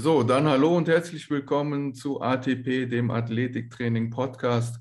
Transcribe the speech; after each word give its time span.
So, 0.00 0.22
dann 0.22 0.46
hallo 0.46 0.76
und 0.76 0.86
herzlich 0.86 1.28
willkommen 1.28 1.92
zu 1.92 2.20
ATP, 2.20 2.86
dem 2.86 3.10
Athletiktraining 3.10 4.10
Podcast. 4.10 4.78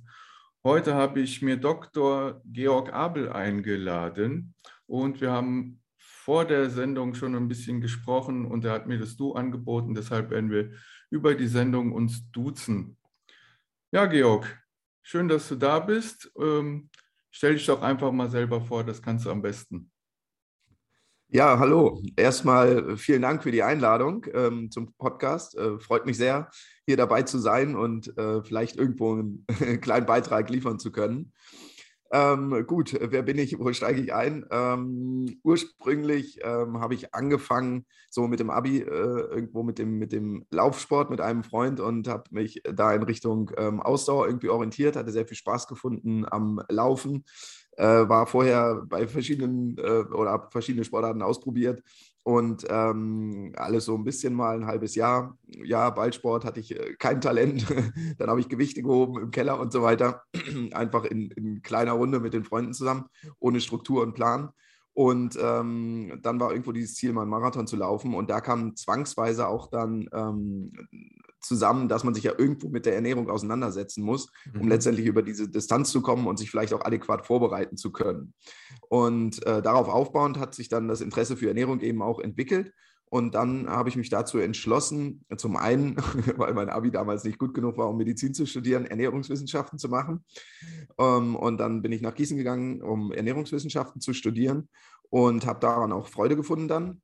Heute 0.63 0.93
habe 0.93 1.21
ich 1.21 1.41
mir 1.41 1.57
Dr. 1.57 2.39
Georg 2.45 2.93
Abel 2.93 3.31
eingeladen 3.31 4.53
und 4.85 5.19
wir 5.19 5.31
haben 5.31 5.81
vor 5.97 6.45
der 6.45 6.69
Sendung 6.69 7.15
schon 7.15 7.33
ein 7.33 7.47
bisschen 7.47 7.81
gesprochen 7.81 8.45
und 8.45 8.63
er 8.63 8.73
hat 8.73 8.85
mir 8.85 8.99
das 8.99 9.17
Du 9.17 9.33
angeboten. 9.33 9.95
Deshalb 9.95 10.29
werden 10.29 10.51
wir 10.51 10.73
über 11.09 11.33
die 11.33 11.47
Sendung 11.47 11.93
uns 11.93 12.29
duzen. 12.29 12.95
Ja, 13.91 14.05
Georg, 14.05 14.45
schön, 15.01 15.27
dass 15.27 15.49
du 15.49 15.55
da 15.55 15.79
bist. 15.79 16.31
Ähm, 16.39 16.91
stell 17.31 17.55
dich 17.55 17.65
doch 17.65 17.81
einfach 17.81 18.11
mal 18.11 18.29
selber 18.29 18.61
vor, 18.61 18.83
das 18.83 19.01
kannst 19.01 19.25
du 19.25 19.31
am 19.31 19.41
besten. 19.41 19.89
Ja, 21.29 21.59
hallo. 21.59 22.01
Erstmal 22.15 22.95
vielen 22.95 23.21
Dank 23.21 23.43
für 23.43 23.51
die 23.51 23.61
Einladung 23.61 24.25
ähm, 24.33 24.71
zum 24.71 24.93
Podcast. 24.93 25.57
Äh, 25.57 25.77
freut 25.79 26.05
mich 26.05 26.15
sehr, 26.15 26.49
hier 26.85 26.95
dabei 26.95 27.23
zu 27.23 27.37
sein 27.37 27.75
und 27.75 28.17
äh, 28.17 28.41
vielleicht 28.43 28.77
irgendwo 28.77 29.11
einen 29.13 29.45
kleinen 29.81 30.05
Beitrag 30.05 30.49
liefern 30.49 30.79
zu 30.79 30.89
können. 30.89 31.33
Ähm, 32.13 32.65
gut, 32.65 32.97
wer 33.01 33.23
bin 33.23 33.37
ich? 33.37 33.59
Wo 33.59 33.73
steige 33.73 33.99
ich 34.01 34.13
ein? 34.13 34.45
Ähm, 34.51 35.41
ursprünglich 35.43 36.39
ähm, 36.43 36.79
habe 36.79 36.93
ich 36.93 37.13
angefangen 37.13 37.85
so 38.09 38.27
mit 38.29 38.39
dem 38.39 38.49
Abi, 38.49 38.79
äh, 38.79 38.85
irgendwo 38.85 39.63
mit 39.63 39.79
dem, 39.79 39.99
mit 39.99 40.13
dem 40.13 40.45
Laufsport 40.49 41.09
mit 41.09 41.19
einem 41.19 41.43
Freund 41.43 41.81
und 41.81 42.07
habe 42.07 42.23
mich 42.31 42.61
da 42.63 42.93
in 42.93 43.03
Richtung 43.03 43.51
ähm, 43.57 43.81
Ausdauer 43.81 44.27
irgendwie 44.27 44.47
orientiert, 44.47 44.95
hatte 44.95 45.11
sehr 45.11 45.27
viel 45.27 45.35
Spaß 45.35 45.67
gefunden 45.67 46.25
am 46.25 46.61
Laufen 46.69 47.25
äh, 47.77 48.09
war 48.09 48.27
vorher 48.27 48.83
bei 48.87 49.07
verschiedenen 49.07 49.77
äh, 49.77 50.03
oder 50.13 50.31
habe 50.31 50.51
verschiedene 50.51 50.83
Sportarten 50.83 51.21
ausprobiert 51.21 51.81
und 52.23 52.65
ähm, 52.69 53.53
alles 53.55 53.85
so 53.85 53.95
ein 53.95 54.03
bisschen 54.03 54.33
mal 54.33 54.57
ein 54.57 54.65
halbes 54.65 54.95
Jahr. 54.95 55.37
Ja, 55.63 55.89
Ballsport 55.89 56.43
hatte 56.43 56.59
ich 56.59 56.77
äh, 56.77 56.95
kein 56.99 57.21
Talent. 57.21 57.65
Dann 58.17 58.29
habe 58.29 58.41
ich 58.41 58.49
Gewichte 58.49 58.81
gehoben 58.81 59.21
im 59.21 59.31
Keller 59.31 59.59
und 59.59 59.71
so 59.71 59.81
weiter. 59.81 60.23
Einfach 60.73 61.05
in, 61.05 61.31
in 61.31 61.61
kleiner 61.61 61.93
Runde 61.93 62.19
mit 62.19 62.33
den 62.33 62.43
Freunden 62.43 62.73
zusammen, 62.73 63.05
ohne 63.39 63.61
Struktur 63.61 64.03
und 64.03 64.13
Plan. 64.13 64.49
Und 64.91 65.37
ähm, 65.39 66.19
dann 66.23 66.39
war 66.39 66.49
irgendwo 66.49 66.71
dieses 66.71 66.95
Ziel, 66.95 67.13
mal 67.13 67.21
einen 67.21 67.29
Marathon 67.29 67.67
zu 67.67 67.77
laufen. 67.77 68.15
Und 68.15 68.31
da 68.31 68.41
kam 68.41 68.75
zwangsweise 68.75 69.47
auch 69.47 69.69
dann 69.69 70.09
ähm, 70.11 70.73
zusammen, 71.47 71.87
dass 71.87 72.03
man 72.03 72.13
sich 72.13 72.25
ja 72.25 72.33
irgendwo 72.37 72.69
mit 72.69 72.85
der 72.85 72.95
Ernährung 72.95 73.29
auseinandersetzen 73.29 74.03
muss, 74.03 74.31
um 74.53 74.63
mhm. 74.63 74.67
letztendlich 74.67 75.05
über 75.05 75.23
diese 75.23 75.49
Distanz 75.49 75.91
zu 75.91 76.01
kommen 76.01 76.27
und 76.27 76.37
sich 76.37 76.51
vielleicht 76.51 76.73
auch 76.73 76.85
adäquat 76.85 77.25
vorbereiten 77.25 77.77
zu 77.77 77.91
können. 77.91 78.33
Und 78.89 79.45
äh, 79.45 79.61
darauf 79.61 79.87
aufbauend 79.87 80.37
hat 80.37 80.53
sich 80.53 80.69
dann 80.69 80.87
das 80.87 81.01
Interesse 81.01 81.37
für 81.37 81.47
Ernährung 81.47 81.79
eben 81.81 82.01
auch 82.01 82.19
entwickelt. 82.19 82.73
Und 83.09 83.35
dann 83.35 83.69
habe 83.69 83.87
ich 83.87 83.95
mich 83.95 84.09
dazu 84.09 84.37
entschlossen, 84.37 85.25
zum 85.37 85.55
einen, 85.55 85.95
weil 86.37 86.53
mein 86.53 86.69
Abi 86.69 86.91
damals 86.91 87.23
nicht 87.23 87.39
gut 87.39 87.53
genug 87.53 87.77
war, 87.77 87.89
um 87.89 87.97
Medizin 87.97 88.33
zu 88.33 88.45
studieren, 88.45 88.85
Ernährungswissenschaften 88.85 89.79
zu 89.79 89.87
machen. 89.87 90.25
Ähm, 90.99 91.35
und 91.35 91.57
dann 91.57 91.81
bin 91.81 91.93
ich 91.93 92.01
nach 92.01 92.15
Gießen 92.15 92.37
gegangen, 92.37 92.81
um 92.81 93.13
Ernährungswissenschaften 93.13 94.01
zu 94.01 94.13
studieren 94.13 94.67
und 95.09 95.45
habe 95.45 95.59
daran 95.59 95.93
auch 95.93 96.07
Freude 96.07 96.35
gefunden 96.35 96.67
dann. 96.67 97.01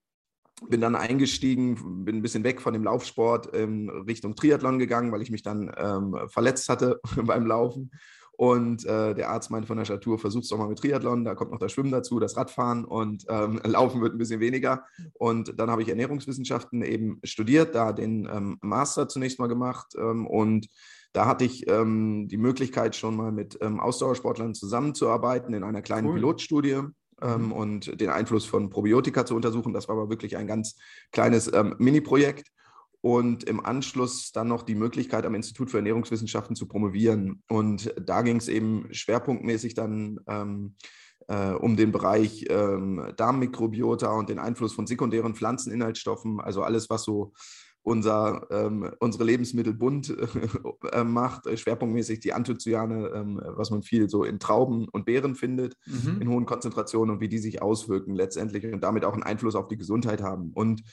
Bin 0.70 0.82
dann 0.82 0.96
eingestiegen, 0.96 2.06
bin 2.06 2.18
ein 2.18 2.22
bisschen 2.22 2.44
weg 2.44 2.62
von 2.62 2.74
dem 2.74 2.84
Laufsport 2.84 3.48
in 3.56 3.90
Richtung 3.90 4.36
Triathlon 4.36 4.80
gegangen, 4.80 5.12
weil 5.12 5.22
ich 5.22 5.32
mich 5.32 5.44
dann 5.44 5.72
ähm, 5.78 6.18
verletzt 6.28 6.70
hatte 6.70 7.00
beim 7.16 7.46
Laufen. 7.46 7.92
Und 8.36 8.84
äh, 8.86 9.14
der 9.14 9.30
Arzt 9.30 9.52
meinte 9.52 9.68
von 9.68 9.78
der 9.78 9.86
Statur, 9.86 10.18
versuch's 10.18 10.48
doch 10.48 10.58
mal 10.58 10.68
mit 10.68 10.80
Triathlon, 10.80 11.24
da 11.24 11.36
kommt 11.36 11.52
noch 11.52 11.60
das 11.60 11.72
Schwimmen 11.72 11.92
dazu, 11.92 12.20
das 12.20 12.36
Radfahren 12.36 12.84
und 12.84 13.26
ähm, 13.30 13.62
Laufen 13.64 14.02
wird 14.02 14.16
ein 14.16 14.18
bisschen 14.18 14.40
weniger. 14.40 14.86
Und 15.14 15.60
dann 15.60 15.70
habe 15.70 15.84
ich 15.84 15.90
Ernährungswissenschaften 15.90 16.82
eben 16.82 17.20
studiert, 17.24 17.76
da 17.76 17.94
den 17.94 18.28
ähm, 18.32 18.58
Master 18.62 19.08
zunächst 19.08 19.38
mal 19.40 19.48
gemacht 19.48 19.94
ähm, 19.98 20.26
und 20.26 20.68
da 21.14 21.28
hatte 21.28 21.46
ich 21.46 21.70
ähm, 21.70 22.28
die 22.28 22.38
Möglichkeit, 22.38 22.96
schon 22.96 23.16
mal 23.16 23.32
mit 23.32 23.60
ähm, 23.62 23.80
Ausdauersportlern 23.80 24.56
zusammenzuarbeiten 24.56 25.54
in 25.54 25.64
einer 25.64 25.84
kleinen 25.84 26.08
cool. 26.08 26.16
Pilotstudie 26.16 26.82
ähm, 27.24 27.52
und 27.52 28.00
den 28.00 28.10
Einfluss 28.10 28.46
von 28.46 28.70
Probiotika 28.70 29.26
zu 29.26 29.36
untersuchen. 29.36 29.74
Das 29.74 29.88
war 29.88 29.96
aber 29.96 30.10
wirklich 30.10 30.38
ein 30.38 30.48
ganz 30.48 30.76
kleines 31.12 31.52
ähm, 31.52 31.76
Mini-Projekt. 31.80 32.50
Und 33.02 33.44
im 33.44 33.66
Anschluss 33.66 34.32
dann 34.32 34.48
noch 34.48 34.64
die 34.64 34.76
Möglichkeit, 34.76 35.26
am 35.26 35.36
Institut 35.36 35.70
für 35.70 35.78
Ernährungswissenschaften 35.78 36.56
zu 36.56 36.70
promovieren. 36.70 37.44
Und 37.50 37.94
da 38.00 38.22
ging 38.22 38.38
es 38.38 38.48
eben 38.48 38.88
schwerpunktmäßig 38.92 39.74
dann 39.74 40.22
ähm, 40.26 40.76
äh, 41.28 41.52
um 41.52 41.76
den 41.76 41.92
Bereich 41.92 42.46
ähm, 42.50 43.12
Darmmikrobiota 43.18 44.10
und 44.14 44.30
den 44.30 44.40
Einfluss 44.40 44.74
von 44.74 44.88
sekundären 44.88 45.36
Pflanzeninhaltsstoffen, 45.36 46.40
also 46.40 46.64
alles, 46.64 46.90
was 46.90 47.04
so 47.04 47.34
unser, 47.84 48.48
ähm, 48.50 48.92
unsere 49.00 49.26
Lebensmittel 49.26 49.74
bunt 49.74 50.16
äh, 50.92 51.04
macht, 51.04 51.48
äh, 51.48 51.58
schwerpunktmäßig 51.58 52.22
die 52.22 52.34
Anthocyane, 52.34 53.12
ähm, 53.14 53.42
was 53.44 53.72
man 53.72 53.84
viel 53.84 54.10
so 54.10 54.24
in 54.24 54.40
Trauben 54.40 54.88
und 54.88 55.06
Beeren 55.06 55.36
findet, 55.36 55.76
mhm. 55.86 56.22
in 56.22 56.30
hohen 56.30 56.46
Konzentrationen 56.46 57.16
und 57.16 57.22
wie 57.22 57.28
die 57.28 57.40
sich 57.40 57.62
auswirken 57.62 58.16
letztendlich 58.16 58.66
und 58.66 58.82
damit 58.82 59.04
auch 59.04 59.14
einen 59.14 59.24
Einfluss 59.24 59.56
auf 59.56 59.68
die 59.68 59.78
Gesundheit 59.78 60.22
haben. 60.24 60.52
Und 60.54 60.84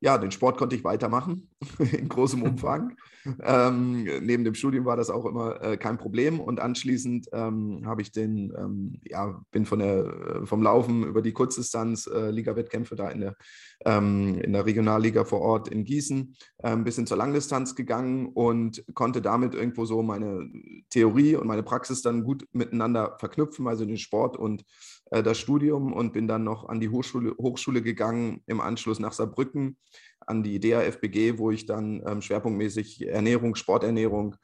ja, 0.00 0.16
den 0.16 0.30
Sport 0.30 0.58
konnte 0.58 0.76
ich 0.76 0.84
weitermachen 0.84 1.48
in 1.78 2.08
großem 2.08 2.42
Umfang. 2.42 2.96
ähm, 3.42 4.04
neben 4.22 4.44
dem 4.44 4.54
Studium 4.54 4.84
war 4.84 4.96
das 4.96 5.10
auch 5.10 5.26
immer 5.26 5.60
äh, 5.62 5.76
kein 5.76 5.98
Problem. 5.98 6.40
Und 6.40 6.60
anschließend 6.60 7.28
ähm, 7.32 7.82
habe 7.84 8.02
ich 8.02 8.12
den, 8.12 8.52
ähm, 8.56 9.00
ja, 9.04 9.40
bin 9.50 9.66
von 9.66 9.80
der, 9.80 10.04
äh, 10.04 10.46
vom 10.46 10.62
Laufen 10.62 11.02
über 11.04 11.20
die 11.20 11.32
Kurzdistanz, 11.32 12.06
äh, 12.06 12.30
Liga-Wettkämpfe 12.30 12.94
da 12.94 13.08
in 13.08 13.20
der, 13.20 13.36
ähm, 13.84 14.38
in 14.38 14.52
der 14.52 14.66
Regionalliga 14.66 15.24
vor 15.24 15.40
Ort 15.40 15.68
in 15.68 15.84
Gießen 15.84 16.34
äh, 16.58 16.68
ein 16.68 16.84
bisschen 16.84 17.06
zur 17.06 17.16
Langdistanz 17.16 17.74
gegangen 17.74 18.26
und 18.26 18.84
konnte 18.94 19.20
damit 19.20 19.54
irgendwo 19.54 19.84
so 19.84 20.02
meine 20.02 20.48
Theorie 20.90 21.34
und 21.34 21.48
meine 21.48 21.64
Praxis 21.64 22.02
dann 22.02 22.22
gut 22.22 22.46
miteinander 22.52 23.16
verknüpfen, 23.18 23.66
also 23.66 23.84
den 23.84 23.98
Sport 23.98 24.36
und 24.36 24.64
äh, 25.10 25.22
das 25.22 25.38
Studium 25.38 25.92
und 25.92 26.12
bin 26.12 26.28
dann 26.28 26.44
noch 26.44 26.68
an 26.68 26.80
die 26.80 26.88
Hochschule, 26.88 27.34
Hochschule 27.38 27.82
gegangen, 27.82 28.42
im 28.46 28.60
Anschluss 28.60 28.98
nach 28.98 29.12
Saarbrücken, 29.12 29.76
an 30.20 30.42
die 30.42 30.60
DAFBG, 30.60 31.38
wo 31.38 31.50
ich 31.50 31.66
dann 31.66 32.02
ähm, 32.06 32.22
schwerpunktmäßig 32.22 33.06
Ernährung, 33.08 33.54
Sporternährung 33.54 34.36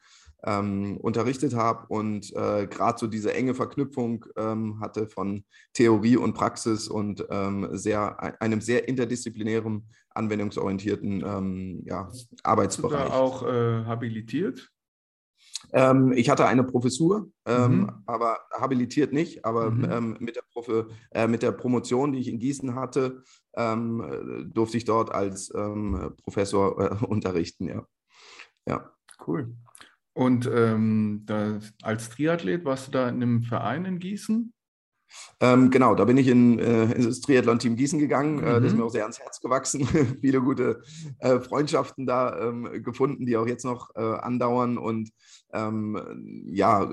ähm, 0.45 0.97
unterrichtet 0.97 1.55
habe 1.55 1.87
und 1.87 2.31
äh, 2.35 2.67
gerade 2.67 2.99
so 2.99 3.07
diese 3.07 3.33
enge 3.33 3.55
Verknüpfung 3.55 4.25
ähm, 4.37 4.79
hatte 4.79 5.07
von 5.07 5.43
Theorie 5.73 6.17
und 6.17 6.33
Praxis 6.33 6.87
und 6.87 7.25
ähm, 7.29 7.69
sehr, 7.71 8.41
einem 8.41 8.61
sehr 8.61 8.87
interdisziplinären, 8.87 9.87
anwendungsorientierten 10.11 11.23
ähm, 11.25 11.83
ja, 11.85 12.11
Arbeitsbereich. 12.43 13.03
Bist 13.03 13.09
du 13.09 13.11
da 13.11 13.19
auch 13.19 13.43
äh, 13.43 13.85
habilitiert? 13.85 14.71
Ähm, 15.73 16.13
ich 16.13 16.29
hatte 16.29 16.45
eine 16.45 16.63
Professur, 16.63 17.29
ähm, 17.45 17.79
mhm. 17.79 17.91
aber 18.05 18.39
habilitiert 18.51 19.13
nicht, 19.13 19.45
aber 19.45 19.71
mhm. 19.71 19.91
ähm, 19.91 20.17
mit, 20.19 20.35
der 20.35 20.43
Profe, 20.51 20.87
äh, 21.11 21.27
mit 21.27 21.43
der 21.43 21.51
Promotion, 21.51 22.13
die 22.13 22.19
ich 22.19 22.27
in 22.27 22.39
Gießen 22.39 22.75
hatte, 22.75 23.23
ähm, 23.55 24.51
durfte 24.53 24.77
ich 24.77 24.85
dort 24.85 25.11
als 25.13 25.53
ähm, 25.55 26.13
Professor 26.23 27.01
äh, 27.01 27.05
unterrichten, 27.05 27.67
ja. 27.67 27.85
ja. 28.67 28.91
Cool. 29.25 29.55
Und 30.13 30.49
ähm, 30.53 31.23
da, 31.25 31.59
als 31.81 32.09
Triathlet 32.09 32.63
warst 32.63 32.87
du 32.87 32.91
da 32.91 33.09
in 33.09 33.15
einem 33.15 33.43
Verein 33.43 33.83
in 33.85 33.99
Gießen? 33.99 34.53
Ähm, 35.41 35.69
genau, 35.69 35.95
da 35.95 36.05
bin 36.05 36.17
ich 36.17 36.27
in, 36.27 36.59
äh, 36.59 36.91
ins 36.93 37.21
Triathlon-Team 37.21 37.75
Gießen 37.75 37.99
gegangen. 37.99 38.37
Mhm. 38.37 38.43
Äh, 38.43 38.53
das 38.55 38.65
ist 38.65 38.73
mhm. 38.73 38.79
mir 38.79 38.85
auch 38.85 38.91
sehr 38.91 39.03
ans 39.03 39.19
Herz 39.19 39.41
gewachsen. 39.41 39.85
Viele 40.21 40.41
gute 40.41 40.81
äh, 41.19 41.39
Freundschaften 41.39 42.05
da 42.05 42.39
ähm, 42.39 42.83
gefunden, 42.83 43.25
die 43.25 43.37
auch 43.37 43.47
jetzt 43.47 43.65
noch 43.65 43.89
äh, 43.95 44.01
andauern. 44.01 44.77
Und 44.77 45.11
ähm, 45.53 46.45
ja, 46.47 46.89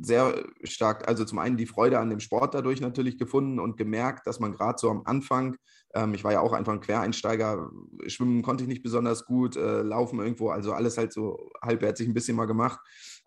sehr 0.00 0.34
stark, 0.62 1.08
also 1.08 1.24
zum 1.24 1.38
einen 1.38 1.56
die 1.56 1.66
Freude 1.66 1.98
an 1.98 2.10
dem 2.10 2.20
Sport 2.20 2.54
dadurch 2.54 2.80
natürlich 2.80 3.18
gefunden 3.18 3.58
und 3.58 3.76
gemerkt, 3.76 4.26
dass 4.26 4.40
man 4.40 4.52
gerade 4.52 4.78
so 4.78 4.90
am 4.90 5.02
Anfang, 5.04 5.56
ähm, 5.96 6.14
ich 6.14 6.22
war 6.22 6.32
ja 6.32 6.40
auch 6.40 6.52
einfach 6.52 6.72
ein 6.72 6.80
Quereinsteiger, 6.80 7.70
schwimmen 8.06 8.42
konnte 8.42 8.64
ich 8.64 8.68
nicht 8.68 8.82
besonders 8.82 9.24
gut, 9.24 9.56
äh, 9.56 9.82
laufen 9.82 10.20
irgendwo, 10.20 10.50
also 10.50 10.72
alles 10.72 10.98
halt 10.98 11.12
so 11.12 11.50
halbherzig 11.62 12.06
ein 12.06 12.14
bisschen 12.14 12.36
mal 12.36 12.46
gemacht 12.46 12.80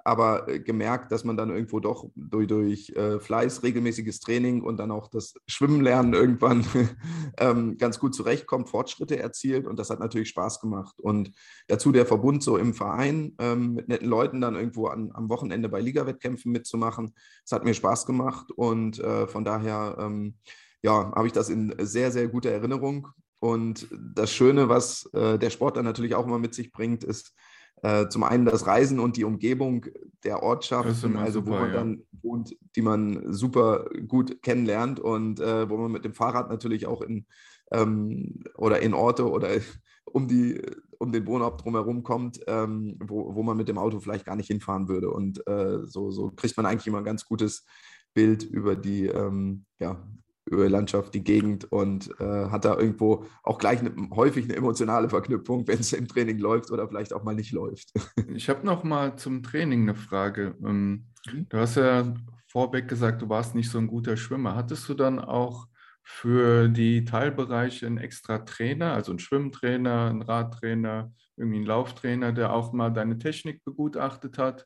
aber 0.04 0.48
äh, 0.48 0.60
gemerkt, 0.60 1.12
dass 1.12 1.24
man 1.24 1.38
dann 1.38 1.50
irgendwo 1.50 1.80
doch 1.80 2.10
durch, 2.16 2.48
durch 2.48 2.90
äh, 2.92 3.20
Fleiß, 3.20 3.64
regelmäßiges 3.64 4.20
Training 4.20 4.62
und 4.62 4.78
dann 4.78 4.92
auch 4.92 5.08
das 5.08 5.36
Schwimmen 5.48 5.82
lernen 5.82 6.14
irgendwann 6.14 6.66
ähm, 7.38 7.78
ganz 7.78 8.00
gut 8.00 8.16
zurechtkommt, 8.16 8.70
Fortschritte 8.70 9.20
erzielt 9.20 9.68
und 9.68 9.78
das 9.78 9.90
hat 9.90 10.00
natürlich 10.00 10.30
Spaß 10.30 10.62
gemacht. 10.62 11.00
Und 11.00 11.32
dazu 11.68 11.92
der 11.92 12.06
Verbund 12.06 12.44
so 12.44 12.58
im 12.58 12.74
Verein 12.74 13.36
ähm, 13.40 13.74
mit 13.74 13.88
netten 13.88 14.10
Leuten 14.10 14.42
dann 14.42 14.56
irgendwo 14.56 14.88
an, 14.88 15.12
am 15.14 15.30
Wochenende 15.30 15.70
bei 15.70 15.82
Ligawettkämpfen 15.82 16.52
mitzumachen, 16.52 17.14
das 17.44 17.52
hat 17.52 17.64
mir 17.64 17.74
Spaß 17.74 18.06
gemacht 18.06 18.52
und 18.52 19.00
äh, 19.00 19.28
von 19.28 19.44
daher 19.44 19.98
ähm, 20.00 20.36
ja, 20.82 21.12
habe 21.16 21.28
ich 21.28 21.34
das 21.34 21.50
in 21.50 21.74
sehr, 21.80 22.12
sehr 22.12 22.28
guter 22.28 22.52
Erinnerung. 22.52 23.08
Und 23.40 23.88
das 24.14 24.32
Schöne, 24.32 24.68
was 24.68 25.06
äh, 25.14 25.40
der 25.40 25.50
Sport 25.50 25.78
dann 25.78 25.86
natürlich 25.86 26.16
auch 26.16 26.26
immer 26.26 26.40
mit 26.40 26.54
sich 26.54 26.72
bringt, 26.72 27.04
ist, 27.04 27.34
äh, 27.82 28.10
zum 28.10 28.24
einen 28.24 28.46
das 28.46 28.68
Reisen 28.68 29.00
und 29.00 29.16
die 29.16 29.24
Umgebung 29.24 29.86
der 30.26 30.44
Ortschaften, 30.44 31.16
also 31.16 31.40
super, 31.40 31.52
wo 31.52 31.56
man 31.56 31.70
ja. 31.70 31.76
dann 31.76 32.04
wohnt, 32.22 32.56
die 32.76 32.82
man 32.82 33.32
super 33.32 33.86
gut 34.08 34.42
kennenlernt 34.42 35.00
und 35.00 35.40
äh, 35.40 35.70
wo 35.70 35.78
man 35.78 35.92
mit 35.92 36.04
dem 36.04 36.14
Fahrrad 36.14 36.50
natürlich 36.50 36.88
auch 36.88 37.02
in 37.02 37.26
ähm, 37.72 38.44
oder 38.58 38.82
in 38.82 38.94
Orte 38.94 39.30
oder 39.30 39.50
um, 40.06 40.28
die, 40.28 40.62
um 40.98 41.12
den 41.12 41.26
Wohnort 41.28 41.64
drumherum 41.64 42.04
kommt, 42.04 42.40
ähm, 42.48 42.98
wo, 43.00 43.36
wo 43.36 43.44
man 43.44 43.58
mit 43.58 43.68
dem 43.68 43.78
Auto 43.78 44.00
vielleicht 44.00 44.26
gar 44.26 44.36
nicht 44.36 44.48
hinfahren 44.48 44.88
würde. 44.88 45.12
Und 45.12 45.46
äh, 45.48 45.86
so, 45.86 46.12
so 46.12 46.32
kriegt 46.32 46.58
man 46.58 46.66
eigentlich 46.66 46.88
immer 46.88 47.00
ein 47.00 47.06
ganz 47.06 47.26
gutes 47.26 47.66
Bild 48.14 48.44
über 48.44 48.76
die, 48.76 49.06
ähm, 49.06 49.66
ja, 49.80 50.04
über 50.50 50.66
die 50.66 50.72
Landschaft, 50.72 51.14
die 51.14 51.24
Gegend 51.24 51.72
und 51.72 52.10
äh, 52.20 52.50
hat 52.50 52.66
da 52.66 52.78
irgendwo 52.78 53.26
auch 53.44 53.58
gleich 53.58 53.80
eine, 53.80 53.94
häufig 54.16 54.46
eine 54.46 54.56
emotionale 54.56 55.10
Verknüpfung, 55.10 55.68
wenn 55.68 55.80
es 55.80 55.94
im 55.94 56.08
Training 56.08 56.40
läuft 56.40 56.72
oder 56.72 56.88
vielleicht 56.88 57.14
auch 57.14 57.24
mal 57.24 57.36
nicht 57.36 57.52
läuft. 57.52 57.94
Ich 58.34 58.48
habe 58.48 58.66
noch 58.66 58.84
mal 58.84 59.18
zum 59.18 59.44
Training 59.44 59.82
eine 59.82 59.96
Frage. 59.96 60.56
Ähm, 60.64 61.08
mhm. 61.32 61.48
Du 61.50 61.58
hast 61.58 61.76
ja 61.76 62.14
vorweg 62.48 62.88
gesagt, 62.88 63.22
du 63.22 63.30
warst 63.30 63.56
nicht 63.56 63.70
so 63.70 63.78
ein 63.78 63.88
guter 63.88 64.18
Schwimmer. 64.18 64.56
Hattest 64.56 64.88
du 64.88 64.94
dann 64.94 65.20
auch 65.20 65.68
für 66.04 66.70
die 66.70 67.06
Teilbereiche 67.06 67.86
einen 67.86 67.98
extra 67.98 68.40
Trainer, 68.40 68.94
also 68.94 69.12
einen 69.12 69.20
Schwimmtrainer, 69.20 70.10
einen 70.10 70.22
Radtrainer, 70.22 71.12
irgendwie 71.38 71.58
einen 71.58 71.68
Lauftrainer, 71.68 72.32
der 72.32 72.54
auch 72.54 72.74
mal 72.74 72.90
deine 72.90 73.18
Technik 73.18 73.64
begutachtet 73.64 74.38
hat, 74.38 74.66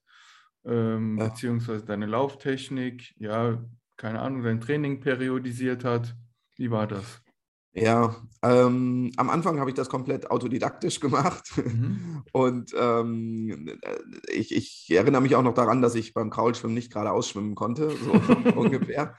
ähm, 0.65 1.18
ja. 1.18 1.27
beziehungsweise 1.27 1.85
deine 1.85 2.06
Lauftechnik, 2.06 3.13
ja, 3.18 3.62
keine 3.98 4.19
Ahnung, 4.22 4.44
dein 4.44 4.62
Training 4.62 5.00
periodisiert 5.00 5.84
hat. 5.84 6.16
Wie 6.56 6.72
war 6.72 6.88
das? 6.88 7.24
Ja, 7.75 8.16
ähm, 8.44 9.12
am 9.18 9.31
Anfang 9.31 9.60
habe 9.60 9.72
ich 9.72 9.75
das 9.75 9.90
komplett 9.90 10.30
autodidaktisch 10.30 11.00
gemacht. 11.00 11.51
Mhm. 11.57 12.24
Und 12.31 12.72
ähm, 12.78 13.80
ich, 14.31 14.54
ich, 14.56 14.92
erinnere 14.92 15.22
mich 15.22 15.36
auch 15.36 15.42
noch 15.42 15.56
daran, 15.56 15.81
dass 15.81 15.95
ich 15.95 16.13
beim 16.13 16.30
Kraulschwimmen 16.30 16.75
nicht 16.75 16.94
gerade 16.94 17.12
ausschwimmen 17.12 17.56
konnte, 17.56 17.90
so 17.90 18.12
ungefähr. 18.60 19.16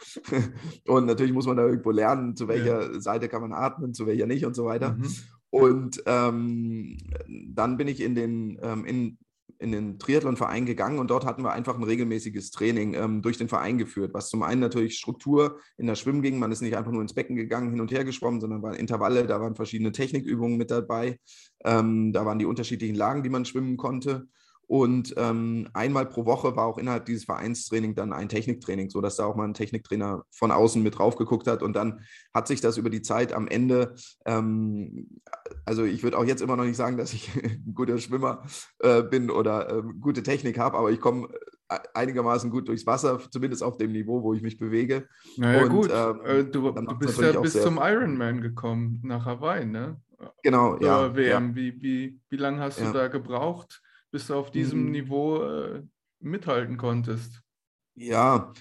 Und 0.86 1.06
natürlich 1.06 1.32
muss 1.32 1.46
man 1.46 1.56
da 1.56 1.66
irgendwo 1.66 1.90
lernen, 1.90 2.36
zu 2.36 2.46
welcher 2.46 2.92
ja. 2.92 3.00
Seite 3.00 3.28
kann 3.28 3.42
man 3.42 3.52
atmen, 3.52 3.92
zu 3.92 4.06
welcher 4.06 4.26
nicht 4.26 4.46
und 4.46 4.54
so 4.54 4.66
weiter. 4.66 4.92
Mhm. 4.92 5.08
Und 5.50 6.02
ähm, 6.06 6.96
dann 7.48 7.76
bin 7.76 7.88
ich 7.88 8.00
in 8.00 8.14
den, 8.14 8.58
ähm, 8.62 8.84
in, 8.84 9.18
in 9.58 9.72
den 9.72 9.98
Triathlonverein 9.98 10.66
gegangen 10.66 10.98
und 10.98 11.10
dort 11.10 11.24
hatten 11.24 11.42
wir 11.42 11.52
einfach 11.52 11.76
ein 11.76 11.82
regelmäßiges 11.82 12.50
Training 12.50 12.94
ähm, 12.94 13.22
durch 13.22 13.38
den 13.38 13.48
Verein 13.48 13.78
geführt, 13.78 14.14
was 14.14 14.28
zum 14.28 14.42
einen 14.42 14.60
natürlich 14.60 14.98
Struktur 14.98 15.58
in 15.76 15.86
das 15.86 16.00
Schwimmen 16.00 16.22
ging. 16.22 16.38
Man 16.38 16.52
ist 16.52 16.60
nicht 16.60 16.76
einfach 16.76 16.92
nur 16.92 17.02
ins 17.02 17.14
Becken 17.14 17.36
gegangen, 17.36 17.70
hin 17.70 17.80
und 17.80 17.92
her 17.92 18.04
geschwommen, 18.04 18.40
sondern 18.40 18.62
waren 18.62 18.74
Intervalle, 18.74 19.26
da 19.26 19.40
waren 19.40 19.54
verschiedene 19.54 19.92
Technikübungen 19.92 20.56
mit 20.56 20.70
dabei. 20.70 21.18
Ähm, 21.64 22.12
da 22.12 22.26
waren 22.26 22.38
die 22.38 22.46
unterschiedlichen 22.46 22.96
Lagen, 22.96 23.22
die 23.22 23.30
man 23.30 23.44
schwimmen 23.44 23.76
konnte. 23.76 24.28
Und 24.66 25.14
ähm, 25.16 25.68
einmal 25.74 26.06
pro 26.06 26.24
Woche 26.24 26.56
war 26.56 26.66
auch 26.66 26.78
innerhalb 26.78 27.04
dieses 27.04 27.24
Vereinstraining 27.24 27.94
dann 27.94 28.12
ein 28.12 28.28
Techniktraining, 28.28 28.88
sodass 28.88 29.16
da 29.16 29.26
auch 29.26 29.36
mal 29.36 29.44
ein 29.44 29.54
Techniktrainer 29.54 30.24
von 30.30 30.50
außen 30.50 30.82
mit 30.82 30.98
drauf 30.98 31.16
geguckt 31.16 31.46
hat. 31.46 31.62
Und 31.62 31.76
dann 31.76 32.00
hat 32.32 32.48
sich 32.48 32.60
das 32.60 32.78
über 32.78 32.90
die 32.90 33.02
Zeit 33.02 33.32
am 33.32 33.46
Ende, 33.46 33.94
ähm, 34.24 35.20
also 35.66 35.84
ich 35.84 36.02
würde 36.02 36.18
auch 36.18 36.24
jetzt 36.24 36.40
immer 36.40 36.56
noch 36.56 36.64
nicht 36.64 36.76
sagen, 36.76 36.96
dass 36.96 37.12
ich 37.12 37.30
ein 37.42 37.74
guter 37.74 37.98
Schwimmer 37.98 38.42
äh, 38.78 39.02
bin 39.02 39.30
oder 39.30 39.78
äh, 39.78 39.82
gute 40.00 40.22
Technik 40.22 40.58
habe, 40.58 40.78
aber 40.78 40.90
ich 40.90 41.00
komme 41.00 41.28
äh, 41.68 41.78
einigermaßen 41.92 42.50
gut 42.50 42.68
durchs 42.68 42.86
Wasser, 42.86 43.20
zumindest 43.30 43.62
auf 43.62 43.76
dem 43.76 43.92
Niveau, 43.92 44.22
wo 44.22 44.32
ich 44.32 44.42
mich 44.42 44.58
bewege. 44.58 45.08
Naja, 45.36 45.64
Und, 45.64 45.70
gut, 45.70 45.90
ähm, 45.92 46.20
äh, 46.24 46.44
du, 46.44 46.72
du 46.72 46.98
bist 46.98 47.20
ja 47.20 47.38
bis 47.38 47.60
zum 47.60 47.78
Ironman 47.82 48.40
gekommen 48.40 49.00
nach 49.02 49.26
Hawaii, 49.26 49.66
ne? 49.66 50.00
Genau, 50.42 50.78
ja. 50.78 51.14
WM. 51.14 51.48
Ja. 51.48 51.54
Wie, 51.54 51.82
wie, 51.82 52.20
wie 52.30 52.36
lange 52.36 52.60
hast 52.60 52.80
ja. 52.80 52.86
du 52.86 52.92
da 52.92 53.08
gebraucht? 53.08 53.82
Bis 54.14 54.28
du 54.28 54.34
auf 54.34 54.52
diesem 54.52 54.84
mhm. 54.84 54.90
Niveau 54.92 55.42
äh, 55.42 55.82
mithalten 56.20 56.76
konntest? 56.76 57.42
Ja, 57.96 58.52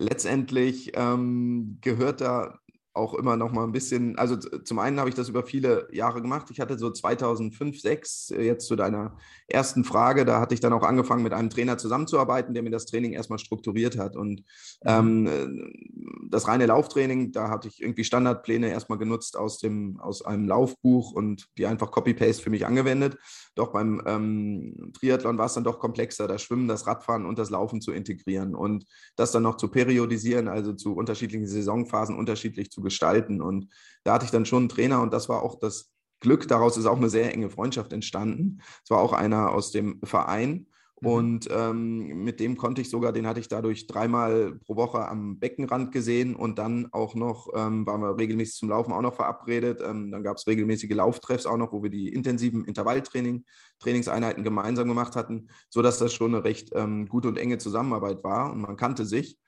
letztendlich 0.00 0.90
ähm, 0.96 1.78
gehört 1.80 2.20
da 2.20 2.58
auch 2.96 3.14
immer 3.14 3.36
noch 3.36 3.52
mal 3.52 3.64
ein 3.64 3.72
bisschen, 3.72 4.18
also 4.18 4.36
zum 4.36 4.78
einen 4.78 4.98
habe 4.98 5.08
ich 5.08 5.14
das 5.14 5.28
über 5.28 5.42
viele 5.42 5.88
Jahre 5.92 6.22
gemacht. 6.22 6.48
Ich 6.50 6.60
hatte 6.60 6.78
so 6.78 6.90
2005, 6.90 7.76
2006, 7.80 8.30
äh, 8.30 8.42
jetzt 8.42 8.66
zu 8.66 8.76
deiner 8.76 9.16
ersten 9.48 9.84
Frage, 9.84 10.24
da 10.24 10.40
hatte 10.40 10.54
ich 10.54 10.60
dann 10.60 10.72
auch 10.72 10.82
angefangen, 10.82 11.22
mit 11.22 11.32
einem 11.32 11.50
Trainer 11.50 11.78
zusammenzuarbeiten, 11.78 12.54
der 12.54 12.62
mir 12.62 12.70
das 12.70 12.86
Training 12.86 13.12
erstmal 13.12 13.38
strukturiert 13.38 13.98
hat. 13.98 14.16
Und 14.16 14.40
mhm. 14.84 14.86
ähm, 14.86 15.26
äh, 15.26 16.28
das 16.30 16.48
reine 16.48 16.66
Lauftraining, 16.66 17.32
da 17.32 17.48
hatte 17.48 17.68
ich 17.68 17.80
irgendwie 17.80 18.04
Standardpläne 18.04 18.68
erstmal 18.68 18.98
genutzt 18.98 19.36
aus, 19.36 19.58
dem, 19.58 20.00
aus 20.00 20.24
einem 20.24 20.48
Laufbuch 20.48 21.12
und 21.12 21.48
die 21.58 21.66
einfach 21.66 21.90
Copy-Paste 21.90 22.42
für 22.42 22.50
mich 22.50 22.66
angewendet. 22.66 23.18
Doch 23.54 23.72
beim 23.72 24.02
ähm, 24.06 24.92
Triathlon 24.98 25.38
war 25.38 25.46
es 25.46 25.54
dann 25.54 25.64
doch 25.64 25.78
komplexer, 25.78 26.26
das 26.26 26.42
Schwimmen, 26.42 26.68
das 26.68 26.86
Radfahren 26.86 27.24
und 27.24 27.38
das 27.38 27.50
Laufen 27.50 27.80
zu 27.80 27.92
integrieren 27.92 28.54
und 28.54 28.84
das 29.16 29.32
dann 29.32 29.44
noch 29.44 29.56
zu 29.56 29.68
periodisieren, 29.68 30.48
also 30.48 30.72
zu 30.72 30.94
unterschiedlichen 30.94 31.46
Saisonphasen 31.46 32.16
unterschiedlich 32.16 32.70
zu 32.70 32.82
gestalten. 32.86 33.42
Und 33.42 33.68
da 34.04 34.14
hatte 34.14 34.24
ich 34.24 34.30
dann 34.30 34.46
schon 34.46 34.62
einen 34.62 34.68
Trainer 34.70 35.02
und 35.02 35.12
das 35.12 35.28
war 35.28 35.42
auch 35.42 35.58
das 35.58 35.92
Glück. 36.20 36.48
Daraus 36.48 36.78
ist 36.78 36.86
auch 36.86 36.96
eine 36.96 37.10
sehr 37.10 37.32
enge 37.34 37.50
Freundschaft 37.50 37.92
entstanden. 37.92 38.62
Es 38.82 38.90
war 38.90 39.00
auch 39.00 39.12
einer 39.12 39.52
aus 39.52 39.70
dem 39.70 40.00
Verein. 40.02 40.66
Mhm. 41.00 41.08
Und 41.08 41.48
ähm, 41.50 42.24
mit 42.24 42.40
dem 42.40 42.56
konnte 42.56 42.80
ich 42.80 42.88
sogar, 42.88 43.12
den 43.12 43.26
hatte 43.26 43.40
ich 43.40 43.48
dadurch 43.48 43.86
dreimal 43.86 44.58
pro 44.64 44.76
Woche 44.76 45.06
am 45.06 45.38
Beckenrand 45.38 45.92
gesehen 45.92 46.34
und 46.34 46.58
dann 46.58 46.88
auch 46.92 47.14
noch, 47.14 47.48
ähm, 47.54 47.86
waren 47.86 48.00
wir 48.00 48.18
regelmäßig 48.18 48.54
zum 48.54 48.70
Laufen 48.70 48.92
auch 48.92 49.02
noch 49.02 49.14
verabredet. 49.14 49.80
Ähm, 49.84 50.10
dann 50.10 50.22
gab 50.22 50.38
es 50.38 50.46
regelmäßige 50.46 50.94
Lauftreffs 50.94 51.46
auch 51.46 51.58
noch, 51.58 51.72
wo 51.72 51.82
wir 51.82 51.90
die 51.90 52.08
intensiven 52.08 52.64
Intervalltraining, 52.64 53.44
Trainingseinheiten 53.78 54.42
gemeinsam 54.42 54.88
gemacht 54.88 55.16
hatten, 55.16 55.48
sodass 55.68 55.98
das 55.98 56.14
schon 56.14 56.34
eine 56.34 56.44
recht 56.44 56.70
ähm, 56.74 57.06
gute 57.08 57.28
und 57.28 57.38
enge 57.38 57.58
Zusammenarbeit 57.58 58.24
war 58.24 58.52
und 58.52 58.60
man 58.60 58.76
kannte 58.76 59.04
sich 59.04 59.38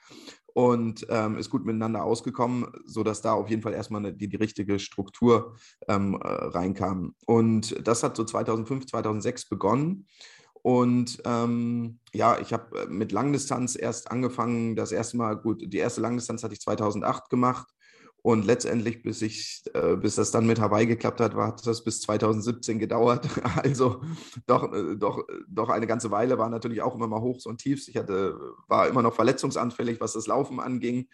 und 0.58 1.06
ähm, 1.08 1.38
ist 1.38 1.50
gut 1.50 1.64
miteinander 1.64 2.02
ausgekommen, 2.02 2.66
sodass 2.84 3.22
da 3.22 3.32
auf 3.32 3.48
jeden 3.48 3.62
Fall 3.62 3.74
erstmal 3.74 4.04
eine, 4.04 4.12
die, 4.12 4.28
die 4.28 4.38
richtige 4.38 4.80
Struktur 4.80 5.54
ähm, 5.86 6.14
äh, 6.14 6.26
reinkam. 6.26 7.14
Und 7.26 7.86
das 7.86 8.02
hat 8.02 8.16
so 8.16 8.24
2005, 8.24 8.86
2006 8.86 9.48
begonnen. 9.48 10.08
Und 10.62 11.22
ähm, 11.24 12.00
ja, 12.12 12.40
ich 12.40 12.52
habe 12.52 12.76
äh, 12.76 12.86
mit 12.86 13.12
Langdistanz 13.12 13.76
erst 13.76 14.10
angefangen, 14.10 14.74
das 14.74 14.90
erste 14.90 15.16
Mal, 15.16 15.36
gut, 15.36 15.62
die 15.64 15.78
erste 15.78 16.00
Langdistanz 16.00 16.42
hatte 16.42 16.54
ich 16.54 16.60
2008 16.60 17.30
gemacht 17.30 17.68
und 18.22 18.44
letztendlich, 18.44 19.02
bis, 19.02 19.22
ich, 19.22 19.62
äh, 19.74 19.96
bis 19.96 20.16
das 20.16 20.30
dann 20.30 20.46
mit 20.46 20.60
Hawaii 20.60 20.86
geklappt 20.86 21.20
hat, 21.20 21.34
hat 21.34 21.66
das 21.66 21.84
bis 21.84 22.00
2017 22.02 22.78
gedauert. 22.78 23.28
Also 23.58 24.02
doch, 24.46 24.72
äh, 24.72 24.96
doch, 24.96 25.24
doch 25.48 25.68
eine 25.68 25.86
ganze 25.86 26.10
Weile 26.10 26.38
war 26.38 26.48
natürlich 26.48 26.82
auch 26.82 26.94
immer 26.94 27.06
mal 27.06 27.20
Hochs 27.20 27.46
und 27.46 27.58
Tiefs. 27.58 27.88
Ich 27.88 27.96
hatte, 27.96 28.38
war 28.68 28.88
immer 28.88 29.02
noch 29.02 29.14
verletzungsanfällig, 29.14 30.00
was 30.00 30.12
das 30.12 30.26
Laufen 30.26 30.60
anging. 30.60 31.08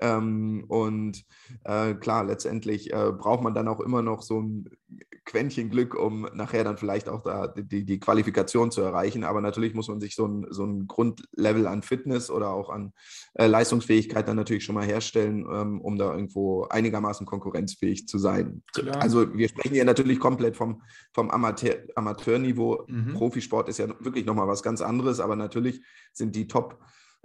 Ähm, 0.00 0.64
und 0.68 1.24
äh, 1.64 1.94
klar, 1.94 2.24
letztendlich 2.24 2.92
äh, 2.92 3.12
braucht 3.12 3.42
man 3.42 3.54
dann 3.54 3.68
auch 3.68 3.80
immer 3.80 4.02
noch 4.02 4.22
so 4.22 4.40
ein 4.40 4.68
Quäntchen 5.24 5.68
Glück, 5.68 5.94
um 5.94 6.26
nachher 6.32 6.64
dann 6.64 6.78
vielleicht 6.78 7.08
auch 7.08 7.22
da 7.22 7.48
die, 7.48 7.84
die 7.84 8.00
Qualifikation 8.00 8.70
zu 8.70 8.80
erreichen. 8.80 9.24
Aber 9.24 9.40
natürlich 9.40 9.74
muss 9.74 9.88
man 9.88 10.00
sich 10.00 10.14
so 10.14 10.26
ein, 10.26 10.46
so 10.50 10.64
ein 10.64 10.86
Grundlevel 10.86 11.66
an 11.66 11.82
Fitness 11.82 12.30
oder 12.30 12.50
auch 12.50 12.70
an 12.70 12.92
äh, 13.34 13.46
Leistungsfähigkeit 13.46 14.26
dann 14.26 14.36
natürlich 14.36 14.64
schon 14.64 14.74
mal 14.74 14.86
herstellen, 14.86 15.46
ähm, 15.50 15.80
um 15.80 15.98
da 15.98 16.12
irgendwo 16.12 16.64
einigermaßen 16.64 17.26
konkurrenzfähig 17.26 18.08
zu 18.08 18.18
sein. 18.18 18.62
Klar. 18.72 19.02
Also 19.02 19.34
wir 19.34 19.48
sprechen 19.48 19.74
hier 19.74 19.84
natürlich 19.84 20.18
komplett 20.18 20.56
vom, 20.56 20.82
vom 21.12 21.30
Amateur, 21.30 21.76
Amateurniveau. 21.94 22.86
Mhm. 22.88 23.12
Profisport 23.12 23.68
ist 23.68 23.78
ja 23.78 23.88
wirklich 24.00 24.24
nochmal 24.24 24.48
was 24.48 24.62
ganz 24.62 24.80
anderes, 24.80 25.20
aber 25.20 25.36
natürlich 25.36 25.82
sind 26.12 26.34
die 26.34 26.48
Top- 26.48 26.78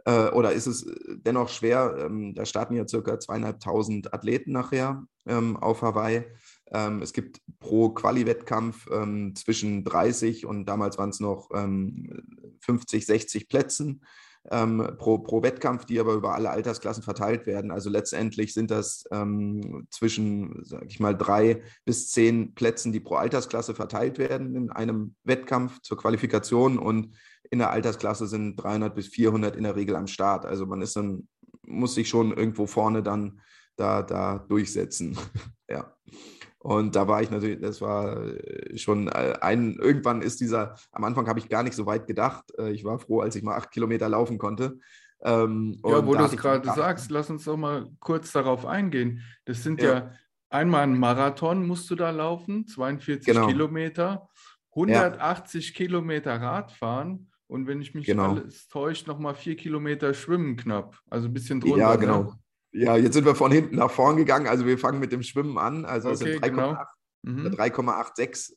äh, 0.05 0.29
oder 0.29 0.51
ist 0.51 0.67
es 0.67 0.85
dennoch 1.07 1.49
schwer? 1.49 1.95
Ähm, 1.97 2.33
da 2.35 2.45
starten 2.45 2.75
ja 2.75 2.87
circa 2.87 3.19
zweieinhalbtausend 3.19 4.13
Athleten 4.13 4.51
nachher 4.51 5.05
ähm, 5.25 5.55
auf 5.57 5.81
Hawaii. 5.81 6.25
Ähm, 6.71 7.01
es 7.01 7.13
gibt 7.13 7.41
pro 7.59 7.89
Quali-Wettkampf 7.89 8.87
ähm, 8.91 9.35
zwischen 9.35 9.83
30 9.83 10.45
und 10.45 10.65
damals 10.65 10.97
waren 10.97 11.09
es 11.09 11.19
noch 11.19 11.49
ähm, 11.53 12.23
50, 12.61 13.05
60 13.05 13.47
Plätzen 13.47 14.01
ähm, 14.51 14.95
pro, 14.97 15.19
pro 15.19 15.41
Wettkampf, 15.41 15.85
die 15.85 15.99
aber 15.99 16.13
über 16.13 16.33
alle 16.33 16.49
Altersklassen 16.49 17.03
verteilt 17.03 17.45
werden. 17.45 17.71
Also 17.71 17.89
letztendlich 17.89 18.53
sind 18.53 18.71
das 18.71 19.05
ähm, 19.11 19.87
zwischen, 19.89 20.63
sage 20.65 20.85
ich 20.87 20.99
mal, 20.99 21.15
drei 21.15 21.61
bis 21.85 22.09
zehn 22.09 22.53
Plätzen, 22.53 22.91
die 22.91 22.99
pro 22.99 23.15
Altersklasse 23.15 23.73
verteilt 23.73 24.17
werden 24.17 24.55
in 24.55 24.69
einem 24.69 25.15
Wettkampf 25.23 25.81
zur 25.81 25.97
Qualifikation 25.97 26.77
und 26.77 27.15
in 27.49 27.59
der 27.59 27.69
Altersklasse 27.69 28.27
sind 28.27 28.55
300 28.57 28.95
bis 28.95 29.07
400 29.07 29.55
in 29.55 29.63
der 29.63 29.75
Regel 29.75 29.95
am 29.95 30.07
Start. 30.07 30.45
Also 30.45 30.65
man 30.65 30.81
ist 30.81 30.95
dann, 30.95 31.27
muss 31.65 31.95
sich 31.95 32.09
schon 32.09 32.35
irgendwo 32.35 32.67
vorne 32.67 33.03
dann 33.03 33.39
da, 33.75 34.01
da 34.01 34.39
durchsetzen. 34.49 35.17
ja. 35.69 35.93
Und 36.63 36.95
da 36.95 37.09
war 37.09 37.21
ich 37.21 37.29
natürlich, 37.29 37.59
das 37.59 37.81
war 37.81 38.23
äh, 38.23 38.77
schon 38.77 39.09
äh, 39.09 39.33
ein, 39.41 39.75
irgendwann 39.81 40.21
ist 40.21 40.39
dieser, 40.39 40.75
am 40.93 41.03
Anfang 41.03 41.27
habe 41.27 41.37
ich 41.39 41.49
gar 41.49 41.61
nicht 41.61 41.75
so 41.75 41.85
weit 41.85 42.07
gedacht. 42.07 42.45
Äh, 42.57 42.71
ich 42.71 42.85
war 42.85 42.99
froh, 42.99 43.19
als 43.19 43.35
ich 43.35 43.43
mal 43.43 43.57
acht 43.57 43.69
Kilometer 43.71 44.07
laufen 44.07 44.37
konnte. 44.37 44.79
Ähm, 45.21 45.77
ja, 45.85 46.05
wo 46.05 46.15
du 46.15 46.23
es 46.23 46.37
gerade 46.37 46.65
sagst, 46.71 47.11
lass 47.11 47.29
uns 47.29 47.43
doch 47.43 47.57
mal 47.57 47.89
kurz 47.99 48.31
darauf 48.31 48.65
eingehen. 48.65 49.21
Das 49.43 49.61
sind 49.61 49.81
ja, 49.81 49.93
ja 49.93 50.11
einmal 50.49 50.83
ein 50.83 50.97
Marathon 50.97 51.67
musst 51.67 51.91
du 51.91 51.95
da 51.95 52.11
laufen, 52.11 52.65
42 52.65 53.25
genau. 53.25 53.47
Kilometer. 53.47 54.29
180 54.69 55.67
ja. 55.67 55.75
Kilometer 55.75 56.41
Radfahren 56.41 57.29
und 57.47 57.67
wenn 57.67 57.81
ich 57.81 57.93
mich 57.93 58.05
genau. 58.05 58.31
alles 58.31 58.69
täuscht, 58.69 59.05
nochmal 59.05 59.35
vier 59.35 59.57
Kilometer 59.57 60.13
schwimmen 60.13 60.55
knapp. 60.55 60.97
Also 61.09 61.27
ein 61.27 61.33
bisschen 61.33 61.59
drunter. 61.59 61.77
Ja, 61.77 61.93
ne? 61.93 61.99
genau. 61.99 62.23
Ne? 62.23 62.39
Ja, 62.73 62.97
jetzt 62.97 63.13
sind 63.13 63.25
wir 63.25 63.35
von 63.35 63.51
hinten 63.51 63.75
nach 63.75 63.91
vorn 63.91 64.17
gegangen. 64.17 64.47
Also 64.47 64.65
wir 64.65 64.77
fangen 64.77 64.99
mit 64.99 65.11
dem 65.11 65.23
Schwimmen 65.23 65.57
an. 65.57 65.85
Also 65.85 66.09
okay, 66.09 66.17
sind 66.17 66.43
3,86 66.43 66.49
genau. 66.49 66.77
mhm. 67.23 67.45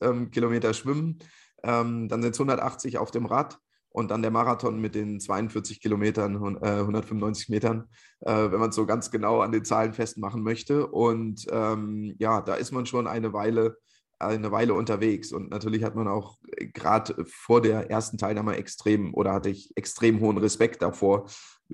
ähm, 0.01 0.31
Kilometer 0.31 0.75
Schwimmen. 0.75 1.19
Ähm, 1.63 2.09
dann 2.09 2.23
sind 2.23 2.33
es 2.33 2.41
180 2.41 2.99
auf 2.99 3.11
dem 3.11 3.27
Rad 3.27 3.59
und 3.91 4.11
dann 4.11 4.23
der 4.23 4.31
Marathon 4.31 4.79
mit 4.79 4.95
den 4.95 5.21
42 5.21 5.81
Kilometern, 5.81 6.35
äh, 6.63 6.81
195 6.81 7.49
Metern, 7.49 7.89
äh, 8.21 8.51
wenn 8.51 8.61
man 8.61 8.71
es 8.71 8.77
so 8.77 8.87
ganz 8.87 9.11
genau 9.11 9.41
an 9.41 9.53
den 9.53 9.65
Zahlen 9.65 9.95
festmachen 9.95 10.43
möchte. 10.43 10.87
Und 10.87 11.47
ähm, 11.51 12.15
ja, 12.19 12.41
da 12.41 12.55
ist 12.55 12.73
man 12.73 12.87
schon 12.87 13.07
eine 13.07 13.33
Weile, 13.33 13.79
eine 14.19 14.51
Weile 14.53 14.75
unterwegs. 14.75 15.33
Und 15.33 15.51
natürlich 15.51 15.83
hat 15.83 15.95
man 15.95 16.09
auch 16.09 16.39
gerade 16.75 17.25
vor 17.27 17.63
der 17.63 17.91
ersten 17.91 18.19
Teilnahme 18.19 18.57
extrem 18.57 19.15
oder 19.15 19.33
hatte 19.33 19.49
ich 19.51 19.73
extrem 19.77 20.21
hohen 20.21 20.39
Respekt 20.39 20.83
davor. 20.83 21.27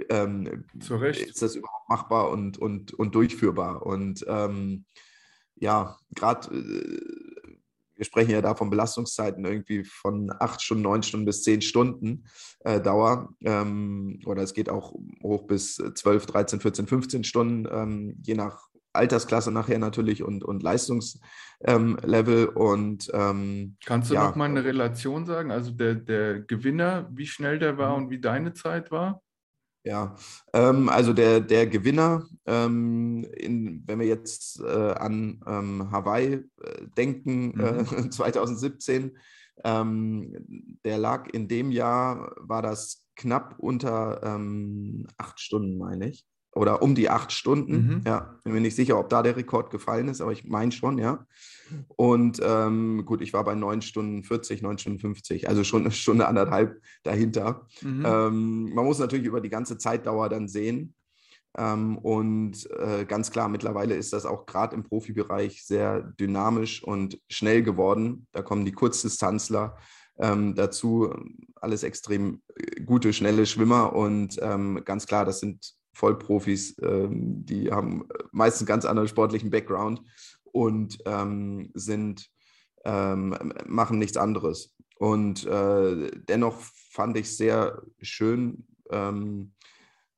Ähm, 0.08 0.64
Zu 0.80 0.96
Recht. 0.96 1.20
Ist 1.20 1.42
das 1.42 1.56
überhaupt 1.56 1.88
machbar 1.88 2.30
und, 2.30 2.58
und, 2.58 2.94
und 2.94 3.14
durchführbar? 3.14 3.84
Und 3.84 4.24
ähm, 4.26 4.84
ja, 5.56 5.96
gerade 6.14 6.48
äh, 6.54 7.00
wir 7.94 8.04
sprechen 8.06 8.30
ja 8.30 8.40
da 8.40 8.54
von 8.54 8.70
Belastungszeiten 8.70 9.44
irgendwie 9.44 9.84
von 9.84 10.32
acht 10.40 10.60
Stunden, 10.62 10.82
neun 10.82 11.02
Stunden 11.02 11.26
bis 11.26 11.42
zehn 11.42 11.62
Stunden 11.62 12.24
äh, 12.60 12.80
Dauer. 12.80 13.28
Ähm, 13.42 14.18
oder 14.24 14.42
es 14.42 14.54
geht 14.54 14.68
auch 14.70 14.94
hoch 15.22 15.46
bis 15.46 15.76
zwölf, 15.94 16.26
dreizehn, 16.26 16.60
vierzehn, 16.60 16.86
fünfzehn 16.86 17.22
Stunden, 17.22 17.68
ähm, 17.70 18.16
je 18.22 18.34
nach 18.34 18.68
Altersklasse 18.94 19.52
nachher 19.52 19.78
natürlich 19.78 20.22
und, 20.22 20.42
und 20.42 20.62
Leistungslevel. 20.62 22.48
Ähm, 22.48 22.56
und 22.56 23.10
ähm, 23.14 23.76
kannst 23.84 24.10
du 24.10 24.14
ja. 24.14 24.24
noch 24.24 24.36
mal 24.36 24.46
eine 24.46 24.64
Relation 24.64 25.24
sagen? 25.24 25.50
Also 25.50 25.70
der, 25.70 25.94
der 25.94 26.40
Gewinner, 26.40 27.08
wie 27.12 27.26
schnell 27.26 27.58
der 27.58 27.78
war 27.78 27.96
mhm. 27.96 28.04
und 28.04 28.10
wie 28.10 28.20
deine 28.20 28.52
Zeit 28.52 28.90
war? 28.90 29.22
Ja, 29.84 30.14
ähm, 30.52 30.88
also 30.88 31.12
der, 31.12 31.40
der 31.40 31.66
Gewinner, 31.66 32.24
ähm, 32.46 33.24
in, 33.36 33.82
wenn 33.86 33.98
wir 33.98 34.06
jetzt 34.06 34.60
äh, 34.60 34.92
an 34.92 35.40
ähm, 35.46 35.90
Hawaii 35.90 36.34
äh, 36.34 36.86
denken, 36.96 37.52
mhm. 37.56 38.06
äh, 38.06 38.10
2017, 38.10 39.16
der 39.64 40.98
lag 40.98 41.28
in 41.32 41.46
dem 41.46 41.70
Jahr, 41.70 42.34
war 42.38 42.62
das 42.62 43.06
knapp 43.14 43.54
unter 43.58 44.20
ähm, 44.24 45.06
acht 45.18 45.38
Stunden, 45.38 45.78
meine 45.78 46.08
ich 46.08 46.26
oder 46.54 46.82
um 46.82 46.94
die 46.94 47.08
acht 47.08 47.32
Stunden. 47.32 47.72
Mhm. 47.72 48.00
Ja, 48.06 48.38
bin 48.44 48.52
mir 48.52 48.60
nicht 48.60 48.76
sicher, 48.76 48.98
ob 48.98 49.08
da 49.08 49.22
der 49.22 49.36
Rekord 49.36 49.70
gefallen 49.70 50.08
ist, 50.08 50.20
aber 50.20 50.32
ich 50.32 50.44
meine 50.44 50.72
schon, 50.72 50.98
ja. 50.98 51.26
Und 51.96 52.40
ähm, 52.44 53.04
gut, 53.06 53.22
ich 53.22 53.32
war 53.32 53.44
bei 53.44 53.54
9 53.54 53.80
Stunden 53.80 54.24
40, 54.24 54.60
9 54.60 54.78
Stunden 54.78 54.98
50, 54.98 55.48
also 55.48 55.64
schon 55.64 55.82
eine 55.82 55.90
Stunde 55.90 56.28
anderthalb 56.28 56.80
dahinter. 57.02 57.66
Mhm. 57.80 58.04
Ähm, 58.06 58.74
man 58.74 58.84
muss 58.84 58.98
natürlich 58.98 59.26
über 59.26 59.40
die 59.40 59.48
ganze 59.48 59.78
Zeitdauer 59.78 60.28
dann 60.28 60.48
sehen. 60.48 60.94
Ähm, 61.56 61.98
und 61.98 62.68
äh, 62.70 63.04
ganz 63.06 63.30
klar, 63.30 63.48
mittlerweile 63.48 63.94
ist 63.94 64.12
das 64.12 64.26
auch 64.26 64.46
gerade 64.46 64.74
im 64.74 64.84
Profibereich 64.84 65.64
sehr 65.64 66.02
dynamisch 66.02 66.82
und 66.82 67.20
schnell 67.28 67.62
geworden. 67.62 68.26
Da 68.32 68.42
kommen 68.42 68.64
die 68.64 68.72
Kurzdistanzler 68.72 69.76
ähm, 70.18 70.54
dazu, 70.54 71.14
alles 71.56 71.82
extrem 71.82 72.42
äh, 72.56 72.82
gute, 72.82 73.12
schnelle 73.12 73.46
Schwimmer. 73.46 73.94
Und 73.94 74.38
ähm, 74.40 74.82
ganz 74.84 75.06
klar, 75.06 75.24
das 75.24 75.40
sind 75.40 75.74
Vollprofis, 75.92 76.76
ähm, 76.82 77.44
die 77.44 77.70
haben 77.70 78.06
meistens 78.30 78.62
einen 78.62 78.74
ganz 78.74 78.84
anderen 78.84 79.08
sportlichen 79.08 79.50
Background 79.50 80.02
und 80.44 80.98
ähm, 81.06 81.70
sind, 81.74 82.30
ähm, 82.84 83.36
machen 83.66 83.98
nichts 83.98 84.16
anderes. 84.16 84.74
Und 84.96 85.46
äh, 85.46 86.10
dennoch 86.28 86.60
fand 86.90 87.16
ich 87.16 87.36
sehr 87.36 87.82
schön 88.00 88.66
ähm, 88.90 89.52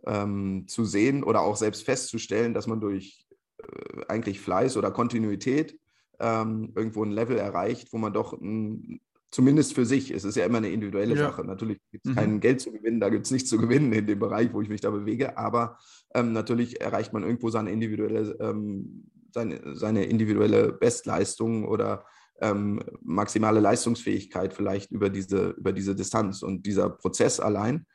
ähm, 0.07 0.66
zu 0.69 0.85
sehen 0.85 1.25
oder 1.25 1.40
auch 1.40 1.57
selbst 1.57 1.85
festzustellen, 1.85 2.54
dass 2.54 2.66
man 2.66 2.81
durch 2.81 3.26
äh, 3.59 4.04
eigentlich 4.09 4.40
Fleiß 4.40 4.76
oder 4.76 4.90
Kontinuität 4.90 5.78
ähm, 6.21 6.73
irgendwo 6.75 7.04
ein 7.04 7.11
Level 7.11 7.38
erreicht, 7.38 7.93
wo 7.93 7.99
man 7.99 8.12
doch 8.12 8.33
ein 8.35 9.00
zumindest 9.35 9.75
für 9.75 9.85
sich. 9.85 10.12
Es 10.12 10.25
ist 10.25 10.37
ja 10.37 10.45
immer 10.45 10.59
eine 10.59 10.71
individuelle 10.71 11.17
ja. 11.17 11.25
Sache. 11.25 11.45
Natürlich 11.45 11.81
gibt 11.91 12.07
es 12.07 12.12
mhm. 12.12 12.17
kein 12.17 12.41
Geld 12.41 12.61
zu 12.61 12.71
gewinnen, 12.71 13.00
da 13.00 13.09
gibt 13.09 13.26
es 13.26 13.33
nichts 13.33 13.50
zu 13.50 13.59
gewinnen 13.59 13.93
in 13.93 14.07
dem 14.07 14.21
Bereich, 14.21 14.53
wo 14.53 14.62
ich 14.62 14.69
mich 14.69 14.81
da 14.81 14.91
bewege, 14.91 15.37
aber 15.37 15.79
ähm, 16.14 16.33
natürlich 16.33 16.81
erreicht 16.81 17.12
man 17.12 17.25
irgendwo 17.25 17.50
seine 17.50 17.73
individuelle, 17.73 18.37
ähm, 18.41 19.11
seine, 19.33 19.75
seine 19.75 20.05
individuelle 20.05 20.73
Bestleistung 20.73 21.67
oder 21.67 22.05
ähm, 22.41 22.81
maximale 23.03 23.59
Leistungsfähigkeit 23.59 24.55
vielleicht 24.55 24.93
über 24.93 25.11
diese, 25.11 25.50
über 25.59 25.73
diese 25.73 25.97
Distanz. 25.97 26.43
Und 26.43 26.64
dieser 26.64 26.91
Prozess 26.91 27.41
allein, 27.41 27.87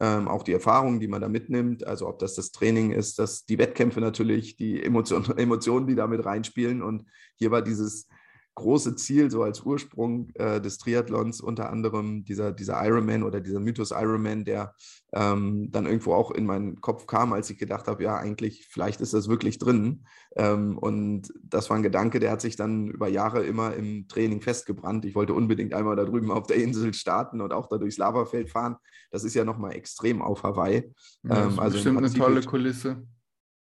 ähm, 0.00 0.28
auch 0.28 0.42
die 0.42 0.52
Erfahrungen, 0.52 1.00
die 1.00 1.08
man 1.08 1.22
da 1.22 1.28
mitnimmt, 1.28 1.86
also 1.86 2.08
ob 2.08 2.18
das 2.18 2.34
das 2.34 2.52
Training 2.52 2.90
ist, 2.90 3.18
dass 3.18 3.46
die 3.46 3.56
Wettkämpfe 3.56 4.00
natürlich, 4.00 4.56
die 4.56 4.82
Emotion, 4.82 5.24
Emotionen, 5.38 5.86
die 5.86 5.94
damit 5.94 6.26
reinspielen. 6.26 6.82
Und 6.82 7.06
hier 7.36 7.50
war 7.50 7.62
dieses 7.62 8.06
große 8.54 8.94
Ziel, 8.96 9.30
so 9.30 9.42
als 9.42 9.62
Ursprung 9.62 10.30
äh, 10.34 10.60
des 10.60 10.78
Triathlons, 10.78 11.40
unter 11.40 11.70
anderem 11.70 12.24
dieser, 12.24 12.52
dieser 12.52 12.84
Ironman 12.84 13.22
oder 13.22 13.40
dieser 13.40 13.60
Mythos 13.60 13.90
Ironman, 13.90 14.44
der 14.44 14.74
ähm, 15.12 15.70
dann 15.70 15.86
irgendwo 15.86 16.14
auch 16.14 16.30
in 16.30 16.46
meinen 16.46 16.80
Kopf 16.80 17.06
kam, 17.06 17.32
als 17.32 17.50
ich 17.50 17.58
gedacht 17.58 17.88
habe, 17.88 18.02
ja, 18.02 18.16
eigentlich, 18.16 18.66
vielleicht 18.70 19.00
ist 19.00 19.14
das 19.14 19.28
wirklich 19.28 19.58
drin. 19.58 20.04
Ähm, 20.36 20.78
und 20.78 21.32
das 21.42 21.70
war 21.70 21.76
ein 21.76 21.82
Gedanke, 21.82 22.20
der 22.20 22.30
hat 22.30 22.40
sich 22.40 22.56
dann 22.56 22.88
über 22.88 23.08
Jahre 23.08 23.44
immer 23.44 23.74
im 23.74 24.06
Training 24.08 24.40
festgebrannt. 24.40 25.04
Ich 25.04 25.14
wollte 25.14 25.34
unbedingt 25.34 25.74
einmal 25.74 25.96
da 25.96 26.04
drüben 26.04 26.30
auf 26.30 26.46
der 26.46 26.56
Insel 26.56 26.94
starten 26.94 27.40
und 27.40 27.52
auch 27.52 27.68
da 27.68 27.78
durchs 27.78 27.98
Lavafeld 27.98 28.50
fahren. 28.50 28.76
Das 29.10 29.24
ist 29.24 29.34
ja 29.34 29.44
nochmal 29.44 29.74
extrem 29.74 30.22
auf 30.22 30.42
Hawaii. 30.42 30.92
Ja, 31.22 31.46
ähm, 31.46 31.58
also 31.58 31.74
bestimmt 31.74 31.98
eine 31.98 32.12
tolle 32.12 32.42
Kulisse 32.42 33.04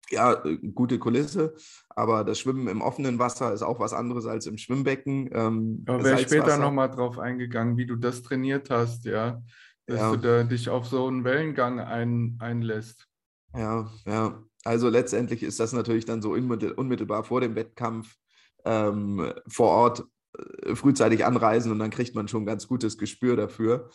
ja, 0.10 0.34
äh, 0.46 0.58
gute 0.58 1.00
Kulisse, 1.00 1.56
aber 1.90 2.24
das 2.24 2.40
Schwimmen 2.40 2.68
im 2.68 2.82
offenen 2.82 3.20
Wasser 3.20 3.54
ist 3.54 3.62
auch 3.62 3.80
was 3.80 3.94
anderes 3.94 4.26
als 4.26 4.46
im 4.46 4.58
Schwimmbecken. 4.58 5.30
Ähm, 5.32 5.84
aber 5.88 6.04
wäre 6.04 6.20
später 6.20 6.58
nochmal 6.58 6.92
drauf 6.92 7.20
eingegangen, 7.20 7.78
wie 7.78 7.86
du 7.86 7.96
das 7.96 8.22
trainiert 8.22 8.70
hast, 8.70 9.06
ja, 9.06 9.42
dass 9.88 10.00
ja. 10.00 10.12
du 10.12 10.18
da 10.18 10.44
dich 10.44 10.70
auf 10.70 10.88
so 10.88 11.08
einen 11.08 11.24
Wellengang 11.24 11.80
ein, 11.80 12.38
einlässt. 12.40 13.08
Ja, 13.56 13.90
ja. 14.06 14.42
Also 14.64 14.90
letztendlich 14.90 15.44
ist 15.44 15.60
das 15.60 15.74
natürlich 15.74 16.06
dann 16.06 16.22
so 16.24 16.32
unmittelbar 16.32 17.24
vor 17.24 17.40
dem 17.40 17.56
Wettkampf 17.56 18.16
ähm, 18.66 19.32
vor 19.48 19.70
Ort 19.70 20.04
äh, 20.38 20.76
frühzeitig 20.76 21.24
anreisen 21.24 21.72
und 21.72 21.80
dann 21.80 21.92
kriegt 21.92 22.16
man 22.16 22.28
schon 22.28 22.44
ein 22.44 22.48
ganz 22.48 22.68
gutes 22.68 22.98
Gespür 22.98 23.36
dafür. 23.36 23.90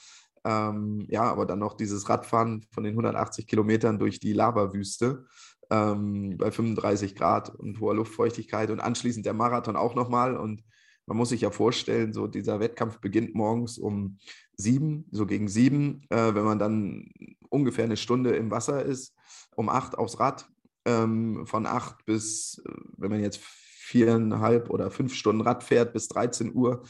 Ähm, 0.44 1.04
ja, 1.08 1.24
aber 1.24 1.44
dann 1.44 1.58
noch 1.58 1.74
dieses 1.74 2.08
Radfahren 2.08 2.64
von 2.70 2.84
den 2.84 2.92
180 2.92 3.46
Kilometern 3.46 3.98
durch 3.98 4.20
die 4.20 4.32
Lavawüste 4.32 5.26
ähm, 5.70 6.36
bei 6.36 6.50
35 6.50 7.14
Grad 7.14 7.54
und 7.54 7.80
hoher 7.80 7.94
Luftfeuchtigkeit 7.94 8.70
und 8.70 8.80
anschließend 8.80 9.24
der 9.24 9.34
Marathon 9.34 9.76
auch 9.76 9.94
nochmal. 9.94 10.36
Und 10.36 10.62
man 11.06 11.16
muss 11.16 11.30
sich 11.30 11.40
ja 11.40 11.50
vorstellen, 11.50 12.12
so 12.12 12.26
dieser 12.26 12.60
Wettkampf 12.60 12.98
beginnt 12.98 13.34
morgens 13.34 13.78
um 13.78 14.18
sieben, 14.56 15.06
so 15.10 15.26
gegen 15.26 15.48
sieben, 15.48 16.02
äh, 16.10 16.34
wenn 16.34 16.44
man 16.44 16.58
dann 16.58 17.10
ungefähr 17.48 17.84
eine 17.84 17.96
Stunde 17.96 18.30
im 18.30 18.50
Wasser 18.50 18.84
ist, 18.84 19.14
um 19.56 19.68
acht 19.68 19.96
aufs 19.96 20.20
Rad, 20.20 20.48
ähm, 20.84 21.46
von 21.46 21.66
acht 21.66 22.04
bis, 22.04 22.62
äh, 22.66 22.72
wenn 22.96 23.10
man 23.10 23.22
jetzt 23.22 23.40
viereinhalb 23.42 24.70
oder 24.70 24.90
fünf 24.90 25.14
Stunden 25.14 25.42
Rad 25.42 25.64
fährt, 25.64 25.92
bis 25.92 26.08
13 26.08 26.54
Uhr 26.54 26.84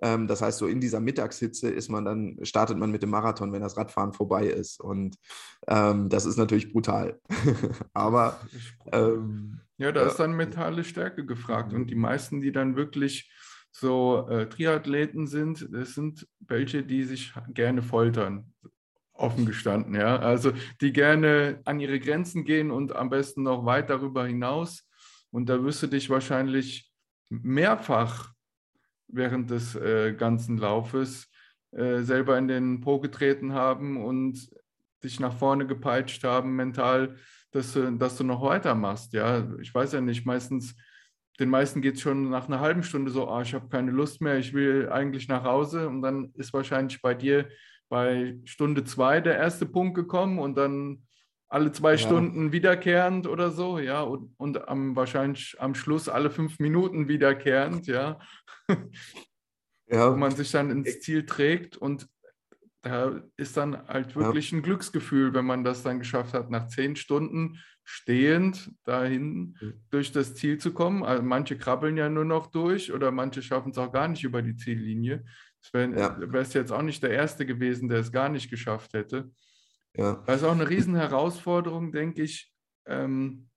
das 0.00 0.40
heißt, 0.40 0.58
so 0.58 0.66
in 0.66 0.80
dieser 0.80 1.00
Mittagshitze 1.00 1.68
ist 1.68 1.90
man 1.90 2.04
dann, 2.04 2.38
startet 2.42 2.78
man 2.78 2.90
mit 2.90 3.02
dem 3.02 3.10
Marathon, 3.10 3.52
wenn 3.52 3.62
das 3.62 3.76
Radfahren 3.76 4.12
vorbei 4.12 4.46
ist. 4.46 4.80
Und 4.80 5.16
ähm, 5.68 6.08
das 6.08 6.24
ist 6.24 6.38
natürlich 6.38 6.72
brutal. 6.72 7.20
Aber 7.92 8.40
ähm, 8.90 9.60
ja, 9.76 9.92
da 9.92 10.06
ist 10.06 10.16
dann 10.16 10.32
mentale 10.32 10.84
Stärke 10.84 11.26
gefragt. 11.26 11.72
Und 11.72 11.88
die 11.88 11.94
meisten, 11.94 12.40
die 12.40 12.52
dann 12.52 12.76
wirklich 12.76 13.30
so 13.70 14.28
äh, 14.28 14.48
Triathleten 14.48 15.26
sind, 15.26 15.68
das 15.72 15.94
sind 15.94 16.26
welche, 16.40 16.82
die 16.82 17.04
sich 17.04 17.32
gerne 17.48 17.82
foltern. 17.82 18.52
Offen 19.14 19.44
gestanden, 19.44 19.94
ja. 19.94 20.18
Also 20.18 20.52
die 20.80 20.92
gerne 20.92 21.60
an 21.64 21.80
ihre 21.80 22.00
Grenzen 22.00 22.44
gehen 22.44 22.70
und 22.70 22.96
am 22.96 23.10
besten 23.10 23.42
noch 23.42 23.64
weit 23.64 23.90
darüber 23.90 24.26
hinaus. 24.26 24.88
Und 25.30 25.48
da 25.48 25.62
wirst 25.62 25.82
du 25.82 25.86
dich 25.86 26.10
wahrscheinlich 26.10 26.90
mehrfach 27.28 28.32
während 29.12 29.50
des 29.50 29.74
äh, 29.76 30.14
ganzen 30.14 30.58
Laufes 30.58 31.30
äh, 31.72 32.00
selber 32.02 32.36
in 32.38 32.48
den 32.48 32.80
Po 32.80 32.98
getreten 32.98 33.52
haben 33.52 34.02
und 34.02 34.50
dich 35.04 35.20
nach 35.20 35.34
vorne 35.34 35.66
gepeitscht 35.66 36.24
haben 36.24 36.56
mental, 36.56 37.16
dass 37.50 37.72
du, 37.72 37.90
dass 37.92 38.16
du 38.16 38.24
noch 38.24 38.42
weitermachst. 38.42 39.12
Ja, 39.12 39.46
ich 39.60 39.74
weiß 39.74 39.92
ja 39.92 40.00
nicht, 40.00 40.26
meistens, 40.26 40.74
den 41.38 41.48
meisten 41.48 41.82
geht 41.82 41.96
es 41.96 42.00
schon 42.00 42.30
nach 42.30 42.46
einer 42.46 42.60
halben 42.60 42.82
Stunde 42.82 43.10
so, 43.10 43.28
ah, 43.28 43.42
ich 43.42 43.54
habe 43.54 43.68
keine 43.68 43.90
Lust 43.90 44.20
mehr, 44.20 44.38
ich 44.38 44.52
will 44.52 44.88
eigentlich 44.90 45.28
nach 45.28 45.44
Hause 45.44 45.88
und 45.88 46.02
dann 46.02 46.32
ist 46.34 46.52
wahrscheinlich 46.52 47.00
bei 47.02 47.14
dir 47.14 47.48
bei 47.88 48.38
Stunde 48.44 48.84
zwei 48.84 49.20
der 49.20 49.36
erste 49.36 49.66
Punkt 49.66 49.94
gekommen 49.94 50.38
und 50.38 50.56
dann 50.56 51.02
alle 51.52 51.70
zwei 51.70 51.92
ja. 51.92 51.98
Stunden 51.98 52.50
wiederkehrend 52.50 53.26
oder 53.26 53.50
so, 53.50 53.78
ja, 53.78 54.00
und, 54.00 54.32
und 54.38 54.68
am, 54.68 54.96
wahrscheinlich 54.96 55.56
am 55.58 55.74
Schluss 55.74 56.08
alle 56.08 56.30
fünf 56.30 56.58
Minuten 56.58 57.08
wiederkehrend, 57.08 57.86
ja. 57.86 58.18
ja. 59.86 60.10
wo 60.10 60.16
man 60.16 60.34
sich 60.34 60.50
dann 60.50 60.70
ins 60.70 61.00
Ziel 61.00 61.26
trägt 61.26 61.76
und 61.76 62.08
da 62.80 63.22
ist 63.36 63.56
dann 63.56 63.86
halt 63.86 64.16
wirklich 64.16 64.50
ja. 64.50 64.58
ein 64.58 64.62
Glücksgefühl, 64.62 65.34
wenn 65.34 65.44
man 65.44 65.62
das 65.62 65.82
dann 65.82 65.98
geschafft 65.98 66.32
hat, 66.32 66.50
nach 66.50 66.68
zehn 66.68 66.96
Stunden 66.96 67.58
stehend 67.84 68.72
dahin 68.84 69.56
mhm. 69.60 69.74
durch 69.90 70.10
das 70.10 70.34
Ziel 70.34 70.56
zu 70.58 70.72
kommen. 70.72 71.04
Also 71.04 71.22
manche 71.22 71.58
krabbeln 71.58 71.96
ja 71.98 72.08
nur 72.08 72.24
noch 72.24 72.46
durch 72.46 72.92
oder 72.92 73.10
manche 73.10 73.42
schaffen 73.42 73.72
es 73.72 73.78
auch 73.78 73.92
gar 73.92 74.08
nicht 74.08 74.24
über 74.24 74.40
die 74.40 74.56
Ziellinie. 74.56 75.24
Das 75.60 75.74
wäre 75.74 75.96
ja. 75.96 76.42
jetzt 76.42 76.72
auch 76.72 76.82
nicht 76.82 77.02
der 77.02 77.10
Erste 77.10 77.44
gewesen, 77.44 77.88
der 77.88 77.98
es 77.98 78.10
gar 78.10 78.30
nicht 78.30 78.50
geschafft 78.50 78.94
hätte. 78.94 79.30
Ja. 79.96 80.22
Das 80.26 80.38
ist 80.38 80.44
auch 80.44 80.52
eine 80.52 80.68
Riesenherausforderung, 80.68 81.92
denke 81.92 82.22
ich, 82.22 82.52
ähm, 82.86 83.48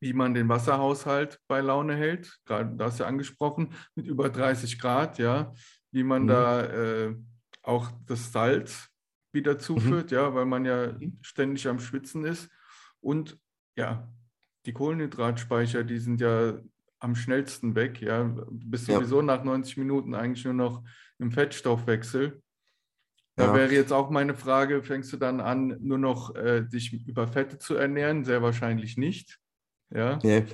wie 0.00 0.12
man 0.12 0.34
den 0.34 0.48
Wasserhaushalt 0.48 1.40
bei 1.46 1.60
Laune 1.60 1.94
hält. 1.94 2.38
Gerade 2.44 2.74
das 2.76 2.98
ja 2.98 3.06
angesprochen, 3.06 3.74
mit 3.94 4.06
über 4.06 4.30
30 4.30 4.78
Grad, 4.78 5.18
ja, 5.18 5.52
wie 5.90 6.02
man 6.02 6.24
mhm. 6.24 6.28
da 6.28 6.62
äh, 6.62 7.16
auch 7.62 7.90
das 8.06 8.32
Salz 8.32 8.88
wieder 9.32 9.58
zuführt, 9.58 10.10
mhm. 10.10 10.16
ja, 10.16 10.34
weil 10.34 10.46
man 10.46 10.64
ja 10.64 10.92
mhm. 10.92 11.18
ständig 11.22 11.68
am 11.68 11.78
Schwitzen 11.78 12.24
ist. 12.24 12.50
Und 13.00 13.38
ja, 13.76 14.12
die 14.66 14.72
Kohlenhydratspeicher, 14.72 15.84
die 15.84 15.98
sind 15.98 16.20
ja 16.20 16.58
am 16.98 17.14
schnellsten 17.14 17.74
weg, 17.74 18.00
ja. 18.02 18.24
Du 18.24 18.46
bist 18.50 18.88
ja. 18.88 18.96
sowieso 18.96 19.22
nach 19.22 19.42
90 19.42 19.78
Minuten 19.78 20.14
eigentlich 20.14 20.44
nur 20.44 20.54
noch 20.54 20.82
im 21.18 21.30
Fettstoffwechsel. 21.30 22.42
Da 23.40 23.46
ja. 23.46 23.54
wäre 23.54 23.72
jetzt 23.72 23.90
auch 23.90 24.10
meine 24.10 24.34
Frage, 24.34 24.82
fängst 24.82 25.10
du 25.14 25.16
dann 25.16 25.40
an, 25.40 25.78
nur 25.80 25.96
noch 25.96 26.34
äh, 26.34 26.62
dich 26.62 26.92
über 27.06 27.26
Fette 27.26 27.58
zu 27.58 27.74
ernähren? 27.74 28.26
Sehr 28.26 28.42
wahrscheinlich 28.42 28.98
nicht. 28.98 29.38
Ja. 29.88 30.18
Nee. 30.22 30.44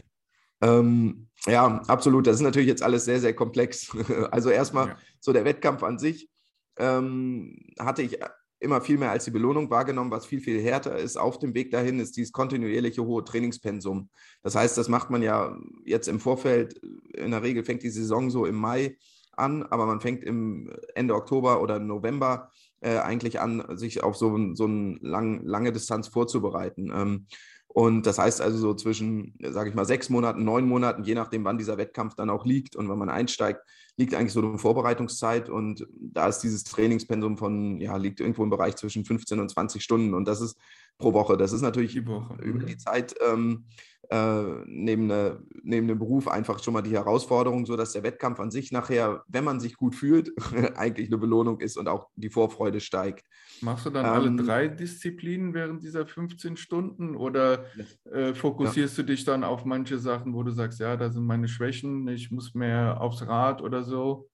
Ähm, 0.61 1.27
ja, 1.47 1.83
absolut. 1.89 2.29
Das 2.29 2.37
ist 2.37 2.43
natürlich 2.43 2.69
jetzt 2.69 2.85
alles 2.85 3.05
sehr, 3.05 3.19
sehr 3.19 3.35
komplex. 3.35 3.91
Also 4.31 4.51
erstmal 4.51 4.89
ja. 4.89 4.97
so 5.19 5.33
der 5.33 5.45
Wettkampf 5.45 5.83
an 5.83 5.99
sich 5.99 6.31
ähm, 6.79 7.59
hatte 7.81 8.03
ich 8.03 8.21
immer 8.61 8.81
viel 8.81 8.99
mehr 8.99 9.11
als 9.11 9.25
die 9.25 9.33
Belohnung 9.33 9.69
wahrgenommen. 9.69 10.13
Was 10.13 10.25
viel, 10.25 10.41
viel 10.41 10.63
härter 10.63 10.97
ist 10.97 11.17
auf 11.17 11.41
dem 11.41 11.55
Weg 11.55 11.73
dahin, 11.73 11.99
ist 11.99 12.17
dieses 12.17 12.31
kontinuierliche 12.31 13.05
hohe 13.05 13.25
Trainingspensum. 13.25 14.11
Das 14.45 14.55
heißt, 14.55 14.79
das 14.79 14.89
macht 14.89 15.11
man 15.11 15.23
ja 15.23 15.59
jetzt 15.85 16.07
im 16.07 16.21
Vorfeld. 16.21 16.75
In 17.15 17.33
der 17.33 17.43
Regel 17.43 17.65
fängt 17.65 17.83
die 17.83 17.91
Saison 17.91 18.31
so 18.31 18.47
im 18.47 18.55
Mai 18.55 18.97
an, 19.33 19.65
aber 19.65 19.87
man 19.87 20.01
fängt 20.01 20.25
im 20.25 20.73
Ende 20.95 21.15
Oktober 21.15 21.61
oder 21.61 21.79
November 21.79 22.51
äh, 22.87 22.99
eigentlich 22.99 23.41
an, 23.41 23.77
sich 23.77 24.03
auf 24.05 24.17
so, 24.17 24.55
so 24.55 24.65
eine 24.65 24.97
lang, 25.01 25.43
lange 25.45 25.73
Distanz 25.73 26.07
vorzubereiten. 26.07 26.93
Ähm, 26.95 27.27
und 27.67 28.07
das 28.07 28.19
heißt 28.19 28.41
also 28.41 28.57
so 28.57 28.75
zwischen, 28.75 29.35
sage 29.43 29.69
ich 29.69 29.75
mal, 29.75 29.85
sechs 29.85 30.09
Monaten, 30.09 30.45
neun 30.45 30.67
Monaten, 30.67 31.03
je 31.03 31.15
nachdem, 31.15 31.45
wann 31.45 31.59
dieser 31.59 31.77
Wettkampf 31.77 32.15
dann 32.15 32.31
auch 32.31 32.47
liegt 32.47 32.77
und 32.77 32.89
wann 32.89 32.99
man 32.99 33.11
einsteigt, 33.11 33.61
liegt 33.97 34.15
eigentlich 34.15 34.33
so 34.33 34.41
eine 34.41 34.57
Vorbereitungszeit. 34.57 35.51
Und 35.51 35.87
da 35.91 36.29
ist 36.29 36.39
dieses 36.39 36.65
Trainingspensum 36.65 37.37
von, 37.37 37.81
ja, 37.81 37.97
liegt 37.97 38.21
irgendwo 38.21 38.45
im 38.45 38.51
Bereich 38.51 38.77
zwischen 38.77 39.05
15 39.05 39.41
und 39.41 39.51
20 39.51 39.83
Stunden. 39.83 40.15
Und 40.15 40.27
das 40.27 40.41
ist 40.41 40.57
pro 40.99 41.13
Woche. 41.13 41.37
Das 41.37 41.53
ist 41.53 41.63
natürlich 41.63 41.93
die 41.93 41.99
über 41.99 42.65
die 42.65 42.77
Zeit 42.77 43.15
ähm, 43.27 43.67
äh, 44.11 44.65
neben, 44.67 45.07
ne, 45.07 45.39
neben 45.63 45.89
dem 45.89 45.99
Beruf 45.99 46.29
einfach 46.29 46.63
schon 46.63 46.75
mal 46.75 46.83
die 46.83 46.93
Herausforderung, 46.93 47.67
so 47.67 47.77
dass 47.77 47.93
der 47.93 48.03
Wettkampf 48.03 48.39
an 48.41 48.51
sich 48.51 48.71
nachher, 48.73 49.25
wenn 49.27 49.45
man 49.45 49.61
sich 49.61 49.77
gut 49.77 49.95
fühlt, 49.95 50.31
eigentlich 50.77 51.09
eine 51.09 51.19
Belohnung 51.19 51.61
ist 51.61 51.77
und 51.77 51.89
auch 51.89 52.09
die 52.15 52.31
Vorfreude 52.31 52.81
steigt. 52.81 53.25
Machst 53.63 53.87
du 53.87 53.91
dann 53.91 54.07
ähm, 54.07 54.13
alle 54.13 54.45
drei 54.45 54.69
Disziplinen 54.69 55.55
während 55.55 55.83
dieser 55.83 56.07
15 56.07 56.57
Stunden 56.57 57.17
oder 57.17 57.65
äh, 58.13 58.35
fokussierst 58.35 58.97
ja. 58.97 59.03
du 59.03 59.13
dich 59.13 59.25
dann 59.25 59.45
auf 59.45 59.65
manche 59.65 59.99
Sachen, 59.99 60.35
wo 60.35 60.43
du 60.43 60.53
sagst, 60.53 60.79
ja, 60.81 60.97
da 60.97 61.11
sind 61.11 61.25
meine 61.25 61.49
Schwächen, 61.49 62.07
ich 62.09 62.31
muss 62.31 62.55
mehr 62.55 63.01
aufs 63.01 63.27
Rad 63.27 63.63
oder 63.63 63.83
so? 63.83 64.29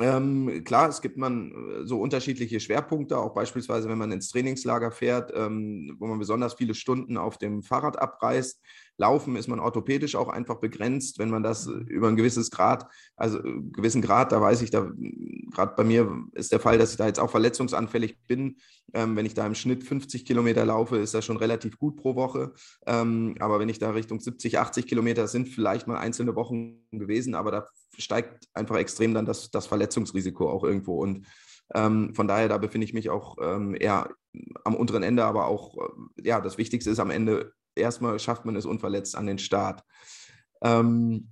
Ähm, 0.00 0.64
klar, 0.64 0.88
es 0.88 1.00
gibt 1.02 1.16
man 1.16 1.52
äh, 1.82 1.86
so 1.86 2.00
unterschiedliche 2.00 2.58
Schwerpunkte, 2.58 3.16
auch 3.16 3.32
beispielsweise, 3.32 3.88
wenn 3.88 3.98
man 3.98 4.10
ins 4.10 4.28
Trainingslager 4.30 4.90
fährt, 4.90 5.32
ähm, 5.36 5.94
wo 6.00 6.06
man 6.08 6.18
besonders 6.18 6.54
viele 6.54 6.74
Stunden 6.74 7.16
auf 7.16 7.38
dem 7.38 7.62
Fahrrad 7.62 7.96
abreißt. 8.00 8.60
Laufen 8.96 9.36
ist 9.36 9.48
man 9.48 9.60
orthopädisch 9.60 10.14
auch 10.14 10.28
einfach 10.28 10.56
begrenzt, 10.56 11.18
wenn 11.18 11.30
man 11.30 11.42
das 11.42 11.66
mhm. 11.66 11.86
über 11.88 12.08
ein 12.08 12.16
gewisses 12.16 12.50
Grad, 12.50 12.86
also 13.16 13.38
äh, 13.38 13.60
gewissen 13.72 14.02
Grad, 14.02 14.32
da 14.32 14.40
weiß 14.40 14.62
ich, 14.62 14.70
da 14.70 14.90
gerade 15.50 15.74
bei 15.76 15.84
mir 15.84 16.24
ist 16.32 16.52
der 16.52 16.60
Fall, 16.60 16.78
dass 16.78 16.92
ich 16.92 16.96
da 16.96 17.06
jetzt 17.06 17.20
auch 17.20 17.30
verletzungsanfällig 17.30 18.18
bin. 18.26 18.56
Ähm, 18.92 19.16
wenn 19.16 19.26
ich 19.26 19.34
da 19.34 19.46
im 19.46 19.54
Schnitt 19.54 19.84
50 19.84 20.24
Kilometer 20.24 20.64
laufe, 20.64 20.98
ist 20.98 21.14
das 21.14 21.24
schon 21.24 21.36
relativ 21.36 21.78
gut 21.78 21.96
pro 21.96 22.14
Woche. 22.14 22.52
Ähm, 22.86 23.34
aber 23.40 23.58
wenn 23.58 23.68
ich 23.68 23.78
da 23.78 23.90
Richtung 23.90 24.20
70, 24.20 24.58
80 24.58 24.86
Kilometer 24.86 25.26
sind 25.26 25.48
vielleicht 25.48 25.86
mal 25.86 25.98
einzelne 25.98 26.36
Wochen 26.36 26.84
gewesen, 26.92 27.34
aber 27.34 27.50
da 27.50 27.66
steigt 27.98 28.48
einfach 28.54 28.76
extrem 28.76 29.14
dann 29.14 29.26
das, 29.26 29.50
das 29.50 29.66
Verletzungsrisiko 29.66 30.48
auch 30.48 30.64
irgendwo. 30.64 31.00
Und 31.00 31.26
ähm, 31.74 32.14
von 32.14 32.28
daher, 32.28 32.48
da 32.48 32.58
befinde 32.58 32.84
ich 32.84 32.94
mich 32.94 33.10
auch 33.10 33.36
ähm, 33.40 33.74
eher 33.78 34.10
am 34.64 34.74
unteren 34.74 35.02
Ende, 35.02 35.24
aber 35.24 35.46
auch, 35.46 35.76
äh, 35.78 36.28
ja, 36.28 36.40
das 36.40 36.58
Wichtigste 36.58 36.90
ist 36.90 36.98
am 36.98 37.10
Ende 37.10 37.52
erstmal 37.76 38.18
schafft 38.18 38.44
man 38.44 38.56
es 38.56 38.66
unverletzt 38.66 39.16
an 39.16 39.26
den 39.26 39.38
Start. 39.38 39.82
Ähm, 40.62 41.30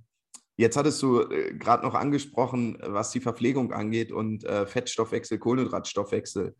jetzt 0.57 0.77
hattest 0.77 1.01
du 1.01 1.21
äh, 1.21 1.53
gerade 1.53 1.83
noch 1.83 1.95
angesprochen, 1.95 2.77
was 2.81 3.11
die 3.11 3.19
Verpflegung 3.19 3.73
angeht 3.73 4.11
und 4.11 4.43
äh, 4.43 4.65
Fettstoffwechsel, 4.65 5.39
Kohlenhydratstoffwechsel. 5.39 6.55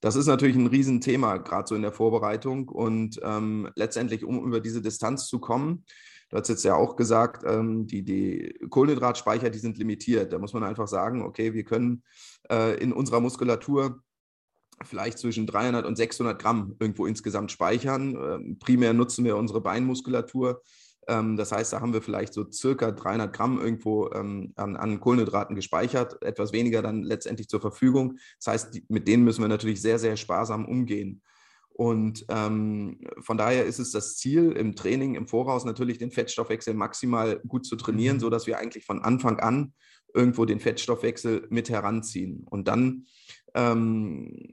Das 0.00 0.16
ist 0.16 0.26
natürlich 0.26 0.56
ein 0.56 0.66
Riesenthema, 0.66 1.38
gerade 1.38 1.68
so 1.68 1.74
in 1.74 1.82
der 1.82 1.92
Vorbereitung. 1.92 2.68
Und 2.68 3.20
ähm, 3.22 3.68
letztendlich, 3.74 4.24
um 4.24 4.44
über 4.44 4.60
diese 4.60 4.80
Distanz 4.80 5.26
zu 5.26 5.40
kommen, 5.40 5.84
du 6.30 6.36
hast 6.36 6.48
jetzt 6.48 6.64
ja 6.64 6.76
auch 6.76 6.94
gesagt, 6.94 7.42
ähm, 7.44 7.86
die, 7.86 8.02
die 8.04 8.54
Kohlenhydratspeicher, 8.70 9.50
die 9.50 9.58
sind 9.58 9.78
limitiert. 9.78 10.32
Da 10.32 10.38
muss 10.38 10.52
man 10.52 10.62
einfach 10.62 10.86
sagen, 10.86 11.22
okay, 11.22 11.52
wir 11.52 11.64
können 11.64 12.04
äh, 12.50 12.80
in 12.80 12.92
unserer 12.92 13.20
Muskulatur 13.20 14.02
vielleicht 14.84 15.18
zwischen 15.18 15.46
300 15.46 15.86
und 15.86 15.96
600 15.96 16.40
Gramm 16.40 16.76
irgendwo 16.78 17.06
insgesamt 17.06 17.52
speichern. 17.52 18.16
Ähm, 18.16 18.58
primär 18.58 18.92
nutzen 18.92 19.24
wir 19.24 19.36
unsere 19.36 19.60
Beinmuskulatur. 19.60 20.62
Ähm, 21.08 21.36
das 21.36 21.52
heißt, 21.52 21.72
da 21.72 21.80
haben 21.80 21.92
wir 21.92 22.02
vielleicht 22.02 22.34
so 22.34 22.50
circa 22.50 22.92
300 22.92 23.32
Gramm 23.32 23.58
irgendwo 23.58 24.10
ähm, 24.12 24.52
an, 24.56 24.76
an, 24.76 25.00
Kohlenhydraten 25.00 25.56
gespeichert, 25.56 26.22
etwas 26.22 26.52
weniger 26.52 26.82
dann 26.82 27.02
letztendlich 27.02 27.48
zur 27.48 27.60
Verfügung. 27.60 28.18
Das 28.38 28.52
heißt, 28.52 28.82
mit 28.88 29.08
denen 29.08 29.24
müssen 29.24 29.42
wir 29.42 29.48
natürlich 29.48 29.80
sehr, 29.80 29.98
sehr 29.98 30.16
sparsam 30.16 30.66
umgehen. 30.66 31.22
Und 31.70 32.26
ähm, 32.28 32.98
von 33.20 33.38
daher 33.38 33.64
ist 33.64 33.78
es 33.78 33.92
das 33.92 34.16
Ziel 34.16 34.50
im 34.52 34.74
Training 34.74 35.14
im 35.14 35.28
Voraus 35.28 35.64
natürlich 35.64 35.98
den 35.98 36.10
Fettstoffwechsel 36.10 36.74
maximal 36.74 37.40
gut 37.46 37.66
zu 37.66 37.76
trainieren, 37.76 38.16
mhm. 38.16 38.20
sodass 38.20 38.46
wir 38.46 38.58
eigentlich 38.58 38.84
von 38.84 39.00
Anfang 39.00 39.38
an 39.38 39.72
irgendwo 40.12 40.44
den 40.44 40.58
Fettstoffwechsel 40.60 41.46
mit 41.50 41.70
heranziehen. 41.70 42.44
Und 42.50 42.66
dann 42.66 43.06
ähm, 43.54 44.48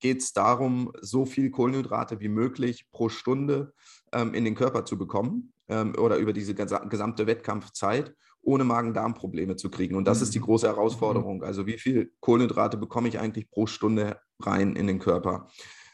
geht 0.00 0.20
es 0.20 0.32
darum, 0.32 0.92
so 1.00 1.24
viel 1.24 1.50
Kohlenhydrate 1.50 2.20
wie 2.20 2.28
möglich 2.28 2.86
pro 2.90 3.08
Stunde 3.08 3.72
ähm, 4.12 4.34
in 4.34 4.44
den 4.44 4.54
Körper 4.54 4.84
zu 4.84 4.98
bekommen 4.98 5.52
ähm, 5.68 5.94
oder 5.98 6.16
über 6.16 6.32
diese 6.32 6.54
gesamte 6.54 7.26
Wettkampfzeit, 7.26 8.14
ohne 8.42 8.64
Magen-Darm-Probleme 8.64 9.56
zu 9.56 9.70
kriegen. 9.70 9.96
Und 9.96 10.06
das 10.06 10.18
mhm. 10.18 10.22
ist 10.24 10.34
die 10.34 10.40
mhm. 10.40 10.44
große 10.44 10.66
Herausforderung. 10.66 11.42
Also 11.42 11.66
wie 11.66 11.78
viel 11.78 12.12
Kohlenhydrate 12.20 12.76
bekomme 12.76 13.08
ich 13.08 13.18
eigentlich 13.18 13.50
pro 13.50 13.66
Stunde 13.66 14.20
rein 14.40 14.76
in 14.76 14.86
den 14.86 14.98
Körper? 14.98 15.48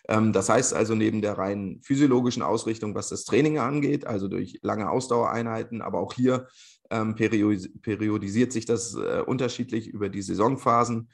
Ähm, 0.08 0.32
das 0.32 0.48
heißt 0.48 0.74
also 0.74 0.94
neben 0.94 1.22
der 1.22 1.38
rein 1.38 1.80
physiologischen 1.82 2.42
Ausrichtung, 2.42 2.94
was 2.94 3.08
das 3.08 3.24
Training 3.24 3.58
angeht, 3.58 4.06
also 4.06 4.28
durch 4.28 4.58
lange 4.62 4.90
Ausdauereinheiten, 4.90 5.80
aber 5.80 6.00
auch 6.00 6.12
hier 6.12 6.48
ähm, 6.90 7.14
periodisiert 7.14 8.52
sich 8.52 8.66
das 8.66 8.94
äh, 8.94 9.22
unterschiedlich 9.24 9.88
über 9.88 10.08
die 10.08 10.22
Saisonphasen. 10.22 11.08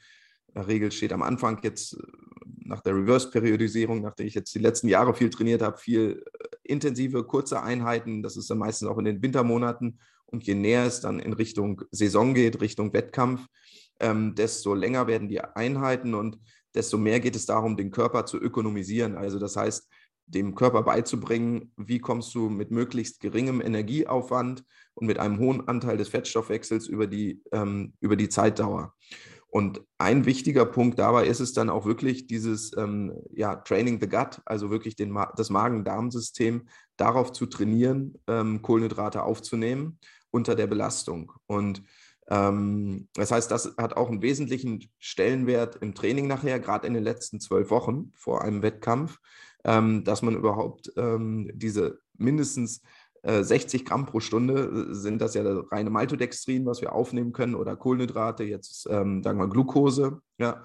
In 0.47 0.53
der 0.55 0.67
Regel 0.67 0.91
steht 0.91 1.13
am 1.13 1.21
Anfang 1.21 1.59
jetzt 1.63 1.95
nach 2.69 2.81
der 2.81 2.95
Reverse-Periodisierung, 2.95 4.01
nachdem 4.01 4.27
ich 4.27 4.35
jetzt 4.35 4.55
die 4.55 4.59
letzten 4.59 4.87
Jahre 4.87 5.13
viel 5.13 5.29
trainiert 5.29 5.61
habe, 5.61 5.77
viel 5.77 6.23
äh, 6.39 6.55
intensive, 6.63 7.23
kurze 7.25 7.61
Einheiten. 7.61 8.23
Das 8.23 8.37
ist 8.37 8.49
dann 8.49 8.59
meistens 8.59 8.87
auch 8.87 8.97
in 8.97 9.05
den 9.05 9.21
Wintermonaten. 9.21 9.99
Und 10.27 10.45
je 10.45 10.53
näher 10.53 10.85
es 10.85 11.01
dann 11.01 11.19
in 11.19 11.33
Richtung 11.33 11.81
Saison 11.91 12.35
geht, 12.35 12.61
Richtung 12.61 12.93
Wettkampf, 12.93 13.47
ähm, 13.99 14.35
desto 14.35 14.75
länger 14.75 15.07
werden 15.07 15.27
die 15.27 15.41
Einheiten 15.41 16.13
und 16.13 16.37
desto 16.75 16.97
mehr 16.99 17.19
geht 17.19 17.35
es 17.35 17.47
darum, 17.47 17.75
den 17.75 17.89
Körper 17.89 18.27
zu 18.27 18.37
ökonomisieren. 18.37 19.15
Also 19.15 19.39
das 19.39 19.55
heißt, 19.55 19.89
dem 20.27 20.53
Körper 20.53 20.83
beizubringen, 20.83 21.73
wie 21.75 21.99
kommst 21.99 22.35
du 22.35 22.49
mit 22.49 22.69
möglichst 22.69 23.19
geringem 23.19 23.61
Energieaufwand 23.61 24.63
und 24.93 25.07
mit 25.07 25.17
einem 25.17 25.39
hohen 25.39 25.67
Anteil 25.67 25.97
des 25.97 26.09
Fettstoffwechsels 26.09 26.85
über 26.87 27.07
die, 27.07 27.41
ähm, 27.51 27.93
über 27.99 28.15
die 28.15 28.29
Zeitdauer. 28.29 28.93
Und 29.51 29.81
ein 29.97 30.25
wichtiger 30.25 30.65
Punkt 30.65 30.99
dabei 30.99 31.25
ist 31.25 31.39
es 31.39 31.53
dann 31.53 31.71
auch 31.71 31.85
wirklich 31.85 32.27
dieses 32.27 32.71
ähm, 32.77 33.13
ja, 33.31 33.55
Training 33.55 33.99
the 33.99 34.07
Gut, 34.07 34.41
also 34.45 34.69
wirklich 34.69 34.95
den, 34.95 35.17
das 35.35 35.49
Magen-Darm-System 35.49 36.67
darauf 36.97 37.31
zu 37.31 37.47
trainieren, 37.47 38.13
ähm, 38.27 38.61
Kohlenhydrate 38.61 39.23
aufzunehmen 39.23 39.97
unter 40.29 40.55
der 40.55 40.67
Belastung. 40.67 41.31
Und 41.47 41.81
ähm, 42.29 43.07
das 43.15 43.31
heißt, 43.31 43.49
das 43.49 43.73
hat 43.77 43.97
auch 43.97 44.09
einen 44.09 44.21
wesentlichen 44.21 44.87
Stellenwert 44.99 45.77
im 45.77 45.95
Training 45.95 46.27
nachher, 46.27 46.59
gerade 46.59 46.85
in 46.85 46.93
den 46.93 47.03
letzten 47.03 47.39
zwölf 47.39 47.71
Wochen 47.71 48.11
vor 48.13 48.43
einem 48.43 48.61
Wettkampf, 48.61 49.17
ähm, 49.63 50.03
dass 50.03 50.21
man 50.21 50.35
überhaupt 50.35 50.91
ähm, 50.95 51.49
diese 51.55 51.99
mindestens 52.17 52.81
60 53.23 53.85
Gramm 53.85 54.05
pro 54.05 54.19
Stunde 54.19 54.93
sind 54.93 55.21
das 55.21 55.33
ja 55.33 55.43
reine 55.71 55.89
Maltodextrin, 55.89 56.65
was 56.65 56.81
wir 56.81 56.93
aufnehmen 56.93 57.33
können, 57.33 57.55
oder 57.55 57.75
Kohlenhydrate, 57.75 58.43
jetzt 58.43 58.87
ähm, 58.89 59.23
sagen 59.23 59.39
wir 59.39 59.47
Glucose. 59.47 60.21
Ja. 60.37 60.63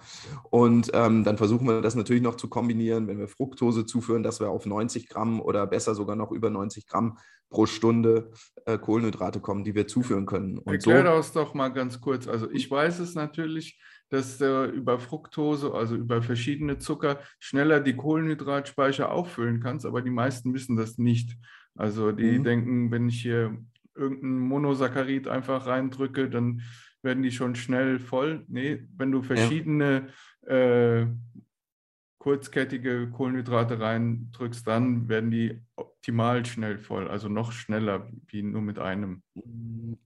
Und 0.50 0.90
ähm, 0.94 1.24
dann 1.24 1.36
versuchen 1.36 1.66
wir 1.66 1.80
das 1.80 1.96
natürlich 1.96 2.22
noch 2.22 2.36
zu 2.36 2.48
kombinieren, 2.48 3.08
wenn 3.08 3.18
wir 3.18 3.26
Fructose 3.26 3.84
zuführen, 3.86 4.22
dass 4.22 4.38
wir 4.38 4.50
auf 4.50 4.66
90 4.66 5.08
Gramm 5.08 5.40
oder 5.40 5.66
besser 5.66 5.96
sogar 5.96 6.14
noch 6.14 6.30
über 6.30 6.48
90 6.48 6.86
Gramm 6.86 7.18
pro 7.50 7.66
Stunde 7.66 8.30
äh, 8.66 8.78
Kohlenhydrate 8.78 9.40
kommen, 9.40 9.64
die 9.64 9.74
wir 9.74 9.86
zuführen 9.86 10.26
können. 10.26 10.58
Und 10.58 10.72
Erklär 10.72 10.98
so, 10.98 11.04
das 11.04 11.32
doch 11.32 11.54
mal 11.54 11.68
ganz 11.68 12.00
kurz. 12.00 12.28
Also 12.28 12.50
ich 12.50 12.70
weiß 12.70 13.00
es 13.00 13.14
natürlich, 13.14 13.80
dass 14.10 14.40
äh, 14.40 14.66
über 14.66 14.98
Fructose, 14.98 15.72
also 15.72 15.96
über 15.96 16.22
verschiedene 16.22 16.78
Zucker, 16.78 17.18
schneller 17.38 17.80
die 17.80 17.96
Kohlenhydratspeicher 17.96 19.10
auffüllen 19.10 19.60
kannst, 19.60 19.86
aber 19.86 20.02
die 20.02 20.10
meisten 20.10 20.54
wissen 20.54 20.76
das 20.76 20.98
nicht. 20.98 21.36
Also 21.76 22.12
die 22.12 22.38
mhm. 22.38 22.44
denken, 22.44 22.90
wenn 22.90 23.08
ich 23.08 23.22
hier 23.22 23.56
irgendein 23.94 24.38
Monosaccharid 24.38 25.28
einfach 25.28 25.66
reindrücke, 25.66 26.28
dann 26.28 26.62
werden 27.02 27.22
die 27.22 27.32
schon 27.32 27.54
schnell 27.54 27.98
voll. 27.98 28.44
Nee, 28.48 28.86
wenn 28.96 29.12
du 29.12 29.22
verschiedene 29.22 30.08
ja. 30.46 31.02
äh, 31.02 31.06
kurzkettige 32.24 33.10
Kohlenhydrate 33.10 33.78
reindrückst, 33.78 34.66
dann 34.66 35.10
werden 35.10 35.30
die 35.30 35.60
optimal 35.76 36.46
schnell 36.46 36.78
voll, 36.78 37.06
also 37.06 37.28
noch 37.28 37.52
schneller 37.52 38.08
wie 38.28 38.42
nur 38.42 38.62
mit 38.62 38.78
einem. 38.78 39.22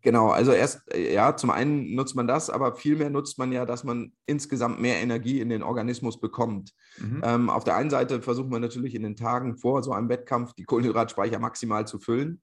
Genau, 0.01 0.31
also 0.31 0.51
erst, 0.51 0.83
ja, 0.97 1.37
zum 1.37 1.51
einen 1.51 1.95
nutzt 1.95 2.17
man 2.17 2.27
das, 2.27 2.51
aber 2.51 2.75
vielmehr 2.75 3.09
nutzt 3.09 3.39
man 3.39 3.53
ja, 3.53 3.65
dass 3.65 3.85
man 3.85 4.15
insgesamt 4.27 4.81
mehr 4.81 5.01
Energie 5.01 5.41
in 5.41 5.49
den 5.49 5.63
Organismus 5.63 6.19
bekommt. 6.19 6.75
Mhm. 6.99 7.23
Ähm, 7.23 7.51
auf 7.51 7.63
der 7.63 7.77
einen 7.77 7.91
Seite 7.91 8.21
versuchen 8.21 8.51
wir 8.51 8.59
natürlich 8.59 8.97
in 8.97 9.05
den 9.05 9.15
Tagen 9.15 9.57
vor 9.57 9.85
so 9.85 9.93
einem 9.93 10.09
Wettkampf 10.09 10.55
die 10.55 10.65
Kohlenhydratspeicher 10.65 11.39
maximal 11.39 11.87
zu 11.87 12.01
füllen. 12.01 12.43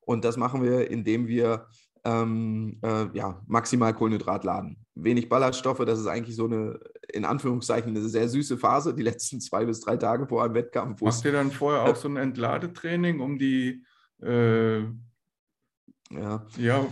Und 0.00 0.24
das 0.24 0.38
machen 0.38 0.62
wir, 0.62 0.90
indem 0.90 1.28
wir 1.28 1.66
ähm, 2.04 2.78
äh, 2.82 3.06
ja, 3.12 3.42
maximal 3.46 3.94
Kohlenhydrat 3.94 4.44
laden. 4.44 4.84
Wenig 4.94 5.28
Ballaststoffe, 5.28 5.84
das 5.84 6.00
ist 6.00 6.06
eigentlich 6.06 6.36
so 6.36 6.46
eine, 6.46 6.78
in 7.12 7.24
Anführungszeichen, 7.24 7.96
eine 7.96 8.08
sehr 8.08 8.28
süße 8.28 8.58
Phase, 8.58 8.94
die 8.94 9.02
letzten 9.02 9.40
zwei 9.40 9.64
bis 9.64 9.80
drei 9.80 9.96
Tage 9.96 10.26
vor 10.26 10.44
einem 10.44 10.54
Wettkampf. 10.54 11.00
Macht 11.00 11.24
ihr 11.24 11.32
dann 11.32 11.50
vorher 11.50 11.84
auch 11.84 11.96
so 11.96 12.08
ein 12.08 12.16
Entladetraining, 12.16 13.20
um 13.20 13.38
die 13.38 13.84
äh, 14.22 14.80
ja. 14.80 16.46
ja, 16.56 16.86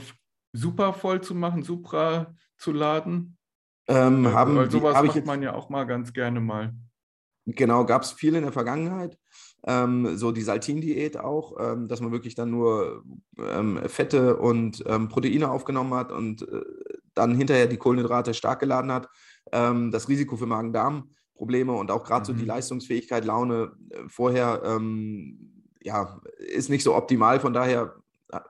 super 0.52 0.92
voll 0.92 1.20
zu 1.20 1.34
machen, 1.34 1.62
supra 1.62 2.34
zu 2.56 2.72
laden? 2.72 3.36
Ähm, 3.88 4.28
haben, 4.28 4.56
Weil 4.56 4.70
sowas 4.70 5.02
macht 5.02 5.16
jetzt, 5.16 5.26
man 5.26 5.42
ja 5.42 5.54
auch 5.54 5.70
mal 5.70 5.84
ganz 5.84 6.12
gerne 6.12 6.40
mal. 6.40 6.74
Genau, 7.46 7.86
gab 7.86 8.02
es 8.02 8.12
viel 8.12 8.34
in 8.34 8.42
der 8.42 8.52
Vergangenheit 8.52 9.18
ähm, 9.66 10.16
so 10.16 10.32
die 10.32 10.42
Saltin-Diät 10.42 11.18
auch, 11.18 11.56
ähm, 11.58 11.88
dass 11.88 12.00
man 12.00 12.12
wirklich 12.12 12.34
dann 12.34 12.50
nur 12.50 13.02
ähm, 13.38 13.80
Fette 13.86 14.36
und 14.36 14.84
ähm, 14.86 15.08
Proteine 15.08 15.50
aufgenommen 15.50 15.94
hat 15.94 16.12
und 16.12 16.42
äh, 16.42 16.62
dann 17.14 17.34
hinterher 17.34 17.66
die 17.66 17.76
Kohlenhydrate 17.76 18.34
stark 18.34 18.60
geladen 18.60 18.92
hat. 18.92 19.08
Ähm, 19.52 19.90
das 19.90 20.08
Risiko 20.08 20.36
für 20.36 20.46
Magen-Darm-Probleme 20.46 21.72
und 21.72 21.90
auch 21.90 22.04
gerade 22.04 22.22
mhm. 22.22 22.26
so 22.26 22.32
die 22.34 22.42
mhm. 22.42 22.48
Leistungsfähigkeit, 22.48 23.24
Laune 23.24 23.72
äh, 23.90 24.08
vorher 24.08 24.62
ähm, 24.64 25.64
ja, 25.82 26.20
ist 26.38 26.70
nicht 26.70 26.84
so 26.84 26.94
optimal. 26.94 27.40
Von 27.40 27.52
daher 27.52 27.94
äh, 28.32 28.40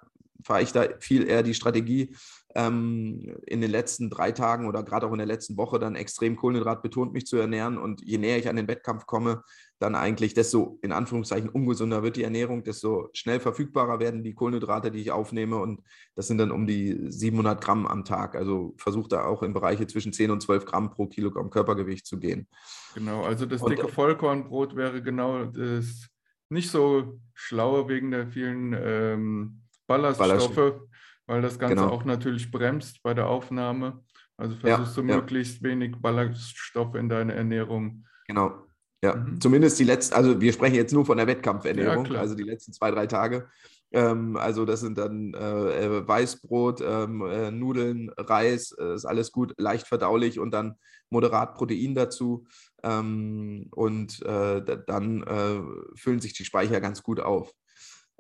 fahre 0.43 0.63
ich 0.63 0.73
da 0.73 0.87
viel 0.99 1.27
eher 1.27 1.43
die 1.43 1.55
Strategie, 1.55 2.15
ähm, 2.55 3.37
in 3.47 3.61
den 3.61 3.71
letzten 3.71 4.09
drei 4.09 4.33
Tagen 4.33 4.67
oder 4.69 4.83
gerade 4.83 5.07
auch 5.07 5.13
in 5.13 5.19
der 5.19 5.27
letzten 5.27 5.57
Woche 5.57 5.79
dann 5.79 5.97
extrem 5.97 6.37
Kohlenhydrat 6.37 6.83
betont 6.83 7.13
mich 7.13 7.27
zu 7.27 7.37
ernähren. 7.37 7.77
Und 7.77 8.01
je 8.03 8.19
näher 8.19 8.39
ich 8.39 8.49
an 8.49 8.57
den 8.57 8.69
Wettkampf 8.69 9.07
komme, 9.07 9.43
dann 9.79 9.95
eigentlich, 9.95 10.35
desto 10.35 10.79
in 10.83 10.91
Anführungszeichen 10.91 11.51
ungesunder 11.51 12.03
wird 12.03 12.17
die 12.17 12.25
Ernährung, 12.25 12.65
desto 12.65 13.11
schnell 13.13 13.39
verfügbarer 13.39 14.01
werden 14.01 14.25
die 14.25 14.35
Kohlenhydrate, 14.35 14.91
die 14.91 15.01
ich 15.01 15.11
aufnehme. 15.11 15.59
Und 15.59 15.83
das 16.15 16.27
sind 16.27 16.39
dann 16.39 16.51
um 16.51 16.67
die 16.67 16.99
700 17.11 17.61
Gramm 17.61 17.87
am 17.87 18.05
Tag. 18.05 18.35
Also 18.35 18.75
versuche 18.79 19.09
da 19.09 19.25
auch 19.25 19.43
in 19.43 19.53
Bereiche 19.53 19.87
zwischen 19.87 20.13
10 20.13 20.31
und 20.31 20.43
12 20.43 20.65
Gramm 20.65 20.91
pro 20.91 21.07
Kilogramm 21.07 21.51
Körpergewicht 21.51 22.07
zu 22.07 22.19
gehen. 22.19 22.49
Genau, 22.95 23.25
also 23.25 23.47
das 23.47 23.63
dicke 23.63 23.87
und, 23.87 23.93
Vollkornbrot 23.93 24.75
wäre 24.75 25.03
genau 25.03 25.45
das 25.45 26.09
nicht 26.49 26.71
so 26.71 27.21
schlauer 27.35 27.89
wegen 27.89 28.11
der 28.11 28.27
vielen 28.27 28.75
ähm, 28.77 29.61
Ballaststoffe. 29.87 30.29
Ballaststoffe 30.29 30.89
weil 31.29 31.43
das 31.43 31.59
Ganze 31.59 31.77
genau. 31.77 31.91
auch 31.91 32.05
natürlich 32.05 32.51
bremst 32.51 33.03
bei 33.03 33.15
der 33.15 33.29
Aufnahme. 33.29 34.03
Also 34.37 34.57
versuchst 34.57 34.97
ja, 34.97 35.03
du 35.03 35.07
möglichst 35.07 35.63
ja. 35.63 35.69
wenig 35.69 35.97
Ballaststoffe 36.01 36.95
in 36.95 37.09
deine 37.09 37.35
Ernährung. 37.35 38.05
Genau. 38.27 38.65
Ja, 39.03 39.15
mhm. 39.15 39.41
zumindest 39.41 39.79
die 39.79 39.85
letzten, 39.85 40.15
also 40.15 40.41
wir 40.41 40.53
sprechen 40.53 40.75
jetzt 40.75 40.93
nur 40.93 41.07
von 41.07 41.19
der 41.19 41.27
Wettkampfernährung, 41.29 42.07
ja, 42.07 42.19
also 42.19 42.35
die 42.35 42.43
letzten 42.43 42.73
zwei, 42.73 42.91
drei 42.91 43.07
Tage. 43.07 43.49
Ähm, 43.93 44.37
also 44.37 44.65
das 44.65 44.81
sind 44.81 44.99
dann 44.99 45.35
äh, 45.35 45.87
äh 45.87 46.09
Weißbrot, 46.09 46.81
ähm, 46.81 47.23
äh, 47.23 47.51
Nudeln, 47.51 48.11
Reis, 48.17 48.73
äh, 48.73 48.95
ist 48.95 49.05
alles 49.05 49.31
gut, 49.31 49.55
leicht 49.59 49.87
verdaulich 49.87 50.41
und 50.41 50.51
dann 50.51 50.77
moderat 51.11 51.55
Protein 51.55 51.95
dazu. 51.95 52.47
Ähm, 52.83 53.69
und 53.71 54.23
äh, 54.23 54.63
dann 54.87 55.23
äh, 55.23 55.61
füllen 55.97 56.21
sich 56.21 56.33
die 56.33 56.45
Speicher 56.45 56.81
ganz 56.81 57.03
gut 57.03 57.21
auf. 57.21 57.53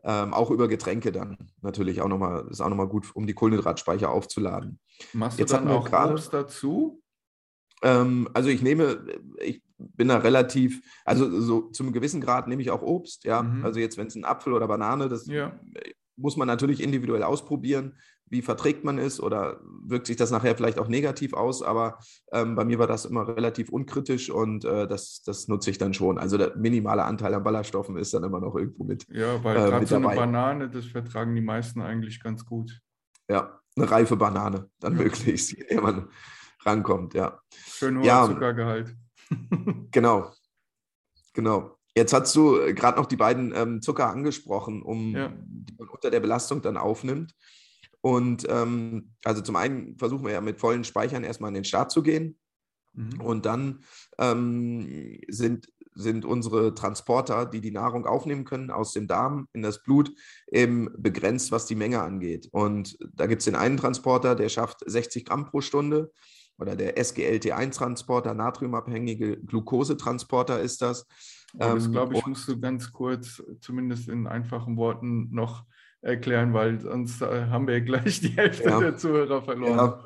Ähm, 0.04 0.32
auch 0.32 0.50
über 0.50 0.68
Getränke 0.68 1.10
dann 1.10 1.50
natürlich 1.60 2.00
auch 2.00 2.08
nochmal, 2.08 2.46
ist 2.50 2.60
auch 2.60 2.68
nochmal 2.68 2.88
gut, 2.88 3.10
um 3.14 3.26
die 3.26 3.34
Kohlenhydratspeicher 3.34 4.10
aufzuladen. 4.10 4.78
Machst 5.12 5.38
du 5.38 5.42
Jetzt 5.42 5.52
dann 5.52 5.68
auch 5.68 5.88
grade, 5.88 6.12
Obst 6.12 6.32
dazu? 6.32 7.02
Ähm, 7.82 8.28
also 8.32 8.48
ich 8.48 8.62
nehme, 8.62 9.04
ich 9.42 9.62
bin 9.76 10.08
da 10.08 10.18
relativ, 10.18 10.82
also 11.04 11.40
so 11.40 11.62
zum 11.70 11.92
gewissen 11.92 12.20
Grad 12.20 12.46
nehme 12.48 12.62
ich 12.62 12.70
auch 12.70 12.82
Obst, 12.82 13.24
ja. 13.24 13.42
Mhm. 13.42 13.64
Also 13.64 13.80
jetzt, 13.80 13.96
wenn 13.96 14.06
es 14.06 14.14
ein 14.14 14.24
Apfel 14.24 14.52
oder 14.52 14.68
Banane, 14.68 15.08
das 15.08 15.26
ja. 15.26 15.58
muss 16.16 16.36
man 16.36 16.46
natürlich 16.46 16.82
individuell 16.82 17.24
ausprobieren 17.24 17.96
wie 18.30 18.42
verträgt 18.42 18.84
man 18.84 18.98
es 18.98 19.20
oder 19.20 19.60
wirkt 19.82 20.06
sich 20.06 20.16
das 20.16 20.30
nachher 20.30 20.56
vielleicht 20.56 20.78
auch 20.78 20.88
negativ 20.88 21.32
aus. 21.32 21.62
Aber 21.62 21.98
ähm, 22.32 22.54
bei 22.54 22.64
mir 22.64 22.78
war 22.78 22.86
das 22.86 23.04
immer 23.04 23.28
relativ 23.28 23.70
unkritisch 23.70 24.30
und 24.30 24.64
äh, 24.64 24.86
das, 24.86 25.22
das 25.22 25.48
nutze 25.48 25.70
ich 25.70 25.78
dann 25.78 25.94
schon. 25.94 26.18
Also 26.18 26.38
der 26.38 26.56
minimale 26.56 27.04
Anteil 27.04 27.34
an 27.34 27.42
Ballaststoffen 27.42 27.96
ist 27.96 28.14
dann 28.14 28.24
immer 28.24 28.40
noch 28.40 28.54
irgendwo 28.56 28.84
mit. 28.84 29.06
Ja, 29.10 29.42
weil 29.42 29.56
äh, 29.56 29.60
gerade 29.60 29.86
so 29.86 29.96
eine 29.96 30.08
Banane, 30.08 30.68
das 30.68 30.86
vertragen 30.86 31.34
die 31.34 31.40
meisten 31.40 31.80
eigentlich 31.80 32.22
ganz 32.22 32.44
gut. 32.44 32.80
Ja, 33.28 33.60
eine 33.76 33.90
reife 33.90 34.16
Banane, 34.16 34.68
dann 34.80 34.96
ja. 34.96 34.98
möglichst, 35.02 35.56
wenn 35.70 35.82
man 35.82 36.08
rankommt, 36.64 37.14
ja. 37.14 37.40
Schön 37.50 37.98
hoher 37.98 38.04
ja, 38.04 38.26
Zuckergehalt. 38.26 38.94
genau, 39.90 40.32
genau. 41.32 41.78
Jetzt 41.94 42.12
hast 42.12 42.34
du 42.36 42.74
gerade 42.74 42.96
noch 42.98 43.06
die 43.06 43.16
beiden 43.16 43.52
ähm, 43.56 43.82
Zucker 43.82 44.08
angesprochen, 44.08 44.82
um 44.82 45.16
ja. 45.16 45.32
die 45.34 45.74
man 45.76 45.88
unter 45.88 46.10
der 46.10 46.20
Belastung 46.20 46.62
dann 46.62 46.76
aufnimmt. 46.76 47.34
Und 48.00 48.46
ähm, 48.48 49.14
also 49.24 49.42
zum 49.42 49.56
einen 49.56 49.98
versuchen 49.98 50.24
wir 50.24 50.32
ja 50.32 50.40
mit 50.40 50.60
vollen 50.60 50.84
Speichern 50.84 51.24
erstmal 51.24 51.48
an 51.48 51.54
den 51.54 51.64
Start 51.64 51.90
zu 51.90 52.02
gehen. 52.02 52.38
Mhm. 52.92 53.20
Und 53.20 53.46
dann 53.46 53.80
ähm, 54.18 55.20
sind, 55.28 55.68
sind 55.94 56.24
unsere 56.24 56.74
Transporter, 56.74 57.46
die 57.46 57.60
die 57.60 57.70
Nahrung 57.70 58.06
aufnehmen 58.06 58.44
können, 58.44 58.70
aus 58.70 58.92
dem 58.92 59.08
Darm 59.08 59.48
in 59.52 59.62
das 59.62 59.82
Blut 59.82 60.12
eben 60.50 60.88
begrenzt, 60.96 61.50
was 61.50 61.66
die 61.66 61.74
Menge 61.74 62.02
angeht. 62.02 62.48
Und 62.52 62.96
da 63.14 63.26
gibt 63.26 63.40
es 63.40 63.46
den 63.46 63.56
einen 63.56 63.76
Transporter, 63.76 64.34
der 64.34 64.48
schafft 64.48 64.78
60 64.86 65.24
Gramm 65.24 65.46
pro 65.46 65.60
Stunde. 65.60 66.12
Oder 66.60 66.74
der 66.74 66.96
SGLT1-Transporter, 66.96 68.34
natriumabhängige 68.34 69.38
Glukosetransporter 69.42 70.60
ist 70.60 70.82
das. 70.82 71.06
Aber 71.56 71.76
das, 71.76 71.86
ähm, 71.86 71.92
glaube 71.92 72.16
ich, 72.16 72.26
musst 72.26 72.48
du 72.48 72.58
ganz 72.58 72.92
kurz, 72.92 73.42
zumindest 73.60 74.08
in 74.08 74.26
einfachen 74.26 74.76
Worten, 74.76 75.28
noch 75.30 75.64
erklären, 76.00 76.54
weil 76.54 76.80
sonst 76.80 77.22
äh, 77.22 77.46
haben 77.46 77.66
wir 77.66 77.80
gleich 77.80 78.20
die 78.20 78.28
Hälfte 78.28 78.68
ja. 78.68 78.80
der 78.80 78.96
Zuhörer 78.96 79.42
verloren. 79.42 79.76
Ja. 79.76 80.04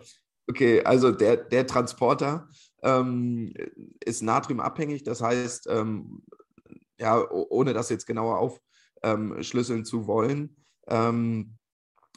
Okay, 0.49 0.83
also 0.83 1.13
der, 1.13 1.37
der 1.37 1.67
Transporter 1.67 2.49
ähm, 2.83 3.55
ist 4.05 4.23
natriumabhängig, 4.23 5.05
das 5.05 5.23
heißt, 5.23 5.69
ähm, 5.71 6.23
ja, 6.99 7.25
ohne 7.31 7.73
das 7.73 7.91
jetzt 7.91 8.07
genauer 8.07 8.39
aufschlüsseln 9.03 9.85
zu 9.85 10.07
wollen, 10.07 10.57
ähm, 10.89 11.55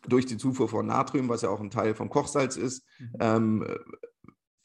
durch 0.08 0.26
die 0.26 0.38
Zufuhr 0.38 0.70
von 0.70 0.86
Natrium, 0.86 1.30
was 1.30 1.42
ja 1.42 1.50
auch 1.50 1.60
ein 1.60 1.72
Teil 1.72 1.96
vom 1.96 2.10
Kochsalz 2.10 2.58
ist, 2.58 2.86
mhm. 3.00 3.14
Ähm, 3.20 3.78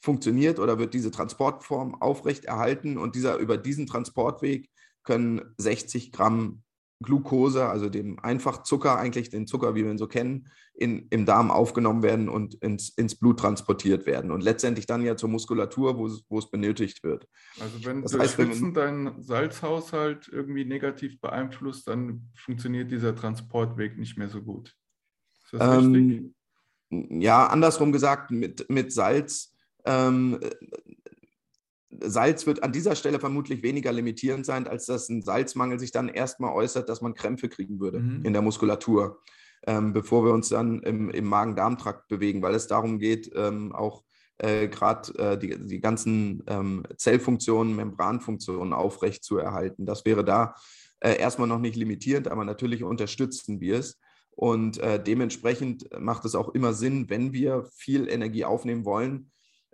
funktioniert 0.03 0.59
oder 0.59 0.79
wird 0.79 0.93
diese 0.93 1.11
Transportform 1.11 1.95
aufrechterhalten 2.01 2.97
und 2.97 3.15
dieser, 3.15 3.37
über 3.37 3.57
diesen 3.57 3.85
Transportweg 3.85 4.69
können 5.03 5.41
60 5.57 6.11
Gramm 6.11 6.63
Glucose, 7.01 7.67
also 7.67 7.89
dem 7.89 8.19
Einfachzucker, 8.19 8.97
eigentlich 8.97 9.29
den 9.29 9.47
Zucker, 9.47 9.75
wie 9.75 9.83
wir 9.83 9.91
ihn 9.91 9.97
so 9.97 10.07
kennen, 10.07 10.49
in, 10.73 11.07
im 11.09 11.25
Darm 11.25 11.51
aufgenommen 11.51 12.03
werden 12.03 12.29
und 12.29 12.55
ins, 12.55 12.89
ins 12.89 13.15
Blut 13.15 13.39
transportiert 13.39 14.05
werden 14.05 14.31
und 14.31 14.41
letztendlich 14.41 14.85
dann 14.85 15.03
ja 15.03 15.15
zur 15.15 15.29
Muskulatur, 15.29 15.97
wo 15.97 16.07
es, 16.07 16.23
wo 16.29 16.39
es 16.39 16.49
benötigt 16.49 17.03
wird. 17.03 17.27
Also 17.59 17.85
wenn 17.85 18.01
das 18.01 18.17
heißt, 18.17 18.35
Schwitzen 18.35 18.73
deinen 18.73 19.21
Salzhaushalt 19.21 20.29
irgendwie 20.31 20.65
negativ 20.65 21.19
beeinflusst, 21.19 21.87
dann 21.87 22.29
funktioniert 22.35 22.91
dieser 22.91 23.15
Transportweg 23.15 23.97
nicht 23.97 24.17
mehr 24.17 24.29
so 24.29 24.41
gut. 24.41 24.75
Ist 25.43 25.53
das 25.53 25.83
ähm, 25.83 25.93
richtig? 25.93 27.21
Ja, 27.21 27.47
andersrum 27.47 27.91
gesagt, 27.91 28.31
mit, 28.31 28.69
mit 28.69 28.91
Salz 28.91 29.53
ähm, 29.85 30.39
Salz 31.99 32.45
wird 32.45 32.63
an 32.63 32.71
dieser 32.71 32.95
Stelle 32.95 33.19
vermutlich 33.19 33.63
weniger 33.63 33.91
limitierend 33.91 34.45
sein, 34.45 34.67
als 34.67 34.85
dass 34.85 35.09
ein 35.09 35.21
Salzmangel 35.21 35.79
sich 35.79 35.91
dann 35.91 36.09
erstmal 36.09 36.53
äußert, 36.53 36.87
dass 36.87 37.01
man 37.01 37.13
Krämpfe 37.13 37.49
kriegen 37.49 37.79
würde 37.79 37.99
mhm. 37.99 38.23
in 38.23 38.33
der 38.33 38.41
Muskulatur, 38.41 39.19
ähm, 39.67 39.93
bevor 39.93 40.23
wir 40.25 40.33
uns 40.33 40.49
dann 40.49 40.81
im, 40.83 41.09
im 41.09 41.25
Magen-Darm-Trakt 41.25 42.07
bewegen, 42.07 42.41
weil 42.41 42.55
es 42.55 42.67
darum 42.67 42.99
geht, 42.99 43.31
ähm, 43.35 43.73
auch 43.73 44.03
äh, 44.37 44.67
gerade 44.67 45.13
äh, 45.19 45.37
die, 45.37 45.57
die 45.67 45.79
ganzen 45.79 46.43
ähm, 46.47 46.83
Zellfunktionen, 46.97 47.75
Membranfunktionen 47.75 48.73
aufrecht 48.73 49.23
zu 49.23 49.37
erhalten. 49.37 49.85
Das 49.85 50.05
wäre 50.05 50.23
da 50.23 50.55
äh, 50.99 51.17
erstmal 51.17 51.47
noch 51.47 51.59
nicht 51.59 51.75
limitierend, 51.75 52.27
aber 52.27 52.45
natürlich 52.45 52.83
unterstützen 52.83 53.59
wir 53.59 53.79
es. 53.79 53.99
Und 54.31 54.77
äh, 54.79 55.01
dementsprechend 55.01 55.89
macht 55.99 56.25
es 56.25 56.35
auch 56.35 56.55
immer 56.55 56.73
Sinn, 56.73 57.09
wenn 57.09 57.33
wir 57.33 57.67
viel 57.75 58.09
Energie 58.09 58.45
aufnehmen 58.45 58.85
wollen, 58.85 59.31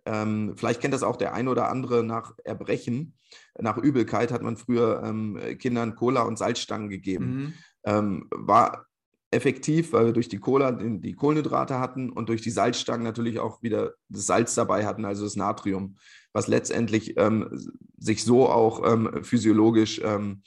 ähm, 0.08 0.54
vielleicht 0.56 0.82
kennt 0.82 0.94
das 0.94 1.04
auch 1.04 1.18
der 1.18 1.34
ein 1.34 1.48
oder 1.48 1.70
andere 1.70 2.04
nach 2.04 2.34
Erbrechen. 2.44 3.14
Nach 3.60 3.78
Übelkeit 3.78 4.32
hat 4.32 4.42
man 4.42 4.58
früher 4.58 5.04
ähm, 5.04 5.40
Kindern 5.60 5.96
Cola 5.96 6.22
und 6.22 6.38
Salzstangen 6.38 6.90
gegeben. 6.90 7.26
Mhm. 7.26 7.54
Ähm, 7.84 8.28
war 8.32 8.86
effektiv, 9.32 9.92
weil 9.92 10.06
wir 10.06 10.14
durch 10.14 10.30
die 10.30 10.40
Cola 10.40 10.72
die 10.72 11.14
Kohlenhydrate 11.14 11.80
hatten 11.80 12.10
und 12.10 12.30
durch 12.30 12.42
die 12.42 12.50
Salzstangen 12.50 13.04
natürlich 13.04 13.40
auch 13.40 13.62
wieder 13.62 13.94
das 14.08 14.26
Salz 14.26 14.56
dabei 14.56 14.86
hatten, 14.86 15.04
also 15.04 15.26
das 15.26 15.36
Natrium, 15.36 15.98
was 16.32 16.48
letztendlich 16.48 17.18
ähm, 17.18 17.50
sich 17.98 18.24
so 18.24 18.48
auch 18.48 18.90
ähm, 18.90 19.24
physiologisch 19.24 20.02
ähm, 20.02 20.44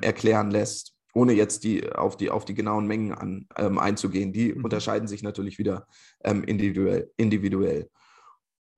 erklären 0.00 0.52
lässt, 0.52 0.94
ohne 1.14 1.32
jetzt 1.32 1.64
die, 1.64 1.90
auf, 1.92 2.16
die, 2.16 2.30
auf 2.30 2.44
die 2.44 2.54
genauen 2.54 2.86
Mengen 2.86 3.12
an, 3.12 3.46
einzugehen. 3.54 4.32
Die 4.32 4.52
mhm. 4.52 4.64
unterscheiden 4.64 5.08
sich 5.08 5.22
natürlich 5.24 5.58
wieder 5.58 5.88
individuell. 6.22 7.10
individuell. 7.16 7.90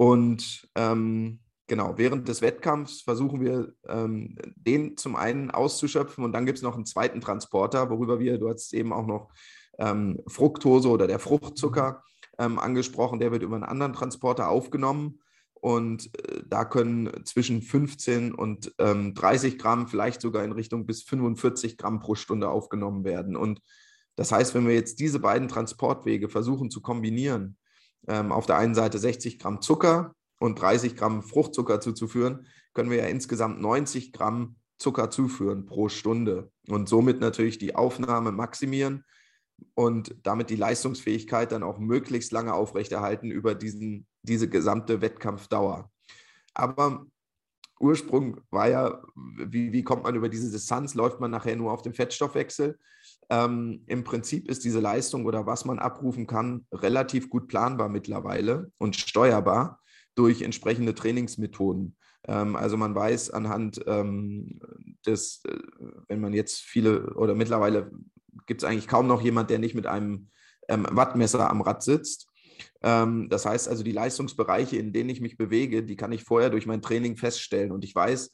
Und 0.05 0.69
ähm, 0.75 1.41
genau, 1.67 1.95
während 1.97 2.29
des 2.29 2.43
Wettkampfs 2.43 3.01
versuchen 3.01 3.41
wir, 3.41 3.73
ähm, 3.89 4.37
den 4.55 4.99
zum 4.99 5.17
einen 5.17 5.51
auszuschöpfen 5.51 6.23
und 6.25 6.33
dann 6.33 6.45
gibt 6.45 6.59
es 6.59 6.63
noch 6.63 6.75
einen 6.75 6.85
zweiten 6.85 7.23
Transporter, 7.23 7.89
worüber 7.89 8.19
wir, 8.19 8.37
du 8.37 8.51
hast 8.51 8.75
eben 8.75 8.93
auch 8.93 9.07
noch 9.07 9.31
ähm, 9.79 10.21
Fructose 10.27 10.91
oder 10.91 11.07
der 11.07 11.21
Fruchtzucker 11.21 12.03
ähm, 12.39 12.59
angesprochen, 12.59 13.19
der 13.19 13.33
wird 13.33 13.43
über 13.43 13.55
einen 13.55 13.65
anderen 13.65 13.95
Transporter 13.95 14.51
aufgenommen. 14.51 15.21
Und 15.55 16.15
äh, 16.19 16.43
da 16.47 16.67
können 16.67 17.25
zwischen 17.25 17.63
15 17.63 18.35
und 18.35 18.75
30 18.77 19.53
ähm, 19.55 19.59
Gramm, 19.59 19.89
vielleicht 19.89 20.21
sogar 20.21 20.45
in 20.45 20.53
Richtung 20.53 20.85
bis 20.85 21.03
45 21.05 21.79
Gramm 21.79 22.01
pro 22.01 22.15
Stunde 22.15 22.51
aufgenommen 22.51 23.05
werden. 23.05 23.37
Und 23.37 23.63
das 24.17 24.33
heißt, 24.33 24.55
wenn 24.55 24.69
wir 24.69 24.75
jetzt 24.75 25.01
diese 25.01 25.19
beiden 25.19 25.49
Transportwege 25.49 26.29
versuchen 26.29 26.71
zu 26.71 26.83
kombinieren, 26.83 27.57
ähm, 28.09 28.33
auf 28.33 28.47
der 28.47 28.57
einen 28.57 28.75
Seite 28.75 28.99
60 28.99 29.39
Gramm 29.39 29.61
Zucker 29.61 30.15
und 30.39 30.61
30 30.61 30.97
Gramm 30.97 31.23
Fruchtzucker 31.23 31.81
zuzuführen, 31.81 32.47
können 32.73 32.91
wir 32.91 32.99
ja 32.99 33.07
insgesamt 33.07 33.61
90 33.61 34.13
Gramm 34.13 34.57
Zucker 34.79 35.11
zuführen 35.11 35.67
pro 35.67 35.89
Stunde 35.89 36.51
und 36.69 36.89
somit 36.89 37.21
natürlich 37.21 37.59
die 37.59 37.75
Aufnahme 37.75 38.33
maximieren 38.33 39.05
und 39.75 40.17
damit 40.23 40.51
die 40.51 40.57
Leistungsfähigkeit 40.57 41.53
dann 41.53 41.63
auch 41.63 41.79
möglichst 41.79 42.33
lange 42.33 42.55
aufrechterhalten 42.55 43.31
über 43.31 43.55
diesen, 43.55 44.07
diese 44.23 44.49
gesamte 44.49 45.01
Wettkampfdauer. 45.01 45.91
Aber 46.55 47.07
Ursprung 47.81 48.41
war 48.51 48.69
ja, 48.69 49.03
wie, 49.15 49.73
wie 49.73 49.85
kommt 49.85 50.05
man 50.05 50.15
über 50.15 50.29
diese 50.29 50.51
Distanz? 50.51 50.95
Läuft 50.95 51.21
man 51.21 51.31
nachher 51.31 51.57
nur 51.57 51.73
auf 51.73 51.83
den 51.83 51.95
Fettstoffwechsel? 51.95 52.79
Ähm, 53.31 53.85
Im 53.87 54.05
Prinzip 54.05 54.49
ist 54.49 54.65
diese 54.65 54.81
Leistung 54.81 55.25
oder 55.25 55.47
was 55.47 55.65
man 55.65 55.79
abrufen 55.79 56.27
kann, 56.27 56.67
relativ 56.73 57.31
gut 57.31 57.49
planbar 57.49 57.89
mittlerweile 57.89 58.71
und 58.79 58.97
steuerbar 58.97 59.81
durch 60.15 60.43
entsprechende 60.43 60.95
Trainingsmethoden. 60.95 61.97
Ähm, 62.27 62.57
also 62.57 62.77
man 62.77 62.95
weiß 62.95 63.31
anhand 63.31 63.81
ähm, 63.87 64.61
des, 65.07 65.43
äh, 65.47 65.57
wenn 66.09 66.21
man 66.21 66.33
jetzt 66.33 66.61
viele 66.61 67.15
oder 67.15 67.35
mittlerweile 67.35 67.91
gibt 68.47 68.63
es 68.63 68.69
eigentlich 68.69 68.89
kaum 68.89 69.07
noch 69.07 69.23
jemand, 69.23 69.51
der 69.51 69.59
nicht 69.59 69.75
mit 69.75 69.87
einem 69.87 70.29
ähm, 70.69 70.87
Wattmesser 70.91 71.51
am 71.51 71.61
Rad 71.61 71.83
sitzt. 71.83 72.29
Ähm, 72.83 73.29
das 73.31 73.47
heißt 73.47 73.69
also, 73.69 73.83
die 73.83 73.93
Leistungsbereiche, 73.93 74.77
in 74.77 74.93
denen 74.93 75.11
ich 75.11 75.21
mich 75.21 75.37
bewege, 75.37 75.83
die 75.83 75.97
kann 75.97 76.13
ich 76.13 76.25
vorher 76.25 76.51
durch 76.51 76.67
mein 76.67 76.83
Training 76.83 77.17
feststellen. 77.17 77.73
Und 77.73 77.85
ich 77.85 77.95
weiß, 77.95 78.33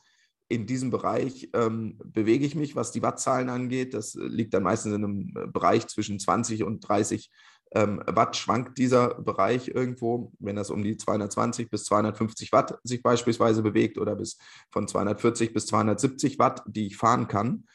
in 0.51 0.67
diesem 0.67 0.91
Bereich 0.91 1.49
ähm, 1.55 1.97
bewege 2.05 2.45
ich 2.45 2.57
mich, 2.57 2.75
was 2.75 2.91
die 2.91 3.03
Wattzahlen 3.03 3.49
angeht. 3.49 3.95
Das 3.95 4.15
liegt 4.15 4.53
dann 4.53 4.65
meistens 4.65 4.95
in 4.95 5.05
einem 5.05 5.33
äh, 5.37 5.47
Bereich 5.47 5.87
zwischen 5.87 6.19
20 6.19 6.65
und 6.65 6.81
30 6.81 7.31
ähm, 7.73 8.03
Watt 8.05 8.37
schwankt 8.37 8.79
dieser 8.79 9.15
Bereich 9.15 9.69
irgendwo, 9.69 10.33
wenn 10.41 10.57
das 10.57 10.71
um 10.71 10.83
die 10.83 10.97
220 10.97 11.71
bis 11.71 11.85
250 11.85 12.51
Watt 12.51 12.79
sich 12.83 13.01
beispielsweise 13.01 13.63
bewegt 13.63 13.97
oder 13.97 14.17
bis 14.17 14.39
von 14.73 14.89
240 14.89 15.53
bis 15.55 15.67
270 15.67 16.41
Watt, 16.41 16.65
die 16.67 16.89
ich 16.89 16.97
fahren 16.97 17.29
kann, 17.29 17.67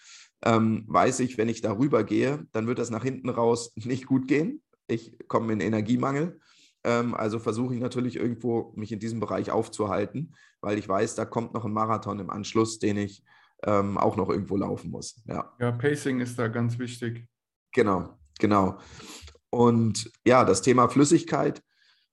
ähm, 0.44 0.84
weiß 0.88 1.22
ich, 1.22 1.38
wenn 1.38 1.48
ich 1.48 1.62
darüber 1.62 2.04
gehe, 2.04 2.46
dann 2.52 2.68
wird 2.68 2.80
das 2.80 2.90
nach 2.90 3.04
hinten 3.04 3.30
raus 3.30 3.72
nicht 3.76 4.06
gut 4.06 4.28
gehen. 4.28 4.62
Ich 4.88 5.18
komme 5.30 5.54
in 5.54 5.62
Energiemangel 5.62 6.42
also 6.86 7.40
versuche 7.40 7.74
ich 7.74 7.82
natürlich 7.82 8.16
irgendwo, 8.16 8.72
mich 8.76 8.92
in 8.92 9.00
diesem 9.00 9.20
Bereich 9.20 9.52
aufzuhalten, 9.52 10.36
weil 10.62 10.78
ich 10.78 10.88
weiß, 10.88 11.16
da 11.16 11.26
kommt 11.26 11.54
noch 11.54 11.66
ein 11.66 11.74
Marathon 11.74 12.20
im 12.20 12.30
Anschluss, 12.30 12.80
den 12.80 12.98
ich 12.98 13.24
ähm, 13.64 13.98
auch 13.98 14.16
noch 14.16 14.30
irgendwo 14.30 14.58
laufen 14.58 14.92
muss. 14.92 15.22
Ja. 15.26 15.54
ja, 15.60 15.72
Pacing 15.72 16.20
ist 16.20 16.38
da 16.38 16.48
ganz 16.48 16.78
wichtig. 16.78 17.28
Genau, 17.74 18.18
genau. 18.40 18.78
Und 19.50 20.12
ja, 20.26 20.46
das 20.46 20.62
Thema 20.62 20.88
Flüssigkeit, 20.88 21.64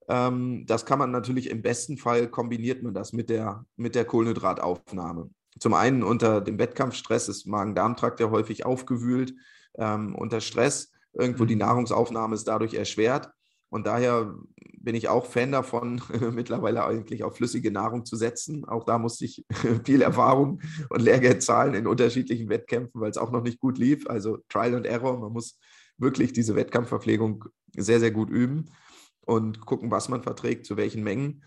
ähm, 0.08 0.64
das 0.66 0.86
kann 0.86 0.98
man 0.98 1.10
natürlich 1.10 1.50
im 1.50 1.62
besten 1.62 1.98
Fall 1.98 2.28
kombiniert 2.28 2.82
man 2.82 2.94
das 2.94 3.12
mit 3.12 3.28
der, 3.28 3.64
mit 3.76 3.94
der 3.94 4.04
Kohlenhydrataufnahme. 4.04 5.30
Zum 5.58 5.74
einen 5.74 6.02
unter 6.02 6.40
dem 6.40 6.58
Wettkampfstress 6.58 7.28
ist 7.28 7.46
Magen-Darm-Trakt 7.46 8.20
ja 8.20 8.30
häufig 8.30 8.64
aufgewühlt. 8.64 9.34
Ähm, 9.76 10.14
unter 10.14 10.40
Stress 10.40 10.92
irgendwo 11.12 11.44
die 11.44 11.54
mhm. 11.54 11.60
Nahrungsaufnahme 11.60 12.34
ist 12.34 12.48
dadurch 12.48 12.74
erschwert. 12.74 13.30
Und 13.72 13.86
daher 13.86 14.34
bin 14.54 14.94
ich 14.94 15.08
auch 15.08 15.24
Fan 15.24 15.50
davon, 15.50 16.02
mittlerweile 16.32 16.84
eigentlich 16.84 17.24
auf 17.24 17.36
flüssige 17.36 17.72
Nahrung 17.72 18.04
zu 18.04 18.16
setzen. 18.16 18.66
Auch 18.66 18.84
da 18.84 18.98
musste 18.98 19.24
ich 19.24 19.46
viel 19.86 20.02
Erfahrung 20.02 20.60
und 20.90 21.00
Lehrgeld 21.00 21.42
zahlen 21.42 21.72
in 21.72 21.86
unterschiedlichen 21.86 22.50
Wettkämpfen, 22.50 23.00
weil 23.00 23.10
es 23.10 23.16
auch 23.16 23.32
noch 23.32 23.42
nicht 23.42 23.58
gut 23.58 23.78
lief. 23.78 24.06
Also 24.08 24.38
Trial 24.50 24.74
and 24.74 24.86
Error. 24.86 25.18
Man 25.18 25.32
muss 25.32 25.58
wirklich 25.96 26.34
diese 26.34 26.54
Wettkampfverpflegung 26.54 27.46
sehr, 27.74 27.98
sehr 27.98 28.10
gut 28.10 28.28
üben 28.28 28.68
und 29.24 29.64
gucken, 29.64 29.90
was 29.90 30.10
man 30.10 30.22
verträgt, 30.22 30.66
zu 30.66 30.76
welchen 30.76 31.02
Mengen. 31.02 31.42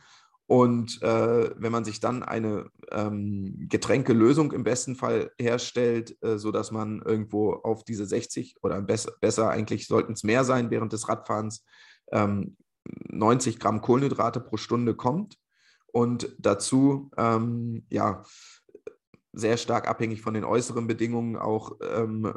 Und 0.47 1.01
äh, 1.03 1.51
wenn 1.57 1.71
man 1.71 1.85
sich 1.85 1.99
dann 1.99 2.23
eine 2.23 2.69
ähm, 2.91 3.67
Getränkelösung 3.69 4.51
im 4.51 4.63
besten 4.63 4.95
Fall 4.95 5.31
herstellt, 5.39 6.17
äh, 6.23 6.39
sodass 6.39 6.71
man 6.71 7.03
irgendwo 7.03 7.53
auf 7.53 7.83
diese 7.83 8.07
60 8.07 8.55
oder 8.63 8.81
besser, 8.81 9.11
besser 9.21 9.49
eigentlich 9.49 9.87
sollten 9.87 10.13
es 10.13 10.23
mehr 10.23 10.43
sein 10.43 10.71
während 10.71 10.93
des 10.93 11.07
Radfahrens, 11.07 11.63
ähm, 12.11 12.57
90 13.09 13.59
Gramm 13.59 13.81
Kohlenhydrate 13.81 14.39
pro 14.39 14.57
Stunde 14.57 14.95
kommt 14.95 15.37
und 15.87 16.35
dazu 16.39 17.09
ähm, 17.17 17.85
ja, 17.89 18.23
sehr 19.33 19.57
stark 19.57 19.87
abhängig 19.87 20.21
von 20.21 20.33
den 20.33 20.43
äußeren 20.43 20.87
Bedingungen 20.87 21.35
auch 21.35 21.77
ähm, 21.81 22.33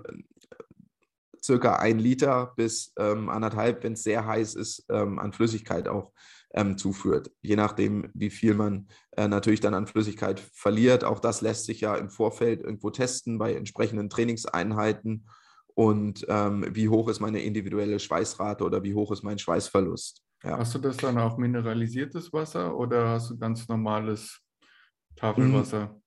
circa 1.42 1.76
ein 1.76 1.98
Liter 1.98 2.52
bis 2.56 2.92
ähm, 2.98 3.28
anderthalb, 3.28 3.84
wenn 3.84 3.92
es 3.92 4.02
sehr 4.02 4.26
heiß 4.26 4.54
ist, 4.54 4.84
ähm, 4.90 5.18
an 5.18 5.32
Flüssigkeit 5.32 5.88
auch 5.88 6.12
ähm, 6.54 6.78
zuführt. 6.78 7.30
Je 7.42 7.56
nachdem, 7.56 8.10
wie 8.14 8.30
viel 8.30 8.54
man 8.54 8.88
äh, 9.16 9.28
natürlich 9.28 9.60
dann 9.60 9.74
an 9.74 9.86
Flüssigkeit 9.86 10.40
verliert. 10.40 11.04
Auch 11.04 11.20
das 11.20 11.40
lässt 11.40 11.66
sich 11.66 11.80
ja 11.80 11.96
im 11.96 12.10
Vorfeld 12.10 12.62
irgendwo 12.62 12.90
testen 12.90 13.38
bei 13.38 13.54
entsprechenden 13.54 14.10
Trainingseinheiten 14.10 15.28
und 15.78 16.26
ähm, 16.28 16.66
wie 16.72 16.88
hoch 16.88 17.08
ist 17.08 17.20
meine 17.20 17.40
individuelle 17.40 18.00
Schweißrate 18.00 18.64
oder 18.64 18.82
wie 18.82 18.94
hoch 18.94 19.12
ist 19.12 19.22
mein 19.22 19.38
Schweißverlust. 19.38 20.24
Ja. 20.42 20.58
Hast 20.58 20.74
du 20.74 20.80
das 20.80 20.96
dann 20.96 21.16
auch 21.18 21.38
mineralisiertes 21.38 22.32
Wasser 22.32 22.76
oder 22.76 23.10
hast 23.10 23.30
du 23.30 23.38
ganz 23.38 23.68
normales 23.68 24.40
Tafelwasser? 25.14 25.86
Mhm. 25.86 26.02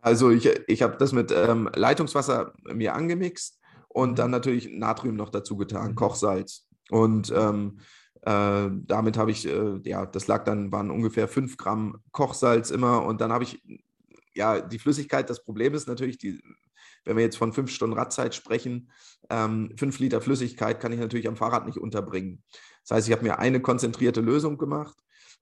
Also 0.00 0.30
ich, 0.30 0.48
ich 0.68 0.80
habe 0.80 0.96
das 0.96 1.12
mit 1.12 1.30
ähm, 1.36 1.68
Leitungswasser 1.74 2.54
mir 2.72 2.94
angemixt 2.94 3.60
und 3.88 4.12
mhm. 4.12 4.14
dann 4.14 4.30
natürlich 4.30 4.70
Natrium 4.70 5.16
noch 5.16 5.28
dazu 5.28 5.58
getan, 5.58 5.90
mhm. 5.90 5.96
Kochsalz. 5.96 6.66
Und 6.88 7.30
ähm, 7.36 7.80
äh, 8.22 8.70
damit 8.70 9.18
habe 9.18 9.32
ich, 9.32 9.46
äh, 9.46 9.80
ja, 9.84 10.06
das 10.06 10.28
lag 10.28 10.44
dann, 10.44 10.72
waren 10.72 10.90
ungefähr 10.90 11.28
5 11.28 11.58
Gramm 11.58 11.98
Kochsalz 12.12 12.70
immer 12.70 13.04
und 13.04 13.20
dann 13.20 13.34
habe 13.34 13.44
ich, 13.44 13.62
ja, 14.32 14.62
die 14.62 14.78
Flüssigkeit, 14.78 15.28
das 15.28 15.44
Problem 15.44 15.74
ist 15.74 15.88
natürlich, 15.88 16.16
die 16.16 16.42
wenn 17.04 17.16
wir 17.16 17.24
jetzt 17.24 17.36
von 17.36 17.52
fünf 17.52 17.70
Stunden 17.70 17.96
Radzeit 17.96 18.34
sprechen, 18.34 18.90
ähm, 19.30 19.72
fünf 19.76 19.98
Liter 19.98 20.20
Flüssigkeit 20.20 20.80
kann 20.80 20.92
ich 20.92 21.00
natürlich 21.00 21.28
am 21.28 21.36
Fahrrad 21.36 21.66
nicht 21.66 21.78
unterbringen. 21.78 22.42
Das 22.82 22.96
heißt, 22.96 23.08
ich 23.08 23.12
habe 23.12 23.24
mir 23.24 23.38
eine 23.38 23.60
konzentrierte 23.60 24.20
Lösung 24.20 24.58
gemacht. 24.58 24.96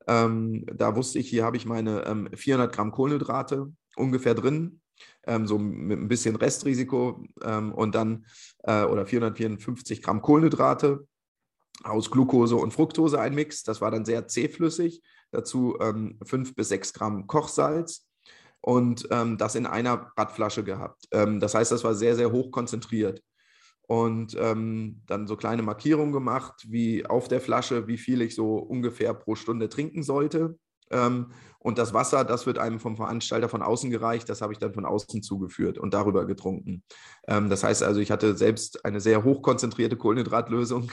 Ähm, 0.07 0.65
da 0.67 0.97
wusste 0.97 1.19
ich, 1.19 1.29
hier 1.29 1.45
habe 1.45 1.57
ich 1.57 1.67
meine 1.67 2.05
ähm, 2.07 2.29
400 2.35 2.73
Gramm 2.73 2.93
Kohlenhydrate 2.93 3.73
ungefähr 3.97 4.35
drin, 4.35 4.81
ähm, 5.27 5.47
so 5.47 5.59
mit 5.59 5.99
ein 5.99 6.09
bisschen 6.09 6.37
Restrisiko 6.37 7.25
ähm, 7.43 7.73
und 7.73 7.95
dann 7.95 8.27
äh, 8.65 8.85
oder 8.85 9.07
454 9.07 10.03
Gramm 10.03 10.23
Kohlenhydrate 10.23 11.07
aus 11.85 12.11
Glucose 12.11 12.57
und 12.57 12.73
Fructose 12.73 13.21
ein 13.21 13.35
Mix. 13.35 13.63
Das 13.63 13.81
war 13.81 13.91
dann 13.91 14.05
sehr 14.05 14.29
zähflüssig. 14.29 15.03
Dazu 15.31 15.79
ähm, 15.81 16.19
fünf 16.25 16.55
bis 16.55 16.69
sechs 16.69 16.93
Gramm 16.93 17.27
Kochsalz 17.27 18.07
und 18.63 19.09
ähm, 19.11 19.37
das 19.37 19.57
in 19.57 19.67
einer 19.67 20.13
Radflasche 20.17 20.65
gehabt. 20.65 21.07
Ähm, 21.11 21.41
das 21.41 21.55
heißt, 21.55 21.73
das 21.73 21.85
war 21.85 21.95
sehr, 21.95 22.17
sehr 22.17 22.33
hoch 22.33 22.51
konzentriert. 22.51 23.23
Und 23.89 24.37
ähm, 24.39 25.03
dann 25.07 25.27
so 25.27 25.37
kleine 25.37 25.63
Markierungen 25.63 26.13
gemacht, 26.13 26.65
wie 26.69 27.05
auf 27.05 27.29
der 27.29 27.41
Flasche, 27.41 27.89
wie 27.89 27.99
viel 27.99 28.23
ich 28.23 28.35
so 28.35 28.57
ungefähr 28.57 29.13
pro 29.13 29.35
Stunde 29.35 29.69
trinken 29.69 30.05
sollte. 30.05 30.57
Ähm, 30.91 31.33
und 31.59 31.79
das 31.79 31.93
Wasser, 31.93 32.25
das 32.25 32.47
wird 32.47 32.59
einem 32.59 32.79
vom 32.79 32.97
Veranstalter 32.97 33.49
von 33.49 33.63
außen 33.63 33.91
gereicht, 33.91 34.29
das 34.29 34.41
habe 34.41 34.53
ich 34.53 34.59
dann 34.59 34.75
von 34.75 34.87
außen 34.87 35.23
zugeführt 35.23 35.79
und 35.79 35.93
darüber 35.93 36.25
getrunken. 36.25 36.85
Ähm, 37.27 37.51
das 37.51 37.65
heißt 37.65 37.83
also, 37.83 38.01
ich 38.01 38.13
hatte 38.13 38.37
selbst 38.37 38.85
eine 38.85 39.01
sehr 39.01 39.25
hochkonzentrierte 39.25 39.97
Kohlenhydratlösung 39.97 40.91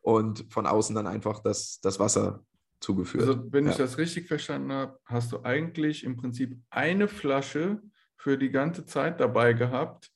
und 0.00 0.46
von 0.50 0.66
außen 0.66 0.94
dann 0.94 1.06
einfach 1.06 1.40
das, 1.40 1.80
das 1.82 2.00
Wasser 2.00 2.42
zugeführt. 2.80 3.26
Also, 3.26 3.52
wenn 3.52 3.64
ja. 3.64 3.70
ich 3.70 3.76
das 3.76 3.98
richtig 3.98 4.26
verstanden 4.26 4.72
habe, 4.72 4.98
hast 5.04 5.32
du 5.32 5.42
eigentlich 5.44 6.04
im 6.04 6.16
Prinzip 6.16 6.58
eine 6.70 7.08
Flasche 7.08 7.82
für 8.16 8.36
die 8.36 8.50
ganze 8.50 8.84
Zeit 8.86 9.20
dabei 9.20 9.52
gehabt, 9.52 10.10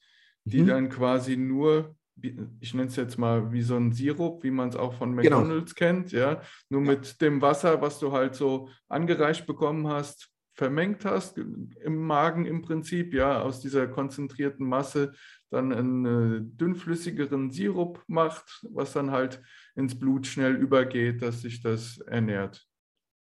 die 0.44 0.62
mhm. 0.62 0.66
dann 0.66 0.88
quasi 0.88 1.36
nur, 1.36 1.96
ich 2.60 2.74
nenne 2.74 2.88
es 2.88 2.96
jetzt 2.96 3.18
mal 3.18 3.52
wie 3.52 3.62
so 3.62 3.76
ein 3.76 3.92
Sirup, 3.92 4.42
wie 4.44 4.50
man 4.50 4.68
es 4.68 4.76
auch 4.76 4.94
von 4.94 5.16
genau. 5.16 5.40
McDonalds 5.40 5.74
genau. 5.74 5.92
kennt, 5.92 6.12
ja, 6.12 6.42
nur 6.68 6.82
ja. 6.82 6.92
mit 6.92 7.20
dem 7.20 7.40
Wasser, 7.40 7.80
was 7.80 7.98
du 7.98 8.12
halt 8.12 8.34
so 8.34 8.68
angereicht 8.88 9.46
bekommen 9.46 9.88
hast, 9.88 10.30
vermengt 10.54 11.04
hast 11.04 11.36
im 11.36 12.06
Magen 12.06 12.46
im 12.46 12.62
Prinzip, 12.62 13.12
ja, 13.12 13.42
aus 13.42 13.60
dieser 13.60 13.88
konzentrierten 13.88 14.66
Masse 14.66 15.12
dann 15.50 15.72
einen 15.72 16.04
äh, 16.06 16.40
dünnflüssigeren 16.42 17.50
Sirup 17.50 18.02
macht, 18.06 18.64
was 18.70 18.92
dann 18.92 19.10
halt 19.10 19.42
ins 19.74 19.98
Blut 19.98 20.26
schnell 20.26 20.54
übergeht, 20.54 21.22
dass 21.22 21.42
sich 21.42 21.60
das 21.60 21.98
ernährt. 21.98 22.66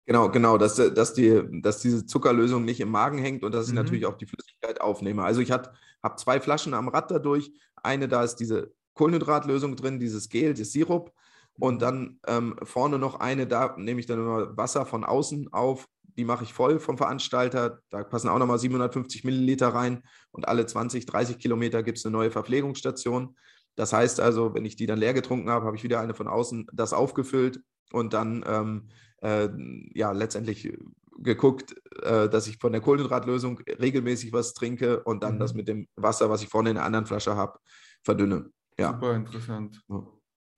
Genau, 0.06 0.28
genau, 0.28 0.58
dass, 0.58 0.74
dass, 0.74 1.14
die, 1.14 1.40
dass 1.62 1.80
diese 1.80 2.04
Zuckerlösung 2.04 2.64
nicht 2.64 2.80
im 2.80 2.90
Magen 2.90 3.18
hängt 3.18 3.44
und 3.44 3.54
dass 3.54 3.66
ich 3.66 3.72
mhm. 3.72 3.78
natürlich 3.78 4.06
auch 4.06 4.16
die 4.16 4.26
Flüssigkeit 4.26 4.80
aufnehme. 4.80 5.22
Also 5.22 5.40
ich 5.40 5.52
habe 5.52 5.70
zwei 6.16 6.40
Flaschen 6.40 6.74
am 6.74 6.88
Rad 6.88 7.10
dadurch. 7.12 7.52
Eine, 7.76 8.08
da 8.08 8.24
ist 8.24 8.36
diese 8.36 8.72
Kohlenhydratlösung 8.94 9.76
drin, 9.76 10.00
dieses 10.00 10.28
Gel, 10.28 10.54
das 10.54 10.72
Sirup. 10.72 11.12
Und 11.60 11.82
dann 11.82 12.18
ähm, 12.26 12.56
vorne 12.62 12.98
noch 12.98 13.20
eine, 13.20 13.46
da 13.46 13.76
nehme 13.76 14.00
ich 14.00 14.06
dann 14.06 14.18
immer 14.18 14.56
Wasser 14.56 14.86
von 14.86 15.04
außen 15.04 15.52
auf 15.52 15.88
die 16.16 16.24
mache 16.24 16.44
ich 16.44 16.52
voll 16.52 16.80
vom 16.80 16.96
Veranstalter. 16.96 17.80
Da 17.90 18.04
passen 18.04 18.28
auch 18.28 18.38
nochmal 18.38 18.58
750 18.58 19.24
Milliliter 19.24 19.68
rein 19.68 20.02
und 20.30 20.48
alle 20.48 20.66
20, 20.66 21.06
30 21.06 21.38
Kilometer 21.38 21.82
gibt 21.82 21.98
es 21.98 22.06
eine 22.06 22.12
neue 22.12 22.30
Verpflegungsstation. 22.30 23.36
Das 23.76 23.92
heißt 23.92 24.20
also, 24.20 24.54
wenn 24.54 24.64
ich 24.64 24.76
die 24.76 24.86
dann 24.86 24.98
leer 24.98 25.14
getrunken 25.14 25.50
habe, 25.50 25.66
habe 25.66 25.76
ich 25.76 25.82
wieder 25.82 26.00
eine 26.00 26.14
von 26.14 26.28
außen 26.28 26.66
das 26.72 26.92
aufgefüllt 26.92 27.60
und 27.92 28.12
dann 28.12 28.44
ähm, 28.46 28.88
äh, 29.22 29.48
ja 29.94 30.12
letztendlich 30.12 30.76
geguckt, 31.18 31.74
äh, 32.02 32.28
dass 32.28 32.46
ich 32.46 32.58
von 32.58 32.72
der 32.72 32.80
Kohlenhydratlösung 32.80 33.60
regelmäßig 33.80 34.32
was 34.32 34.54
trinke 34.54 35.02
und 35.04 35.22
dann 35.22 35.34
mhm. 35.34 35.40
das 35.40 35.54
mit 35.54 35.68
dem 35.68 35.86
Wasser, 35.96 36.30
was 36.30 36.42
ich 36.42 36.48
vorne 36.48 36.70
in 36.70 36.76
der 36.76 36.84
anderen 36.84 37.06
Flasche 37.06 37.36
habe, 37.36 37.58
verdünne. 38.02 38.50
Ja. 38.78 38.92
Super 38.92 39.14
interessant. 39.14 39.82
Ja. 39.88 40.06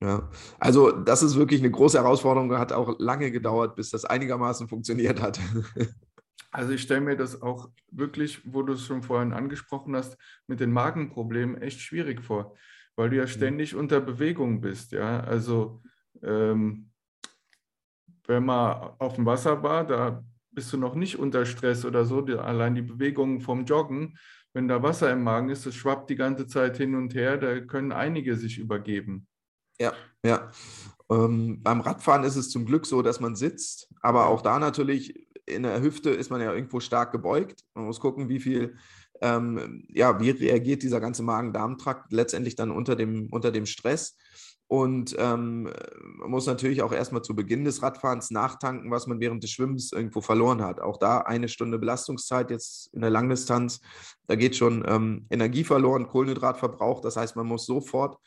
Ja, 0.03 0.29
also 0.59 0.91
das 0.91 1.23
ist 1.23 1.37
wirklich 1.37 1.61
eine 1.61 1.71
große 1.71 1.97
Herausforderung, 1.97 2.57
hat 2.57 2.73
auch 2.73 2.99
lange 2.99 3.31
gedauert, 3.31 3.77
bis 3.77 3.89
das 3.89 4.03
einigermaßen 4.03 4.67
funktioniert 4.67 5.21
hat. 5.21 5.39
Also 6.55 6.71
ich 6.73 6.83
stelle 6.83 7.01
mir 7.01 7.17
das 7.17 7.41
auch 7.41 7.71
wirklich, 7.89 8.41
wo 8.45 8.61
du 8.61 8.73
es 8.73 8.85
schon 8.85 9.01
vorhin 9.01 9.33
angesprochen 9.33 9.95
hast, 9.95 10.19
mit 10.45 10.59
den 10.59 10.71
Magenproblemen 10.71 11.59
echt 11.59 11.79
schwierig 11.79 12.23
vor, 12.23 12.55
weil 12.95 13.09
du 13.09 13.15
ja 13.15 13.25
ständig 13.25 13.73
unter 13.73 13.99
Bewegung 13.99 14.61
bist. 14.61 14.91
Ja, 14.91 15.21
also 15.21 15.81
ähm, 16.21 16.91
wenn 18.27 18.45
man 18.45 18.91
auf 18.99 19.15
dem 19.15 19.25
Wasser 19.25 19.63
war, 19.63 19.83
da 19.83 20.23
bist 20.51 20.71
du 20.71 20.77
noch 20.77 20.93
nicht 20.93 21.17
unter 21.17 21.43
Stress 21.47 21.85
oder 21.85 22.05
so. 22.05 22.21
Die, 22.21 22.33
allein 22.33 22.75
die 22.75 22.83
Bewegung 22.83 23.41
vom 23.41 23.65
Joggen, 23.65 24.19
wenn 24.53 24.67
da 24.67 24.83
Wasser 24.83 25.11
im 25.11 25.23
Magen 25.23 25.49
ist, 25.49 25.65
das 25.65 25.73
schwappt 25.73 26.11
die 26.11 26.15
ganze 26.15 26.45
Zeit 26.45 26.77
hin 26.77 26.93
und 26.93 27.15
her, 27.15 27.37
da 27.37 27.61
können 27.61 27.91
einige 27.91 28.35
sich 28.35 28.59
übergeben. 28.59 29.25
Ja, 29.83 29.93
ja. 30.25 30.49
Ähm, 31.11 31.61
beim 31.61 31.81
Radfahren 31.81 32.23
ist 32.23 32.37
es 32.37 32.49
zum 32.49 32.65
Glück 32.65 32.85
so, 32.85 33.01
dass 33.01 33.19
man 33.19 33.35
sitzt, 33.35 33.89
aber 34.01 34.27
auch 34.27 34.41
da 34.41 34.57
natürlich 34.59 35.27
in 35.45 35.63
der 35.63 35.81
Hüfte 35.81 36.09
ist 36.09 36.31
man 36.31 36.39
ja 36.39 36.53
irgendwo 36.53 36.79
stark 36.79 37.11
gebeugt. 37.11 37.65
Man 37.73 37.85
muss 37.85 37.99
gucken, 37.99 38.29
wie 38.29 38.39
viel, 38.39 38.77
ähm, 39.21 39.85
ja, 39.89 40.21
wie 40.21 40.29
reagiert 40.29 40.83
dieser 40.83 41.01
ganze 41.01 41.21
Magen-Darm-Trakt 41.21 42.13
letztendlich 42.13 42.55
dann 42.55 42.71
unter 42.71 42.95
dem, 42.95 43.27
unter 43.29 43.51
dem 43.51 43.65
Stress. 43.65 44.15
Und 44.67 45.17
ähm, 45.19 45.69
man 46.19 46.31
muss 46.31 46.45
natürlich 46.45 46.81
auch 46.81 46.93
erstmal 46.93 47.21
zu 47.21 47.35
Beginn 47.35 47.65
des 47.65 47.81
Radfahrens 47.83 48.31
nachtanken, 48.31 48.89
was 48.89 49.05
man 49.05 49.19
während 49.19 49.43
des 49.43 49.51
Schwimmens 49.51 49.91
irgendwo 49.91 50.21
verloren 50.21 50.61
hat. 50.61 50.79
Auch 50.79 50.95
da 50.95 51.19
eine 51.19 51.49
Stunde 51.49 51.77
Belastungszeit 51.77 52.49
jetzt 52.49 52.93
in 52.93 53.01
der 53.01 53.09
Langdistanz. 53.09 53.81
Da 54.27 54.35
geht 54.35 54.55
schon 54.55 54.85
ähm, 54.87 55.27
Energie 55.29 55.65
verloren, 55.65 56.07
Kohlenhydratverbrauch. 56.07 57.01
Das 57.01 57.17
heißt, 57.17 57.35
man 57.35 57.47
muss 57.47 57.65
sofort 57.65 58.17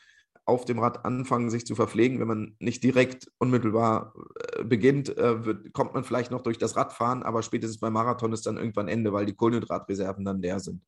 auf 0.47 0.63
dem 0.63 0.79
Rad 0.79 1.03
anfangen, 1.05 1.49
sich 1.49 1.65
zu 1.65 1.75
verpflegen. 1.75 2.19
Wenn 2.19 2.27
man 2.27 2.55
nicht 2.59 2.81
direkt 2.81 3.29
unmittelbar 3.37 4.13
äh, 4.55 4.63
beginnt, 4.63 5.15
äh, 5.17 5.45
wird, 5.45 5.73
kommt 5.73 5.93
man 5.93 6.05
vielleicht 6.05 6.31
noch 6.31 6.41
durch 6.41 6.57
das 6.57 6.77
Radfahren, 6.77 7.21
aber 7.21 7.43
spätestens 7.43 7.79
beim 7.79 7.93
Marathon 7.93 8.31
ist 8.31 8.45
dann 8.45 8.57
irgendwann 8.57 8.87
Ende, 8.87 9.11
weil 9.11 9.25
die 9.25 9.35
Kohlenhydratreserven 9.35 10.23
dann 10.23 10.41
leer 10.41 10.61
sind. 10.61 10.83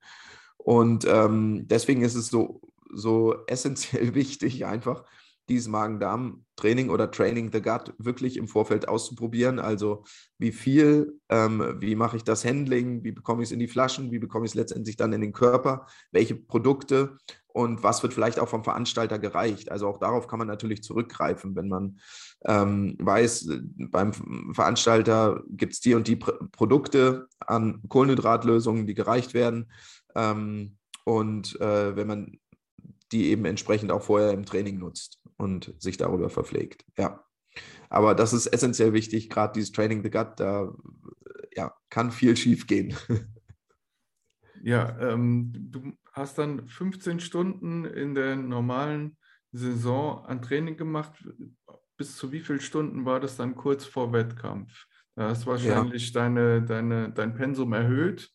Und 0.57 1.05
ähm, 1.07 1.67
deswegen 1.67 2.01
ist 2.01 2.15
es 2.15 2.27
so, 2.27 2.61
so 2.91 3.35
essentiell 3.47 4.13
wichtig, 4.15 4.65
einfach 4.65 5.03
dieses 5.49 5.67
Magen-Darm-Training 5.67 6.89
oder 6.89 7.11
Training 7.11 7.51
the 7.51 7.61
Gut 7.61 7.93
wirklich 7.97 8.37
im 8.37 8.47
Vorfeld 8.47 8.87
auszuprobieren. 8.87 9.59
Also 9.59 10.03
wie 10.37 10.51
viel, 10.51 11.19
ähm, 11.27 11.77
wie 11.79 11.95
mache 11.95 12.17
ich 12.17 12.23
das 12.23 12.45
Handling, 12.45 13.03
wie 13.03 13.11
bekomme 13.11 13.41
ich 13.41 13.49
es 13.49 13.51
in 13.51 13.59
die 13.59 13.67
Flaschen, 13.67 14.11
wie 14.11 14.19
bekomme 14.19 14.45
ich 14.45 14.51
es 14.51 14.55
letztendlich 14.55 14.95
dann 14.95 15.11
in 15.11 15.21
den 15.21 15.33
Körper, 15.33 15.87
welche 16.11 16.35
Produkte 16.35 17.17
und 17.59 17.83
was 17.83 18.01
wird 18.03 18.13
vielleicht 18.13 18.39
auch 18.39 18.47
vom 18.47 18.63
Veranstalter 18.63 19.19
gereicht. 19.19 19.69
Also 19.69 19.89
auch 19.89 19.97
darauf 19.97 20.29
kann 20.29 20.39
man 20.39 20.47
natürlich 20.47 20.81
zurückgreifen, 20.81 21.57
wenn 21.57 21.67
man 21.67 21.99
ähm, 22.45 22.95
weiß, 22.99 23.49
beim 23.91 24.13
Veranstalter 24.53 25.43
gibt 25.49 25.73
es 25.73 25.81
die 25.81 25.93
und 25.93 26.07
die 26.07 26.15
Pr 26.15 26.39
Produkte 26.53 27.27
an 27.39 27.81
Kohlenhydratlösungen, 27.89 28.87
die 28.87 28.93
gereicht 28.93 29.33
werden. 29.33 29.69
Ähm, 30.15 30.77
und 31.03 31.59
äh, 31.59 31.97
wenn 31.97 32.07
man 32.07 32.39
die 33.11 33.25
eben 33.25 33.43
entsprechend 33.43 33.91
auch 33.91 34.03
vorher 34.03 34.31
im 34.31 34.45
Training 34.45 34.79
nutzt 34.79 35.19
und 35.35 35.73
sich 35.79 35.97
darüber 35.97 36.29
verpflegt. 36.29 36.85
Ja. 36.97 37.25
Aber 37.89 38.15
das 38.15 38.31
ist 38.31 38.47
essentiell 38.47 38.93
wichtig, 38.93 39.29
gerade 39.29 39.51
dieses 39.51 39.73
Training 39.73 40.01
the 40.01 40.09
Gut, 40.09 40.33
da 40.37 40.71
ja, 41.57 41.73
kann 41.89 42.11
viel 42.11 42.37
schief 42.37 42.67
gehen. 42.67 42.95
Ja, 44.61 44.97
ähm, 44.99 45.51
du 45.53 45.93
hast 46.19 46.37
dann 46.37 46.67
15 46.67 47.19
Stunden 47.19 47.85
in 47.85 48.13
der 48.13 48.35
normalen 48.35 49.17
Saison 49.51 50.25
an 50.25 50.41
Training 50.41 50.77
gemacht. 50.77 51.11
Bis 51.97 52.15
zu 52.15 52.31
wie 52.31 52.41
vielen 52.41 52.61
Stunden 52.61 53.05
war 53.05 53.19
das 53.19 53.35
dann 53.35 53.55
kurz 53.55 53.85
vor 53.85 54.13
Wettkampf? 54.13 54.85
Da 55.15 55.29
hast 55.29 55.47
wahrscheinlich 55.47 56.13
ja. 56.13 56.21
deine, 56.21 56.61
deine, 56.61 57.11
dein 57.11 57.33
Pensum 57.33 57.73
erhöht. 57.73 58.29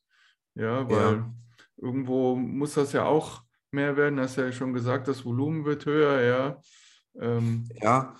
Ja, 0.54 0.88
weil 0.88 1.16
ja. 1.16 1.34
irgendwo 1.76 2.36
muss 2.36 2.74
das 2.74 2.92
ja 2.92 3.04
auch 3.04 3.42
mehr 3.70 3.96
werden. 3.96 4.20
Hast 4.20 4.36
ja 4.36 4.50
schon 4.52 4.72
gesagt, 4.72 5.08
das 5.08 5.24
Volumen 5.24 5.64
wird 5.64 5.86
höher, 5.86 6.22
ja. 6.22 6.60
Ähm, 7.20 7.68
ja, 7.80 8.16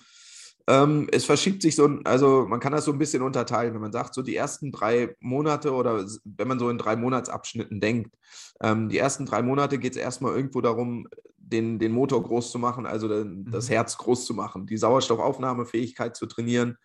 ähm, 0.67 1.07
es 1.11 1.25
verschiebt 1.25 1.61
sich 1.61 1.75
so, 1.75 1.99
also 2.03 2.45
man 2.47 2.59
kann 2.59 2.71
das 2.71 2.85
so 2.85 2.91
ein 2.91 2.97
bisschen 2.97 3.21
unterteilen, 3.21 3.73
wenn 3.73 3.81
man 3.81 3.91
sagt, 3.91 4.13
so 4.15 4.21
die 4.21 4.35
ersten 4.35 4.71
drei 4.71 5.15
Monate 5.19 5.73
oder 5.73 6.05
wenn 6.23 6.47
man 6.47 6.59
so 6.59 6.69
in 6.69 6.77
drei 6.77 6.95
Monatsabschnitten 6.95 7.79
denkt. 7.79 8.15
Ähm, 8.61 8.89
die 8.89 8.97
ersten 8.97 9.25
drei 9.25 9.41
Monate 9.41 9.77
geht 9.77 9.93
es 9.93 9.97
erstmal 9.97 10.35
irgendwo 10.35 10.61
darum, 10.61 11.07
den, 11.37 11.77
den 11.77 11.91
Motor 11.91 12.23
groß 12.23 12.51
zu 12.51 12.57
machen, 12.57 12.87
also 12.87 13.07
den, 13.07 13.43
mhm. 13.43 13.51
das 13.51 13.69
Herz 13.69 13.97
groß 13.97 14.25
zu 14.25 14.33
machen, 14.33 14.65
die 14.65 14.77
Sauerstoffaufnahmefähigkeit 14.77 16.15
zu 16.15 16.25
trainieren. 16.25 16.77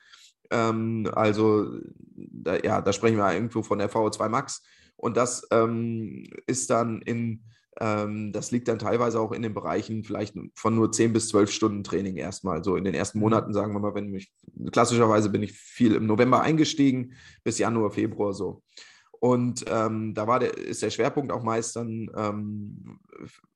Ähm, 0.50 1.10
also 1.14 1.78
da, 2.14 2.58
ja, 2.58 2.82
da 2.82 2.92
sprechen 2.92 3.16
wir 3.16 3.32
irgendwo 3.32 3.62
von 3.62 3.78
der 3.78 3.90
VO2 3.90 4.28
Max. 4.28 4.62
Und 4.96 5.16
das 5.16 5.46
ähm, 5.50 6.24
ist 6.46 6.68
dann 6.68 7.00
in 7.00 7.42
das 7.80 8.50
liegt 8.50 8.68
dann 8.68 8.78
teilweise 8.78 9.18
auch 9.18 9.32
in 9.32 9.40
den 9.40 9.54
Bereichen 9.54 10.04
vielleicht 10.04 10.34
von 10.54 10.74
nur 10.74 10.92
10 10.92 11.14
bis 11.14 11.28
12 11.28 11.50
Stunden 11.50 11.82
Training 11.82 12.16
erstmal. 12.16 12.62
So 12.62 12.76
in 12.76 12.84
den 12.84 12.94
ersten 12.94 13.18
mhm. 13.18 13.22
Monaten, 13.22 13.54
sagen 13.54 13.72
wir 13.72 13.80
mal, 13.80 13.94
wenn 13.94 14.10
mich, 14.10 14.32
klassischerweise 14.70 15.30
bin 15.30 15.42
ich 15.42 15.52
viel 15.52 15.94
im 15.94 16.06
November 16.06 16.42
eingestiegen, 16.42 17.14
bis 17.42 17.58
Januar, 17.58 17.90
Februar 17.90 18.34
so. 18.34 18.62
Und 19.20 19.64
ähm, 19.68 20.14
da 20.14 20.26
war 20.26 20.40
der, 20.40 20.56
ist 20.56 20.82
der 20.82 20.90
Schwerpunkt 20.90 21.30
auch 21.30 21.42
meist 21.42 21.76
dann 21.76 22.10
ähm, 22.16 23.00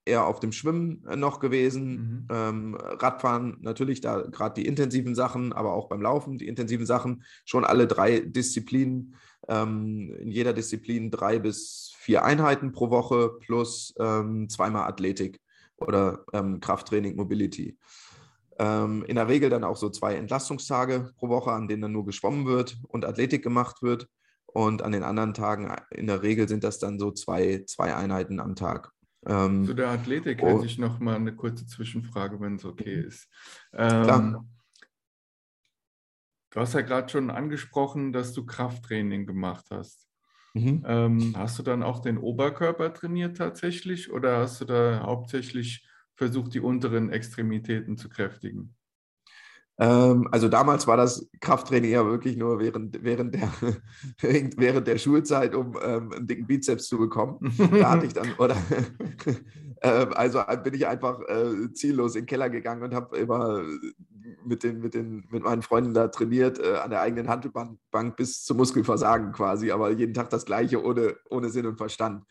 eher 0.05 0.27
auf 0.27 0.39
dem 0.39 0.53
Schwimmen 0.53 1.03
noch 1.17 1.41
gewesen. 1.41 1.91
Mhm. 1.91 2.29
Ähm, 2.31 2.75
Radfahren 2.75 3.57
natürlich, 3.61 4.03
da 4.03 4.21
gerade 4.21 4.61
die 4.61 4.67
intensiven 4.67 5.15
Sachen, 5.15 5.55
aber 5.55 5.73
auch 5.73 5.89
beim 5.89 6.03
Laufen 6.03 6.37
die 6.37 6.49
intensiven 6.49 6.85
Sachen, 6.85 7.25
schon 7.47 7.65
alle 7.65 7.87
drei 7.87 8.21
Disziplinen, 8.21 9.17
ähm, 9.49 10.15
in 10.19 10.31
jeder 10.31 10.53
Disziplin 10.53 11.11
drei 11.11 11.39
bis 11.39 11.93
vier 11.99 12.25
Einheiten 12.25 12.73
pro 12.73 12.91
Woche 12.91 13.39
plus 13.41 13.95
ähm, 13.99 14.49
zweimal 14.49 14.89
Athletik 14.89 15.41
oder 15.77 16.25
ähm, 16.33 16.61
Krafttraining, 16.61 17.17
Mobility. 17.17 17.79
Ähm, 18.59 19.05
in 19.07 19.17
der 19.17 19.29
Regel 19.29 19.51
dann 19.51 19.65
auch 19.65 19.77
so 19.77 19.91
zwei 19.91 20.15
Entlastungstage 20.15 21.11
pro 21.17 21.29
Woche, 21.29 21.53
an 21.53 21.67
denen 21.67 21.83
dann 21.83 21.93
nur 21.93 22.05
geschwommen 22.05 22.47
wird 22.47 22.77
und 22.89 23.05
Athletik 23.05 23.43
gemacht 23.43 23.83
wird. 23.83 24.09
Und 24.47 24.83
an 24.83 24.93
den 24.93 25.03
anderen 25.03 25.35
Tagen, 25.35 25.75
in 25.91 26.07
der 26.07 26.23
Regel 26.23 26.49
sind 26.49 26.63
das 26.63 26.79
dann 26.79 27.01
so 27.01 27.11
zwei, 27.11 27.65
zwei 27.67 27.95
Einheiten 27.97 28.39
am 28.39 28.55
Tag. 28.55 28.93
Ähm, 29.27 29.65
Zu 29.65 29.75
der 29.75 29.89
Athletik 29.89 30.41
oh, 30.43 30.47
hätte 30.47 30.67
ich 30.67 30.79
noch 30.79 31.01
mal 31.01 31.17
eine 31.17 31.35
kurze 31.35 31.67
Zwischenfrage, 31.67 32.41
wenn 32.41 32.57
es 32.57 32.65
okay 32.65 33.01
ist. 33.01 33.29
Ähm, 33.73 34.54
du 36.55 36.61
hast 36.61 36.73
ja 36.75 36.81
gerade 36.81 37.09
schon 37.09 37.31
angesprochen, 37.31 38.13
dass 38.13 38.33
du 38.33 38.47
Krafttraining 38.47 39.27
gemacht 39.27 39.67
hast. 39.71 40.07
Mhm. 40.55 40.85
Ähm, 40.87 41.35
hast 41.37 41.59
du 41.59 41.65
dann 41.65 41.83
auch 41.83 42.01
den 42.01 42.17
Oberkörper 42.17 42.95
trainiert 42.95 43.37
tatsächlich 43.37 44.13
oder 44.13 44.39
hast 44.39 44.61
du 44.61 44.65
da 44.65 45.03
hauptsächlich 45.03 45.85
versucht, 46.15 46.55
die 46.55 46.61
unteren 46.61 47.11
Extremitäten 47.11 47.97
zu 47.97 48.09
kräftigen? 48.09 48.77
Ähm, 49.79 50.29
also 50.31 50.49
damals 50.49 50.87
war 50.87 50.97
das 50.97 51.29
Krafttraining 51.41 51.91
ja 51.91 52.07
wirklich 52.07 52.37
nur 52.37 52.61
während, 52.61 53.03
während, 53.03 53.35
der, 53.35 53.51
während 54.57 54.87
der 54.87 54.99
Schulzeit, 54.99 55.57
um 55.57 55.77
ähm, 55.85 56.13
einen 56.13 56.27
dicken 56.29 56.47
Bizeps 56.47 56.87
zu 56.87 56.99
bekommen. 56.99 57.41
Da 57.59 57.91
hatte 57.91 58.07
ich 58.07 58.13
dann, 58.13 58.33
oder 58.39 58.57
äh, 59.81 59.89
also 59.89 60.41
bin 60.63 60.75
ich 60.75 60.87
einfach 60.87 61.19
äh, 61.29 61.73
ziellos 61.73 62.15
in 62.15 62.23
den 62.23 62.27
Keller 62.27 62.51
gegangen 62.51 62.85
und 62.85 62.95
habe 62.95 63.19
immer 63.19 63.65
mit, 64.45 64.63
den, 64.63 64.81
mit, 64.81 64.95
den, 64.95 65.25
mit 65.31 65.43
meinen 65.43 65.63
Freunden 65.63 65.95
da 65.95 66.09
trainiert, 66.09 66.59
äh, 66.59 66.77
an 66.77 66.91
der 66.91 67.01
eigenen 67.01 67.29
Handelbank 67.29 67.79
bis 68.17 68.43
zum 68.45 68.57
Muskelversagen 68.57 69.33
quasi, 69.33 69.71
aber 69.71 69.91
jeden 69.91 70.15
Tag 70.15 70.31
das 70.31 70.45
Gleiche 70.45 70.83
ohne, 70.83 71.17
ohne 71.31 71.51
Sinn 71.51 71.67
und 71.67 71.77
Verstand. 71.77 72.25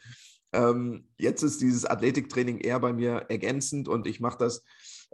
Ähm, 0.51 1.07
jetzt 1.17 1.41
ist 1.43 1.61
dieses 1.61 1.85
Athletiktraining 1.85 2.59
eher 2.59 2.79
bei 2.79 2.93
mir 2.93 3.25
ergänzend 3.29 3.87
und 3.87 4.05
ich 4.07 4.19
mache 4.19 4.37
das 4.37 4.63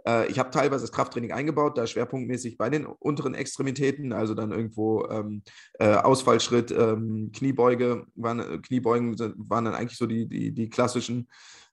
äh, 0.06 0.30
ich 0.30 0.38
habe 0.38 0.50
teilweise 0.50 0.82
das 0.82 0.92
Krafttraining 0.92 1.32
eingebaut, 1.32 1.76
da 1.76 1.86
schwerpunktmäßig 1.86 2.58
bei 2.58 2.70
den 2.70 2.86
unteren 2.86 3.34
Extremitäten, 3.34 4.12
also 4.12 4.34
dann 4.34 4.52
irgendwo 4.52 5.06
ähm, 5.08 5.42
äh, 5.78 5.94
Ausfallschritt, 5.94 6.70
ähm, 6.70 7.30
Kniebeuge, 7.34 8.06
waren, 8.14 8.40
äh, 8.40 8.58
Kniebeugen 8.58 9.18
waren 9.36 9.64
dann 9.64 9.74
eigentlich 9.74 9.98
so 9.98 10.06
die, 10.06 10.26
die, 10.26 10.52
die 10.52 10.70
klassischen 10.70 11.28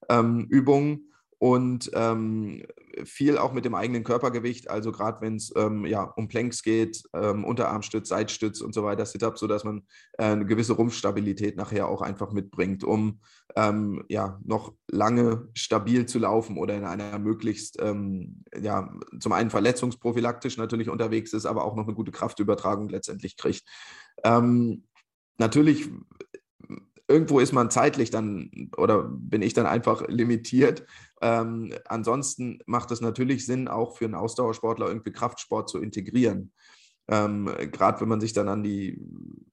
ähm, 0.09 0.47
Übungen 0.49 1.11
und 1.39 1.91
ähm, 1.93 2.63
viel 3.05 3.37
auch 3.37 3.53
mit 3.53 3.65
dem 3.65 3.75
eigenen 3.75 4.03
Körpergewicht, 4.03 4.69
also 4.69 4.91
gerade 4.91 5.21
wenn 5.21 5.35
es 5.35 5.53
ähm, 5.55 5.85
ja, 5.85 6.03
um 6.03 6.27
Planks 6.27 6.63
geht, 6.63 7.03
ähm, 7.13 7.43
Unterarmstütz, 7.43 8.09
Seitstütz 8.09 8.61
und 8.61 8.73
so 8.73 8.83
weiter, 8.83 9.05
Sit-Up, 9.05 9.37
sodass 9.37 9.63
man 9.63 9.83
äh, 10.17 10.25
eine 10.25 10.45
gewisse 10.45 10.73
Rumpfstabilität 10.73 11.57
nachher 11.57 11.87
auch 11.87 12.01
einfach 12.01 12.31
mitbringt, 12.31 12.83
um 12.83 13.19
ähm, 13.55 14.03
ja, 14.09 14.39
noch 14.43 14.73
lange 14.87 15.49
stabil 15.53 16.05
zu 16.05 16.19
laufen 16.19 16.57
oder 16.57 16.75
in 16.75 16.85
einer 16.85 17.19
möglichst, 17.19 17.81
ähm, 17.81 18.43
ja, 18.59 18.93
zum 19.19 19.31
einen 19.31 19.49
verletzungsprophylaktisch 19.49 20.57
natürlich 20.57 20.89
unterwegs 20.89 21.33
ist, 21.33 21.45
aber 21.45 21.65
auch 21.65 21.75
noch 21.75 21.85
eine 21.85 21.95
gute 21.95 22.11
Kraftübertragung 22.11 22.89
letztendlich 22.89 23.37
kriegt. 23.37 23.63
Ähm, 24.23 24.83
natürlich 25.37 25.89
irgendwo 27.07 27.39
ist 27.39 27.53
man 27.53 27.71
zeitlich 27.71 28.09
dann 28.09 28.69
oder 28.77 29.03
bin 29.03 29.41
ich 29.41 29.53
dann 29.53 29.65
einfach 29.65 30.07
limitiert. 30.07 30.85
Ähm, 31.21 31.73
ansonsten 31.85 32.59
macht 32.65 32.91
es 32.91 33.01
natürlich 33.01 33.45
Sinn, 33.45 33.67
auch 33.67 33.97
für 33.97 34.05
einen 34.05 34.15
Ausdauersportler 34.15 34.87
irgendwie 34.87 35.11
Kraftsport 35.11 35.69
zu 35.69 35.79
integrieren. 35.79 36.51
Ähm, 37.07 37.49
Gerade 37.71 38.01
wenn 38.01 38.09
man 38.09 38.19
sich 38.19 38.33
dann 38.33 38.49
an 38.49 38.63
die 38.63 38.99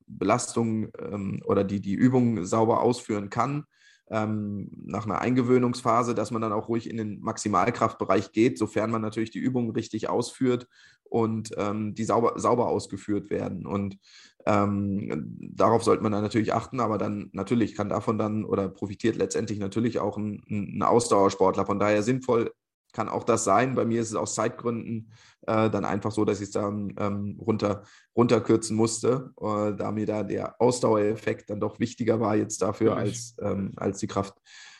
Belastung 0.06 0.88
ähm, 0.98 1.40
oder 1.44 1.64
die, 1.64 1.80
die 1.80 1.94
Übung 1.94 2.44
sauber 2.44 2.82
ausführen 2.82 3.30
kann, 3.30 3.64
ähm, 4.10 4.70
nach 4.84 5.06
einer 5.06 5.20
Eingewöhnungsphase, 5.20 6.14
dass 6.14 6.30
man 6.30 6.42
dann 6.42 6.52
auch 6.52 6.68
ruhig 6.68 6.88
in 6.88 6.96
den 6.96 7.20
Maximalkraftbereich 7.20 8.32
geht, 8.32 8.58
sofern 8.58 8.90
man 8.90 9.02
natürlich 9.02 9.30
die 9.30 9.38
Übungen 9.38 9.70
richtig 9.70 10.08
ausführt 10.08 10.68
und 11.04 11.52
ähm, 11.56 11.94
die 11.94 12.04
sauber, 12.04 12.38
sauber 12.38 12.68
ausgeführt 12.68 13.30
werden. 13.30 13.66
Und 13.66 13.98
ähm, 14.46 15.38
darauf 15.38 15.84
sollte 15.84 16.02
man 16.02 16.12
dann 16.12 16.22
natürlich 16.22 16.52
achten, 16.52 16.80
aber 16.80 16.98
dann 16.98 17.30
natürlich 17.32 17.74
kann 17.74 17.88
davon 17.88 18.18
dann 18.18 18.44
oder 18.44 18.68
profitiert 18.68 19.16
letztendlich 19.16 19.58
natürlich 19.58 19.98
auch 20.00 20.18
ein, 20.18 20.42
ein 20.50 20.82
Ausdauersportler. 20.82 21.64
Von 21.66 21.78
daher 21.78 22.02
sinnvoll 22.02 22.52
kann 22.94 23.10
auch 23.10 23.24
das 23.24 23.44
sein. 23.44 23.74
Bei 23.74 23.84
mir 23.84 24.00
ist 24.00 24.10
es 24.10 24.14
aus 24.14 24.34
Zeitgründen 24.34 25.10
äh, 25.46 25.68
dann 25.68 25.84
einfach 25.84 26.12
so, 26.12 26.24
dass 26.24 26.40
ich 26.40 26.46
es 26.46 26.52
dann 26.52 26.94
ähm, 26.98 27.38
runter, 27.38 27.82
runterkürzen 28.16 28.76
musste, 28.76 29.32
äh, 29.40 29.74
da 29.74 29.92
mir 29.92 30.06
da 30.06 30.22
der 30.22 30.60
Ausdauereffekt 30.60 31.50
dann 31.50 31.60
doch 31.60 31.78
wichtiger 31.80 32.20
war 32.20 32.36
jetzt 32.36 32.62
dafür 32.62 32.96
als, 32.96 33.36
ähm, 33.40 33.72
als 33.76 33.98
die 33.98 34.06
Kraft, 34.06 34.34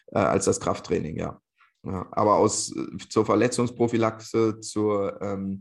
äh, 0.07 0.19
als 0.19 0.47
das 0.47 0.61
Krafttraining, 0.61 1.19
ja. 1.19 1.39
ja 1.83 2.07
aber 2.13 2.37
aus 2.37 2.75
äh, 2.75 2.97
zur 3.11 3.27
Verletzungsprophylaxe, 3.27 4.61
zur 4.61 5.21
ähm, 5.21 5.61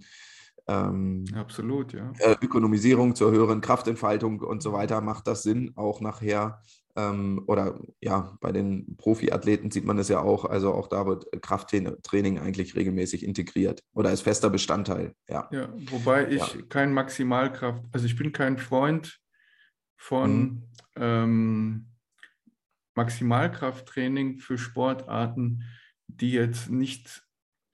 ähm, 0.65 1.25
Absolut, 1.35 1.91
ja. 1.91 2.13
Äh, 2.19 2.37
Ökonomisierung, 2.41 3.15
zur 3.15 3.31
höheren 3.31 3.59
Kraftentfaltung 3.59 4.39
und 4.39 4.63
so 4.63 4.71
weiter 4.71 5.01
macht 5.01 5.27
das 5.27 5.43
Sinn, 5.43 5.73
auch 5.75 5.99
nachher 5.99 6.61
ähm, 6.95 7.43
oder 7.47 7.79
ja, 8.01 8.37
bei 8.39 8.51
den 8.51 8.95
Profiathleten 8.97 9.71
sieht 9.71 9.85
man 9.85 9.97
es 9.97 10.09
ja 10.09 10.19
auch, 10.19 10.45
also 10.45 10.73
auch 10.73 10.87
da 10.87 11.05
wird 11.05 11.25
Krafttraining 11.41 12.39
eigentlich 12.39 12.75
regelmäßig 12.75 13.23
integriert 13.23 13.81
oder 13.93 14.11
ist 14.11 14.21
fester 14.21 14.49
Bestandteil, 14.49 15.13
ja. 15.27 15.49
Ja, 15.51 15.69
wobei 15.89 16.29
ich 16.29 16.55
ja. 16.55 16.61
kein 16.69 16.93
Maximalkraft, 16.93 17.83
also 17.91 18.05
ich 18.05 18.15
bin 18.15 18.31
kein 18.31 18.57
Freund 18.57 19.19
von 19.97 20.39
mhm. 20.39 20.63
ähm, 20.95 21.87
Maximalkrafttraining 22.95 24.39
für 24.39 24.57
Sportarten, 24.57 25.63
die 26.07 26.31
jetzt 26.31 26.69
nicht 26.69 27.25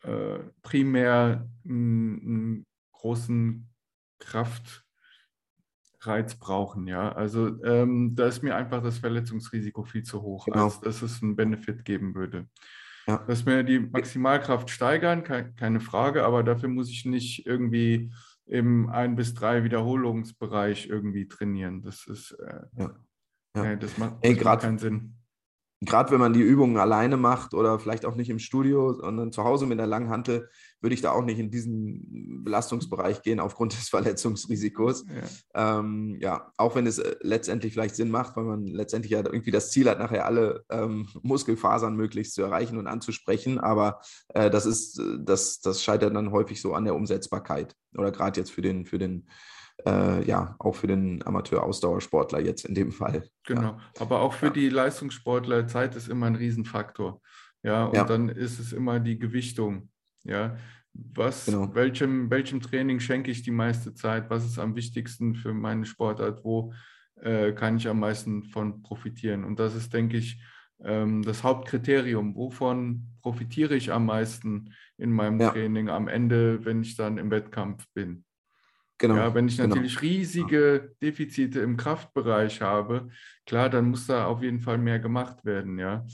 äh, 0.04 0.40
primär 0.62 1.50
einen 1.66 2.66
großen 2.94 3.70
Kraft 4.20 4.86
Reiz 6.02 6.36
brauchen, 6.36 6.88
ja. 6.88 7.12
Also 7.12 7.62
ähm, 7.64 8.16
da 8.16 8.28
ist 8.28 8.42
mir 8.42 8.56
einfach 8.56 8.82
das 8.82 9.00
Verletzungsrisiko 9.00 9.84
viel 9.84 10.04
zu 10.04 10.22
hoch, 10.22 10.46
genau. 10.46 10.66
als 10.66 10.80
dass 10.80 11.02
es 11.02 11.22
einen 11.22 11.36
Benefit 11.36 11.86
geben 11.86 12.16
würde. 12.16 12.48
Ja. 13.08 13.18
Dass 13.28 13.46
wir 13.46 13.64
die 13.64 13.80
Maximalkraft 13.80 14.70
steigern, 14.70 15.24
keine 15.24 15.80
Frage, 15.80 16.24
aber 16.26 16.44
dafür 16.44 16.70
muss 16.70 16.90
ich 16.90 17.06
nicht 17.06 17.46
irgendwie 17.46 18.12
im 18.46 18.90
ein 18.90 19.16
bis 19.16 19.34
drei 19.34 19.64
Wiederholungsbereich 19.64 20.88
irgendwie 20.88 21.28
trainieren. 21.28 21.82
Das 21.82 22.08
ist 22.08 22.32
äh, 22.32 22.62
ja. 22.78 22.96
Ja. 23.56 23.76
das 23.76 23.98
macht, 23.98 24.24
das 24.24 24.44
macht 24.44 24.62
keinen 24.62 24.78
Sinn 24.78 25.19
gerade 25.82 26.12
wenn 26.12 26.20
man 26.20 26.34
die 26.34 26.42
Übungen 26.42 26.78
alleine 26.78 27.16
macht 27.16 27.54
oder 27.54 27.80
vielleicht 27.80 28.06
auch 28.06 28.16
nicht 28.16 28.30
im 28.30 28.40
Studio, 28.40 28.94
sondern 28.94 29.32
zu 29.32 29.46
Hause 29.46 29.66
mit 29.66 29.80
der 29.80 29.88
langen 29.88 30.10
Hantel, 30.10 30.50
würde 30.82 30.94
ich 30.94 31.02
da 31.02 31.12
auch 31.12 31.24
nicht 31.24 31.40
in 31.40 31.52
diesen 31.52 32.44
Belastungsbereich 32.44 33.22
gehen 33.22 33.40
aufgrund 33.40 33.74
des 33.78 33.88
Verletzungsrisikos. 33.90 35.06
Ja, 35.54 35.80
ähm, 35.80 36.18
ja 36.20 36.52
auch 36.58 36.76
wenn 36.76 36.86
es 36.86 37.00
äh, 37.00 37.16
letztendlich 37.22 37.74
vielleicht 37.74 37.96
Sinn 37.96 38.12
macht, 38.12 38.36
weil 38.36 38.44
man 38.44 38.68
letztendlich 38.68 39.12
ja 39.12 39.20
irgendwie 39.20 39.52
das 39.52 39.72
Ziel 39.72 39.90
hat, 39.90 40.00
nachher 40.00 40.26
alle 40.26 40.66
ähm, 40.70 41.08
Muskelfasern 41.22 41.96
möglichst 41.96 42.34
zu 42.34 42.42
erreichen 42.42 42.78
und 42.78 42.88
anzusprechen. 42.88 43.58
Aber 43.58 44.02
äh, 44.30 44.50
das 44.50 44.66
ist, 44.66 45.00
äh, 45.00 45.18
das, 45.20 45.62
das 45.62 45.82
scheitert 45.82 46.14
dann 46.14 46.32
häufig 46.32 46.62
so 46.62 46.74
an 46.74 46.84
der 46.84 46.96
Umsetzbarkeit. 46.96 47.74
Oder 47.98 48.12
gerade 48.12 48.40
jetzt 48.40 48.52
für 48.52 48.62
den, 48.62 48.86
für 48.86 49.00
den 49.00 49.28
äh, 49.86 50.24
ja, 50.26 50.56
auch 50.60 50.76
für 50.76 50.88
den 50.88 51.26
Amateur-Ausdauersportler 51.26 52.40
jetzt 52.40 52.66
in 52.66 52.76
dem 52.76 52.92
Fall. 52.92 53.24
Genau, 53.46 53.62
ja. 53.62 53.78
aber 54.00 54.22
auch 54.22 54.34
für 54.34 54.48
ja. 54.48 54.54
die 54.54 54.70
Leistungssportler, 54.70 55.68
Zeit 55.68 55.96
ist 55.96 56.10
immer 56.10 56.28
ein 56.28 56.36
Riesenfaktor. 56.36 57.22
Ja, 57.64 57.86
und 57.86 57.96
ja. 57.96 58.04
dann 58.04 58.30
ist 58.30 58.60
es 58.60 58.74
immer 58.74 59.00
die 59.00 59.20
Gewichtung. 59.20 59.90
Ja, 60.24 60.58
was, 60.94 61.46
genau. 61.46 61.74
welchem, 61.76 62.30
welchem 62.30 62.62
Training 62.62 63.00
schenke 63.00 63.32
ich 63.32 63.44
die 63.44 63.52
meiste 63.52 63.94
Zeit? 63.94 64.30
Was 64.30 64.46
ist 64.46 64.60
am 64.60 64.76
wichtigsten 64.76 65.36
für 65.36 65.54
meine 65.54 65.86
Sportart? 65.86 66.44
Wo 66.44 66.74
äh, 67.22 67.54
kann 67.54 67.78
ich 67.78 67.88
am 67.88 68.00
meisten 68.00 68.44
von 68.44 68.82
profitieren? 68.82 69.44
Und 69.44 69.60
das 69.60 69.76
ist, 69.76 69.94
denke 69.94 70.18
ich, 70.18 70.42
ähm, 70.84 71.22
das 71.22 71.44
Hauptkriterium. 71.44 72.36
Wovon 72.36 73.08
profitiere 73.22 73.76
ich 73.76 73.92
am 73.92 74.06
meisten 74.06 74.74
in 74.98 75.12
meinem 75.12 75.40
Training 75.40 75.90
am 75.90 76.08
Ende, 76.08 76.64
wenn 76.66 76.82
ich 76.82 76.96
dann 76.96 77.18
im 77.18 77.32
Wettkampf 77.32 77.86
bin? 77.94 78.24
Genau. 79.00 79.16
Ja, 79.16 79.34
wenn 79.34 79.48
ich 79.48 79.58
genau. 79.58 79.70
natürlich 79.70 79.98
genau. 79.98 80.12
riesige 80.12 80.96
Defizite 81.02 81.62
im 81.62 81.78
Kraftbereich 81.78 82.62
habe, 82.62 83.10
klar, 83.46 83.70
dann 83.70 83.90
muss 83.90 84.06
da 84.06 84.26
auf 84.26 84.44
jeden 84.44 84.60
Fall 84.60 84.78
mehr 84.78 85.00
gemacht 85.00 85.46
werden, 85.46 85.80
ja. 85.80 86.06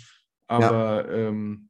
Aber 0.47 1.11
ja. 1.11 1.29
Ähm, 1.29 1.69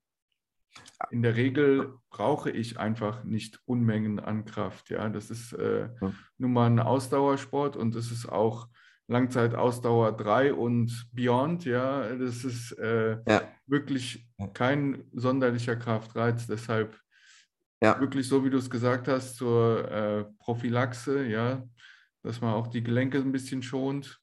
in 1.10 1.22
der 1.22 1.38
Regel 1.38 1.94
brauche 2.10 2.52
ich 2.52 2.78
einfach 2.78 3.24
nicht 3.24 3.62
Unmengen 3.66 4.20
an 4.20 4.44
Kraft, 4.44 4.90
ja. 4.90 5.08
Das 5.08 5.32
ist 5.32 5.54
äh, 5.54 5.88
ja. 6.02 6.14
nun 6.38 6.52
mal 6.52 6.68
ein 6.68 6.80
Ausdauersport 6.80 7.78
und 7.78 7.96
das 7.96 8.12
ist 8.12 8.28
auch 8.28 8.68
Langzeitausdauer 9.08 10.12
3 10.18 10.54
und 10.54 11.08
Beyond, 11.14 11.64
ja. 11.64 12.14
Das 12.14 12.44
ist 12.44 12.74
äh, 12.74 13.20
ja. 13.26 13.42
wirklich 13.68 14.28
kein 14.54 15.06
sonderlicher 15.14 15.78
Kraftreiz, 15.78 16.46
deshalb 16.46 17.00
ja. 17.86 18.00
Wirklich 18.00 18.28
so, 18.28 18.44
wie 18.44 18.50
du 18.50 18.58
es 18.58 18.70
gesagt 18.70 19.08
hast, 19.08 19.36
zur 19.36 19.92
äh, 19.92 20.26
Prophylaxe, 20.40 21.26
ja, 21.26 21.64
dass 22.24 22.42
man 22.42 22.54
auch 22.54 22.68
die 22.68 22.84
Gelenke 22.84 23.20
ein 23.20 23.32
bisschen 23.32 23.62
schont. 23.62 24.20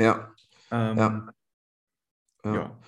Ja. 0.00 0.32
Ähm, 0.70 0.96
ja. 0.96 1.32
ja. 2.44 2.78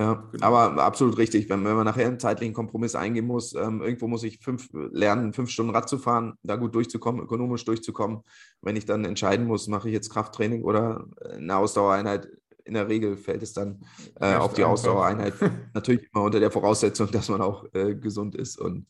Ja, 0.00 0.14
genau. 0.32 0.46
aber 0.46 0.82
absolut 0.82 1.16
richtig. 1.16 1.48
Wenn, 1.48 1.64
wenn 1.64 1.76
man 1.76 1.84
nachher 1.84 2.08
einen 2.08 2.18
zeitlichen 2.18 2.54
Kompromiss 2.54 2.96
eingehen 2.96 3.26
muss, 3.26 3.54
ähm, 3.54 3.82
irgendwo 3.82 4.08
muss 4.08 4.24
ich 4.24 4.40
fünf, 4.40 4.68
lernen, 4.72 5.32
fünf 5.32 5.50
Stunden 5.50 5.72
Rad 5.72 5.88
zu 5.88 5.96
fahren, 5.96 6.34
da 6.42 6.56
gut 6.56 6.74
durchzukommen, 6.74 7.22
ökonomisch 7.22 7.64
durchzukommen. 7.64 8.22
Wenn 8.62 8.74
ich 8.74 8.84
dann 8.84 9.04
entscheiden 9.04 9.46
muss, 9.46 9.68
mache 9.68 9.88
ich 9.88 9.94
jetzt 9.94 10.10
Krafttraining 10.10 10.64
oder 10.64 11.06
eine 11.30 11.56
Ausdauereinheit, 11.56 12.28
in 12.64 12.74
der 12.74 12.88
Regel 12.88 13.16
fällt 13.16 13.42
es 13.42 13.52
dann 13.52 13.84
äh, 14.20 14.34
auf 14.34 14.54
die. 14.54 14.64
Ausdauereinheit. 14.64 15.34
Natürlich 15.74 16.08
immer 16.12 16.24
unter 16.24 16.40
der 16.40 16.50
Voraussetzung, 16.50 17.10
dass 17.10 17.28
man 17.28 17.40
auch 17.40 17.66
äh, 17.74 17.94
gesund 17.94 18.34
ist 18.34 18.58
und 18.58 18.86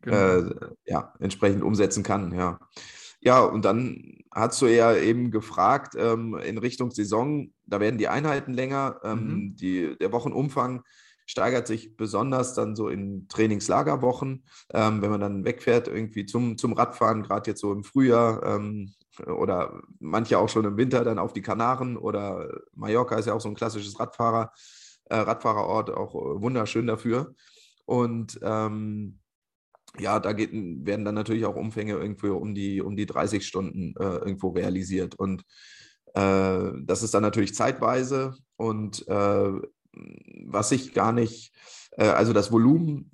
genau. 0.00 0.16
äh, 0.16 0.54
ja, 0.86 1.14
entsprechend 1.18 1.62
umsetzen 1.62 2.02
kann. 2.02 2.34
Ja. 2.34 2.58
Ja, 3.20 3.42
und 3.42 3.64
dann 3.64 4.18
hast 4.30 4.60
du 4.60 4.66
ja 4.66 4.94
eben 4.94 5.30
gefragt 5.30 5.94
ähm, 5.96 6.36
in 6.44 6.58
Richtung 6.58 6.90
Saison, 6.90 7.52
da 7.64 7.80
werden 7.80 7.96
die 7.96 8.08
Einheiten 8.08 8.52
länger, 8.52 9.00
ähm, 9.02 9.18
mhm. 9.18 9.56
die, 9.56 9.96
der 9.98 10.12
Wochenumfang 10.12 10.82
steigert 11.26 11.66
sich 11.66 11.96
besonders 11.96 12.52
dann 12.52 12.76
so 12.76 12.88
in 12.88 13.26
Trainingslagerwochen, 13.28 14.44
ähm, 14.74 15.00
wenn 15.00 15.10
man 15.10 15.20
dann 15.20 15.44
wegfährt 15.44 15.88
irgendwie 15.88 16.26
zum, 16.26 16.58
zum 16.58 16.74
Radfahren, 16.74 17.22
gerade 17.22 17.50
jetzt 17.50 17.60
so 17.60 17.72
im 17.72 17.82
Frühjahr 17.82 18.42
ähm, 18.44 18.92
oder 19.26 19.82
manche 20.00 20.38
auch 20.38 20.48
schon 20.48 20.64
im 20.64 20.76
Winter 20.76 21.04
dann 21.04 21.18
auf 21.18 21.32
die 21.32 21.42
Kanaren 21.42 21.96
oder 21.96 22.48
Mallorca 22.74 23.16
ist 23.16 23.26
ja 23.26 23.34
auch 23.34 23.40
so 23.40 23.48
ein 23.48 23.54
klassisches 23.54 23.98
Radfahrer, 23.98 24.52
äh, 25.06 25.16
Radfahrerort, 25.16 25.90
auch 25.90 26.14
äh, 26.14 26.42
wunderschön 26.42 26.86
dafür. 26.86 27.34
Und 27.86 28.38
ähm, 28.42 29.18
ja, 29.98 30.18
da 30.18 30.32
geht, 30.32 30.50
werden 30.52 31.04
dann 31.04 31.14
natürlich 31.14 31.44
auch 31.46 31.56
Umfänge 31.56 31.92
irgendwo 31.94 32.34
um 32.36 32.54
die, 32.54 32.80
um 32.80 32.96
die 32.96 33.06
30 33.06 33.46
Stunden 33.46 33.94
äh, 33.98 34.16
irgendwo 34.16 34.48
realisiert. 34.48 35.14
Und 35.14 35.44
äh, 36.14 36.70
das 36.82 37.02
ist 37.02 37.14
dann 37.14 37.22
natürlich 37.22 37.54
zeitweise. 37.54 38.34
Und 38.56 39.06
äh, 39.08 39.52
was 40.46 40.72
ich 40.72 40.94
gar 40.94 41.12
nicht, 41.12 41.52
äh, 41.92 42.06
also 42.06 42.32
das 42.32 42.50
Volumen 42.50 43.10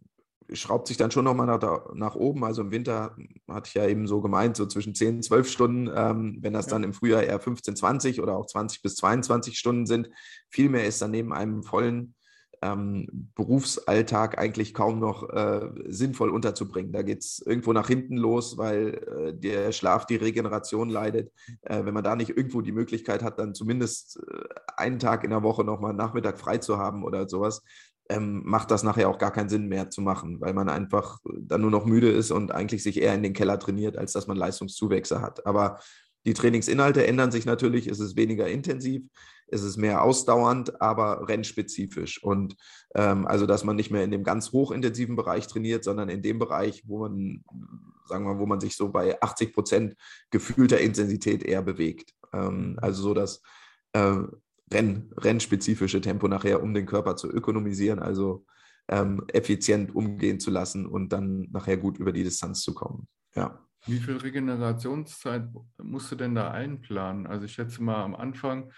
schraubt 0.53 0.89
sich 0.89 0.97
dann 0.97 1.11
schon 1.11 1.25
nochmal 1.25 1.47
nach, 1.47 1.95
nach 1.95 2.15
oben. 2.15 2.45
Also 2.45 2.63
im 2.63 2.71
Winter 2.71 3.17
hatte 3.49 3.69
ich 3.69 3.75
ja 3.75 3.87
eben 3.87 4.07
so 4.07 4.21
gemeint, 4.21 4.57
so 4.57 4.67
zwischen 4.67 4.95
10 4.95 5.17
und 5.17 5.23
12 5.23 5.49
Stunden. 5.49 5.91
Ähm, 5.95 6.39
wenn 6.41 6.53
das 6.53 6.67
ja. 6.67 6.73
dann 6.73 6.85
im 6.85 6.93
Frühjahr 6.93 7.23
eher 7.23 7.41
15, 7.41 7.77
20 7.77 8.21
oder 8.21 8.37
auch 8.37 8.47
20 8.47 8.83
bis 8.83 8.97
22 8.97 9.59
Stunden 9.59 9.87
sind, 9.87 10.11
viel 10.49 10.69
mehr 10.69 10.87
ist 10.87 11.01
dann 11.03 11.11
neben 11.11 11.33
einem 11.33 11.63
vollen 11.63 12.15
ähm, 12.63 13.07
Berufsalltag 13.35 14.39
eigentlich 14.39 14.75
kaum 14.75 14.99
noch 14.99 15.29
äh, 15.31 15.71
sinnvoll 15.87 16.31
unterzubringen. 16.31 16.93
Da 16.93 17.03
geht 17.03 17.21
es 17.21 17.43
irgendwo 17.45 17.73
nach 17.73 17.89
hinten 17.89 18.17
los, 18.17 18.59
weil 18.59 18.95
äh, 18.95 19.35
der 19.35 19.73
Schlaf 19.73 20.07
die 20.07 20.17
Regeneration 20.17 20.91
leidet. 20.91 21.33
Äh, 21.63 21.85
wenn 21.85 21.95
man 21.95 22.05
da 22.05 22.17
nicht 22.17 22.37
irgendwo 22.37 22.61
die 22.61 22.73
Möglichkeit 22.73 23.23
hat, 23.23 23.39
dann 23.39 23.55
zumindest 23.55 24.21
äh, 24.31 24.45
einen 24.77 24.99
Tag 24.99 25.25
in 25.25 25.31
der 25.31 25.43
Woche 25.43 25.65
nochmal 25.65 25.95
Nachmittag 25.95 26.39
frei 26.39 26.59
zu 26.59 26.77
haben 26.77 27.05
oder 27.05 27.29
sowas, 27.29 27.63
ähm, 28.11 28.43
macht 28.45 28.71
das 28.71 28.83
nachher 28.83 29.09
auch 29.09 29.19
gar 29.19 29.33
keinen 29.33 29.49
Sinn 29.49 29.69
mehr 29.69 29.89
zu 29.89 30.03
machen, 30.03 30.41
weil 30.41 30.53
man 30.53 30.69
einfach 30.69 31.21
dann 31.43 31.61
nur 31.61 31.71
noch 31.71 31.87
müde 31.87 32.11
ist 32.11 32.31
und 32.31 32.53
eigentlich 32.53 32.83
sich 32.83 33.01
eher 33.01 33.15
in 33.15 33.23
den 33.23 33.33
Keller 33.33 33.59
trainiert, 33.59 33.97
als 33.97 34.13
dass 34.13 34.27
man 34.27 34.37
Leistungszuwächse 34.37 35.21
hat. 35.21 35.47
Aber 35.47 35.79
die 36.27 36.35
Trainingsinhalte 36.35 37.07
ändern 37.07 37.31
sich 37.31 37.47
natürlich, 37.47 37.87
es 37.87 38.01
ist 38.01 38.17
weniger 38.17 38.47
intensiv, 38.49 39.03
es 39.47 39.63
ist 39.63 39.77
mehr 39.77 40.03
ausdauernd, 40.03 40.81
aber 40.83 41.29
rennspezifisch. 41.29 42.23
Und 42.23 42.57
ähm, 42.95 43.27
also, 43.27 43.47
dass 43.47 43.65
man 43.65 43.77
nicht 43.77 43.91
mehr 43.91 44.05
in 44.05 44.11
dem 44.11 44.25
ganz 44.25 44.53
hochintensiven 44.53 45.17
Bereich 45.17 45.47
trainiert, 45.47 45.85
sondern 45.85 46.09
in 46.09 46.21
dem 46.21 46.39
Bereich, 46.39 46.83
wo 46.87 46.99
man, 47.01 47.45
sagen 48.07 48.27
wir, 48.27 48.39
wo 48.39 48.47
man 48.47 48.61
sich 48.61 48.77
so 48.77 48.91
bei 48.91 49.21
80 49.23 49.55
Prozent 49.55 49.95
gefühlter 50.31 50.81
Intensität 50.81 51.43
eher 51.43 51.63
bewegt. 51.63 52.13
Ähm, 52.33 52.77
also 52.83 53.03
so 53.03 53.15
das 53.15 53.41
äh, 53.93 54.19
Renn, 54.73 55.13
rennspezifische 55.17 56.01
Tempo 56.01 56.29
nachher, 56.29 56.63
um 56.63 56.75
den 56.75 56.87
Körper 56.87 57.17
zu 57.17 57.29
ökonomisieren, 57.29 57.99
also 57.99 58.47
ähm, 58.89 59.25
effizient 59.33 59.95
umgehen 59.95 60.41
zu 60.41 60.51
lassen 60.51 60.87
und 60.87 61.13
dann 61.13 61.49
nachher 61.51 61.77
gut 61.77 61.99
über 61.99 62.13
die 62.13 62.25
Distanz 62.25 62.63
zu 62.63 62.75
kommen. 62.75 63.09
Ja. 63.35 63.65
Wie 63.87 63.99
viel 63.99 64.17
Regenerationszeit 64.17 65.49
musst 65.83 66.13
du 66.13 66.17
denn 66.17 66.35
da 66.35 66.51
einplanen? 66.51 67.27
Also 67.27 67.47
ich 67.47 67.53
schätze 67.53 67.83
mal 67.83 68.03
am 68.03 68.15
Anfang, 68.15 68.71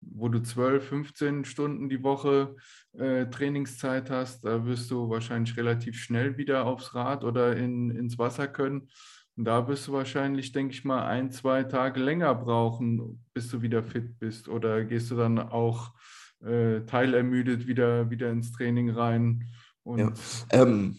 wo 0.00 0.28
du 0.28 0.40
12, 0.40 0.88
15 0.88 1.44
Stunden 1.44 1.88
die 1.88 2.02
Woche 2.02 2.56
äh, 2.92 3.26
Trainingszeit 3.26 4.10
hast, 4.10 4.44
da 4.44 4.64
wirst 4.64 4.90
du 4.90 5.10
wahrscheinlich 5.10 5.56
relativ 5.56 5.98
schnell 5.98 6.36
wieder 6.38 6.64
aufs 6.64 6.94
Rad 6.94 7.24
oder 7.24 7.56
in, 7.56 7.90
ins 7.90 8.18
Wasser 8.18 8.48
können. 8.48 8.88
Und 9.36 9.44
da 9.44 9.68
wirst 9.68 9.86
du 9.86 9.92
wahrscheinlich, 9.92 10.52
denke 10.52 10.72
ich 10.72 10.84
mal, 10.84 11.06
ein, 11.06 11.30
zwei 11.30 11.62
Tage 11.62 12.00
länger 12.00 12.34
brauchen, 12.34 13.22
bis 13.34 13.48
du 13.48 13.60
wieder 13.60 13.82
fit 13.82 14.18
bist. 14.18 14.48
Oder 14.48 14.84
gehst 14.84 15.10
du 15.10 15.16
dann 15.16 15.38
auch 15.38 15.92
äh, 16.42 16.80
teilermüdet 16.86 17.66
wieder, 17.66 18.10
wieder 18.10 18.30
ins 18.30 18.52
Training 18.52 18.90
rein? 18.90 19.44
ja. 19.84 20.12
Ähm, 20.50 20.96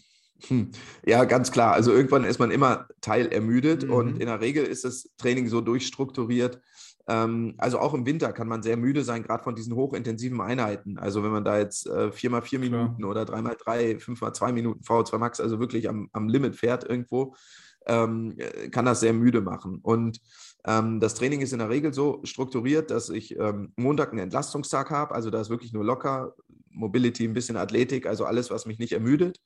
hm. 0.48 0.70
Ja, 1.06 1.26
ganz 1.26 1.52
klar. 1.52 1.74
Also 1.74 1.92
irgendwann 1.92 2.24
ist 2.24 2.40
man 2.40 2.52
immer 2.52 2.88
teilermüdet 3.02 3.86
mhm. 3.86 3.94
und 3.94 4.20
in 4.20 4.28
der 4.28 4.40
Regel 4.40 4.66
ist 4.66 4.86
das 4.86 5.10
Training 5.18 5.48
so 5.48 5.62
durchstrukturiert. 5.62 6.62
Ähm, 7.08 7.56
also 7.58 7.80
auch 7.80 7.94
im 7.94 8.06
Winter 8.06 8.34
kann 8.34 8.48
man 8.48 8.62
sehr 8.62 8.78
müde 8.78 9.04
sein, 9.04 9.24
gerade 9.24 9.44
von 9.44 9.56
diesen 9.56 9.74
hochintensiven 9.76 10.40
Einheiten. 10.42 11.00
Also 11.00 11.24
wenn 11.24 11.32
man 11.32 11.44
da 11.44 11.58
jetzt 11.58 11.88
äh, 11.88 12.12
4x4 12.12 12.60
Minuten 12.60 13.04
oder 13.04 13.24
3x3, 13.24 14.00
5x2 14.00 14.52
Minuten 14.52 14.84
VO2 14.84 15.18
Max, 15.18 15.40
also 15.40 15.60
wirklich 15.60 15.90
am, 15.90 16.10
am 16.14 16.28
Limit 16.28 16.56
fährt 16.56 16.84
irgendwo, 16.84 17.36
ähm, 17.88 18.36
äh, 18.38 18.70
kann 18.70 18.86
das 18.86 19.00
sehr 19.00 19.14
müde 19.14 19.42
machen. 19.42 19.80
Und 19.82 20.20
ähm, 20.66 21.00
das 21.00 21.16
Training 21.16 21.42
ist 21.42 21.54
in 21.54 21.60
der 21.60 21.70
Regel 21.70 21.94
so 21.94 22.20
strukturiert, 22.24 22.92
dass 22.92 23.10
ich 23.10 23.38
ähm, 23.40 23.74
Montag 23.76 24.12
einen 24.12 24.20
Entlastungstag 24.20 24.92
habe. 24.92 25.16
Also 25.16 25.30
da 25.30 25.42
ist 25.42 25.50
wirklich 25.50 25.74
nur 25.74 25.86
locker, 25.86 26.34
Mobility, 26.70 27.26
ein 27.26 27.34
bisschen 27.34 27.58
Athletik, 27.58 28.06
also 28.06 28.26
alles, 28.26 28.52
was 28.52 28.66
mich 28.66 28.80
nicht 28.80 28.94
ermüdet. 28.94 29.40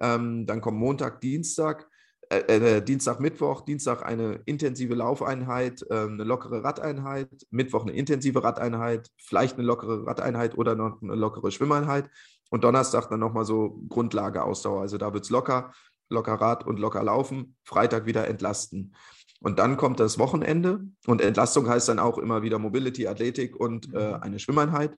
Ähm, 0.00 0.46
dann 0.46 0.60
kommt 0.60 0.78
Montag, 0.78 1.20
Dienstag, 1.20 1.88
äh, 2.30 2.40
äh, 2.40 2.82
Dienstag, 2.82 3.20
Mittwoch, 3.20 3.62
Dienstag 3.62 4.04
eine 4.04 4.40
intensive 4.44 4.94
Laufeinheit, 4.94 5.82
äh, 5.88 6.02
eine 6.02 6.24
lockere 6.24 6.62
Radeinheit, 6.62 7.46
Mittwoch 7.50 7.82
eine 7.82 7.92
intensive 7.92 8.44
Radeinheit, 8.44 9.10
vielleicht 9.16 9.56
eine 9.56 9.66
lockere 9.66 10.06
Radeinheit 10.06 10.56
oder 10.58 10.74
noch 10.74 11.00
eine 11.00 11.14
lockere 11.14 11.50
Schwimmeinheit 11.50 12.10
und 12.50 12.64
Donnerstag 12.64 13.08
dann 13.08 13.20
nochmal 13.20 13.46
so 13.46 13.80
Grundlageausdauer. 13.88 14.82
Also 14.82 14.98
da 14.98 15.12
wird 15.14 15.24
es 15.24 15.30
locker, 15.30 15.72
locker 16.08 16.34
Rad 16.34 16.66
und 16.66 16.78
locker 16.78 17.02
laufen, 17.02 17.56
Freitag 17.64 18.06
wieder 18.06 18.28
entlasten. 18.28 18.94
Und 19.40 19.58
dann 19.58 19.76
kommt 19.76 20.00
das 20.00 20.18
Wochenende 20.18 20.80
und 21.06 21.20
Entlastung 21.20 21.68
heißt 21.68 21.88
dann 21.88 21.98
auch 21.98 22.18
immer 22.18 22.42
wieder 22.42 22.58
Mobility, 22.58 23.06
Athletik 23.06 23.54
und 23.56 23.92
äh, 23.94 24.08
mhm. 24.08 24.14
eine 24.22 24.38
Schwimmeinheit. 24.38 24.96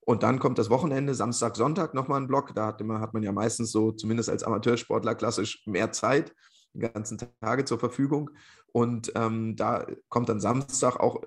Und 0.00 0.22
dann 0.22 0.38
kommt 0.38 0.58
das 0.58 0.70
Wochenende, 0.70 1.14
Samstag, 1.14 1.56
Sonntag 1.56 1.92
nochmal 1.94 2.20
ein 2.20 2.28
Block. 2.28 2.54
Da 2.54 2.66
hat, 2.66 2.80
immer, 2.80 3.00
hat 3.00 3.12
man 3.12 3.22
ja 3.22 3.32
meistens 3.32 3.72
so, 3.72 3.92
zumindest 3.92 4.30
als 4.30 4.42
Amateursportler, 4.42 5.14
klassisch 5.14 5.62
mehr 5.66 5.92
Zeit, 5.92 6.34
die 6.72 6.80
ganzen 6.80 7.18
Tage 7.40 7.64
zur 7.64 7.78
Verfügung. 7.78 8.30
Und 8.72 9.12
ähm, 9.14 9.56
da 9.56 9.86
kommt 10.08 10.28
dann 10.28 10.40
Samstag 10.40 10.98
auch 10.98 11.20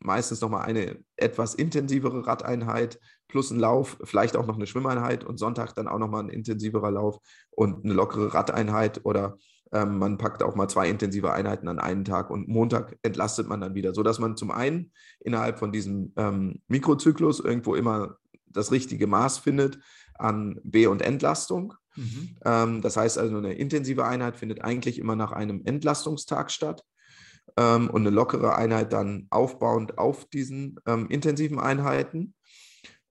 meistens 0.00 0.40
nochmal 0.40 0.64
eine 0.64 0.98
etwas 1.16 1.54
intensivere 1.54 2.26
Radeinheit 2.26 2.98
plus 3.28 3.50
ein 3.50 3.58
Lauf, 3.58 3.98
vielleicht 4.04 4.36
auch 4.36 4.46
noch 4.46 4.56
eine 4.56 4.66
Schwimmeinheit 4.66 5.24
und 5.24 5.38
Sonntag 5.38 5.74
dann 5.74 5.88
auch 5.88 5.98
nochmal 5.98 6.24
ein 6.24 6.30
intensiverer 6.30 6.90
Lauf 6.90 7.18
und 7.50 7.84
eine 7.84 7.94
lockere 7.94 8.32
Radeinheit 8.32 9.04
oder 9.04 9.36
ähm, 9.72 9.98
man 9.98 10.16
packt 10.16 10.42
auch 10.42 10.54
mal 10.54 10.68
zwei 10.68 10.88
intensive 10.88 11.32
Einheiten 11.32 11.68
an 11.68 11.78
einen 11.78 12.04
Tag 12.04 12.30
und 12.30 12.48
Montag 12.48 12.96
entlastet 13.02 13.48
man 13.48 13.60
dann 13.60 13.74
wieder, 13.74 13.92
sodass 13.92 14.18
man 14.18 14.36
zum 14.36 14.50
einen 14.50 14.92
innerhalb 15.20 15.58
von 15.58 15.72
diesem 15.72 16.12
ähm, 16.16 16.62
Mikrozyklus 16.68 17.40
irgendwo 17.40 17.74
immer 17.74 18.16
das 18.46 18.72
richtige 18.72 19.06
Maß 19.06 19.38
findet 19.38 19.78
an 20.14 20.58
B- 20.64 20.86
und 20.86 21.02
Entlastung. 21.02 21.74
Mhm. 21.96 22.36
Ähm, 22.44 22.82
das 22.82 22.96
heißt 22.96 23.18
also, 23.18 23.36
eine 23.36 23.54
intensive 23.54 24.06
Einheit 24.06 24.36
findet 24.36 24.62
eigentlich 24.62 24.98
immer 24.98 25.16
nach 25.16 25.32
einem 25.32 25.62
Entlastungstag 25.64 26.50
statt 26.50 26.82
ähm, 27.56 27.90
und 27.90 28.02
eine 28.02 28.10
lockere 28.10 28.56
Einheit 28.56 28.92
dann 28.92 29.26
aufbauend 29.30 29.98
auf 29.98 30.26
diesen 30.26 30.78
ähm, 30.86 31.08
intensiven 31.08 31.58
Einheiten. 31.58 32.34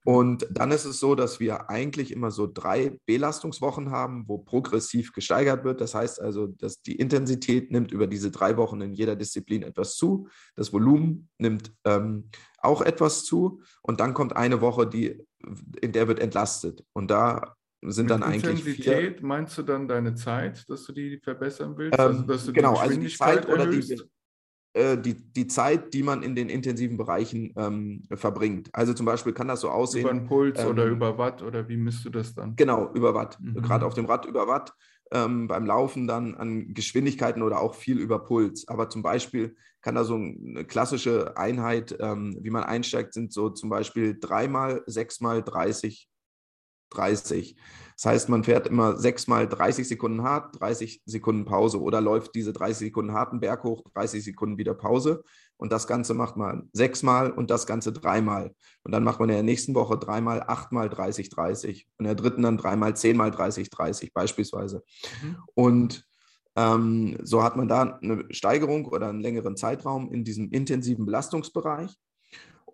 Und 0.08 0.48
dann 0.50 0.72
ist 0.72 0.86
es 0.86 1.02
so, 1.02 1.16
dass 1.16 1.42
wir 1.42 1.70
eigentlich 1.70 2.14
immer 2.14 2.32
so 2.32 2.48
drei 2.48 2.98
Belastungswochen 3.06 3.92
haben, 3.92 4.24
wo 4.28 4.38
progressiv 4.38 5.12
gesteigert 5.12 5.66
wird. 5.66 5.82
Das 5.82 5.96
heißt 5.96 6.22
also, 6.22 6.48
dass 6.48 6.82
die 6.82 6.96
Intensität 6.96 7.72
nimmt 7.72 7.92
über 7.92 8.08
diese 8.08 8.32
drei 8.32 8.56
Wochen 8.56 8.80
in 8.80 8.94
jeder 8.94 9.18
Disziplin 9.18 9.64
etwas 9.64 9.98
zu. 9.98 10.30
Das 10.56 10.72
Volumen 10.72 11.28
nimmt 11.40 11.74
ähm, 11.84 12.30
auch 12.60 12.82
etwas 12.82 13.26
zu. 13.26 13.62
Und 13.82 14.00
dann 14.00 14.14
kommt 14.14 14.34
eine 14.34 14.62
Woche, 14.62 14.88
die, 14.88 15.22
in 15.82 15.92
der 15.92 16.08
wird 16.08 16.20
entlastet. 16.20 16.86
Und 16.94 17.12
da 17.12 17.58
sind 17.82 18.06
Mit 18.06 18.12
dann 18.12 18.24
eigentlich. 18.24 18.60
Intensität 18.60 19.18
vier, 19.18 19.28
meinst 19.28 19.58
du 19.58 19.64
dann 19.64 19.90
deine 19.90 20.16
Zeit, 20.16 20.64
dass 20.70 20.86
du 20.86 20.94
die 20.94 21.20
verbessern 21.22 21.74
willst? 21.78 22.00
Ähm, 22.00 22.06
also, 22.06 22.22
dass 22.24 22.46
du 22.46 22.54
genau, 22.54 22.76
die 22.76 22.80
also 22.80 23.00
die 23.02 23.10
Zeit 23.10 23.50
oder 23.50 23.68
die, 23.68 24.02
äh, 24.74 24.98
die, 24.98 25.16
die 25.16 25.48
Zeit, 25.48 25.94
die 25.94 26.04
man 26.04 26.24
in 26.24 26.36
den 26.36 26.50
intensiven 26.50 26.98
Bereichen 26.98 27.54
ähm, 27.58 28.04
verbringt. 28.14 28.70
Also 28.74 28.94
zum 28.94 29.06
Beispiel 29.06 29.34
kann 29.34 29.48
das 29.48 29.62
so 29.62 29.70
aussehen. 29.70 30.02
Über 30.02 30.12
einen 30.12 30.26
Puls 30.26 30.60
ähm, 30.60 30.68
oder 30.68 30.86
über 30.86 31.18
Watt 31.18 31.42
oder 31.42 31.68
wie 31.68 31.78
misst 31.78 32.06
du 32.06 32.10
das 32.10 32.34
dann? 32.34 32.56
Genau, 32.56 32.92
über 32.94 33.14
Watt. 33.14 33.38
Mhm. 33.40 33.62
Gerade 33.62 33.86
auf 33.86 33.94
dem 33.94 34.06
Rad 34.06 34.26
über 34.26 34.48
Watt. 34.48 34.74
Ähm, 35.10 35.48
beim 35.48 35.66
Laufen 35.66 36.06
dann 36.06 36.36
an 36.36 36.74
Geschwindigkeiten 36.74 37.42
oder 37.42 37.62
auch 37.62 37.76
viel 37.76 37.98
über 37.98 38.20
Puls. 38.26 38.68
Aber 38.68 38.90
zum 38.90 39.02
Beispiel 39.02 39.56
kann 39.82 39.96
da 39.96 40.04
so 40.04 40.16
eine 40.16 40.66
klassische 40.66 41.38
Einheit, 41.38 41.96
ähm, 42.02 42.38
wie 42.42 42.50
man 42.50 42.64
einsteigt, 42.64 43.14
sind 43.14 43.32
so 43.32 43.50
zum 43.50 43.70
Beispiel 43.70 44.18
dreimal, 44.20 44.84
sechsmal 44.86 45.44
30 45.44 46.10
30. 46.90 47.56
Das 47.98 48.06
heißt, 48.06 48.30
man 48.30 48.44
fährt 48.44 48.68
immer 48.68 48.98
sechsmal 48.98 49.50
30 49.50 49.88
Sekunden 49.88 50.22
hart, 50.22 50.60
30 50.62 51.02
Sekunden 51.06 51.46
Pause 51.46 51.82
oder 51.82 52.00
läuft 52.00 52.36
diese 52.36 52.54
30 52.54 52.90
Sekunden 52.90 53.14
harten 53.14 53.40
Berg 53.40 53.64
hoch, 53.64 53.82
30 53.96 54.24
Sekunden 54.24 54.60
wieder 54.60 54.76
Pause. 54.76 55.24
Und 55.58 55.72
das 55.72 55.88
Ganze 55.88 56.14
macht 56.14 56.38
man 56.38 56.70
sechsmal 56.74 57.32
und 57.32 57.50
das 57.50 57.66
Ganze 57.66 57.92
dreimal. 57.92 58.54
Und 58.84 58.92
dann 58.92 59.04
macht 59.04 59.20
man 59.20 59.30
in 59.30 59.36
der 59.36 59.44
nächsten 59.44 59.74
Woche 59.74 59.98
dreimal, 59.98 60.44
achtmal 60.44 60.90
30, 60.90 61.30
30. 61.30 61.88
Und 61.98 62.06
in 62.06 62.06
der 62.06 62.14
dritten 62.14 62.44
dann 62.44 62.58
dreimal, 62.58 62.96
zehnmal 62.96 63.32
30, 63.32 63.72
30 63.72 64.14
beispielsweise. 64.14 64.84
Mhm. 65.24 65.38
Und 65.56 66.08
ähm, 66.56 67.18
so 67.24 67.42
hat 67.42 67.56
man 67.56 67.68
da 67.68 67.98
eine 68.00 68.26
Steigerung 68.30 68.86
oder 68.86 69.10
einen 69.10 69.22
längeren 69.22 69.58
Zeitraum 69.58 70.12
in 70.14 70.24
diesem 70.24 70.52
intensiven 70.52 71.08
Belastungsbereich. 71.08 71.98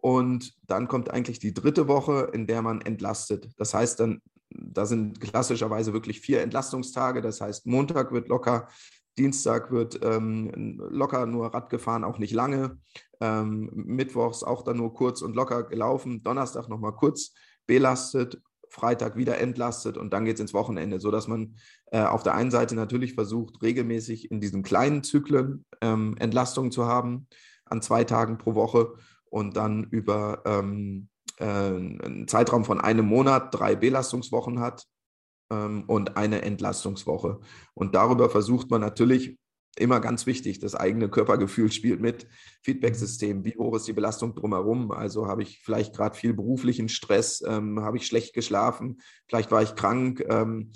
Und 0.04 0.54
dann 0.68 0.90
kommt 0.90 1.10
eigentlich 1.10 1.40
die 1.40 1.54
dritte 1.54 1.88
Woche, 1.88 2.30
in 2.34 2.46
der 2.46 2.62
man 2.62 2.82
entlastet. 2.82 3.50
Das 3.56 3.74
heißt, 3.74 4.02
dann, 4.02 4.22
da 4.56 4.86
sind 4.86 5.20
klassischerweise 5.20 5.94
wirklich 5.94 6.20
vier 6.22 6.42
Entlastungstage. 6.42 7.22
Das 7.22 7.42
heißt, 7.42 7.66
Montag 7.66 8.12
wird 8.12 8.28
locker, 8.28 8.68
Dienstag 9.18 9.72
wird 9.72 10.00
ähm, 10.04 10.80
locker 10.90 11.26
nur 11.26 11.54
Rad 11.54 11.70
gefahren, 11.70 12.04
auch 12.04 12.18
nicht 12.18 12.34
lange. 12.34 12.80
Ähm, 13.22 13.70
Mittwochs 13.74 14.44
auch 14.44 14.64
dann 14.64 14.78
nur 14.78 14.94
kurz 14.94 15.22
und 15.22 15.36
locker 15.36 15.64
gelaufen. 15.64 16.24
Donnerstag 16.24 16.68
nochmal 16.70 16.96
kurz 16.96 17.34
belastet. 17.68 18.42
Freitag 18.74 19.16
wieder 19.16 19.38
entlastet 19.38 19.98
und 19.98 20.12
dann 20.14 20.26
geht 20.26 20.36
es 20.36 20.40
ins 20.40 20.54
Wochenende, 20.56 21.00
sodass 21.00 21.28
man 21.28 21.56
äh, 21.92 22.02
auf 22.02 22.24
der 22.24 22.34
einen 22.34 22.50
Seite 22.50 22.74
natürlich 22.74 23.14
versucht, 23.14 23.62
regelmäßig 23.62 24.32
in 24.32 24.42
diesen 24.42 24.64
kleinen 24.64 25.04
Zyklen 25.04 25.64
ähm, 25.82 26.16
Entlastung 26.18 26.72
zu 26.72 26.88
haben, 26.88 27.28
an 27.66 27.84
zwei 27.84 28.04
Tagen 28.04 28.40
pro 28.40 28.56
Woche 28.56 28.96
und 29.30 29.58
dann 29.58 29.84
über 29.84 30.42
ähm, 30.46 31.08
äh, 31.12 31.13
einen 31.40 32.28
Zeitraum 32.28 32.66
von 32.66 32.80
einem 32.80 33.06
Monat 33.06 33.54
drei 33.54 33.76
Belastungswochen 33.76 34.60
hat 34.60 34.86
ähm, 35.52 35.84
und 35.88 36.18
eine 36.18 36.42
Entlastungswoche. 36.42 37.40
Und 37.74 37.96
darüber 37.96 38.30
versucht 38.30 38.70
man 38.70 38.82
natürlich 38.82 39.38
immer 39.76 40.00
ganz 40.00 40.26
wichtig, 40.26 40.60
das 40.60 40.76
eigene 40.76 41.10
Körpergefühl 41.10 41.72
spielt 41.72 42.00
mit. 42.00 42.28
Feedback-System, 42.62 43.44
wie 43.44 43.58
hoch 43.58 43.76
ist 43.76 43.88
die 43.88 43.94
Belastung 43.94 44.36
drumherum? 44.36 44.92
Also 44.92 45.28
habe 45.28 45.42
ich 45.42 45.62
vielleicht 45.64 45.96
gerade 45.96 46.16
viel 46.16 46.34
beruflichen 46.34 46.90
Stress, 46.90 47.44
ähm, 47.48 47.80
habe 47.82 47.98
ich 47.98 48.06
schlecht 48.06 48.34
geschlafen, 48.34 49.02
vielleicht 49.28 49.52
war 49.52 49.64
ich 49.64 49.76
krank 49.76 50.24
ähm, 50.30 50.72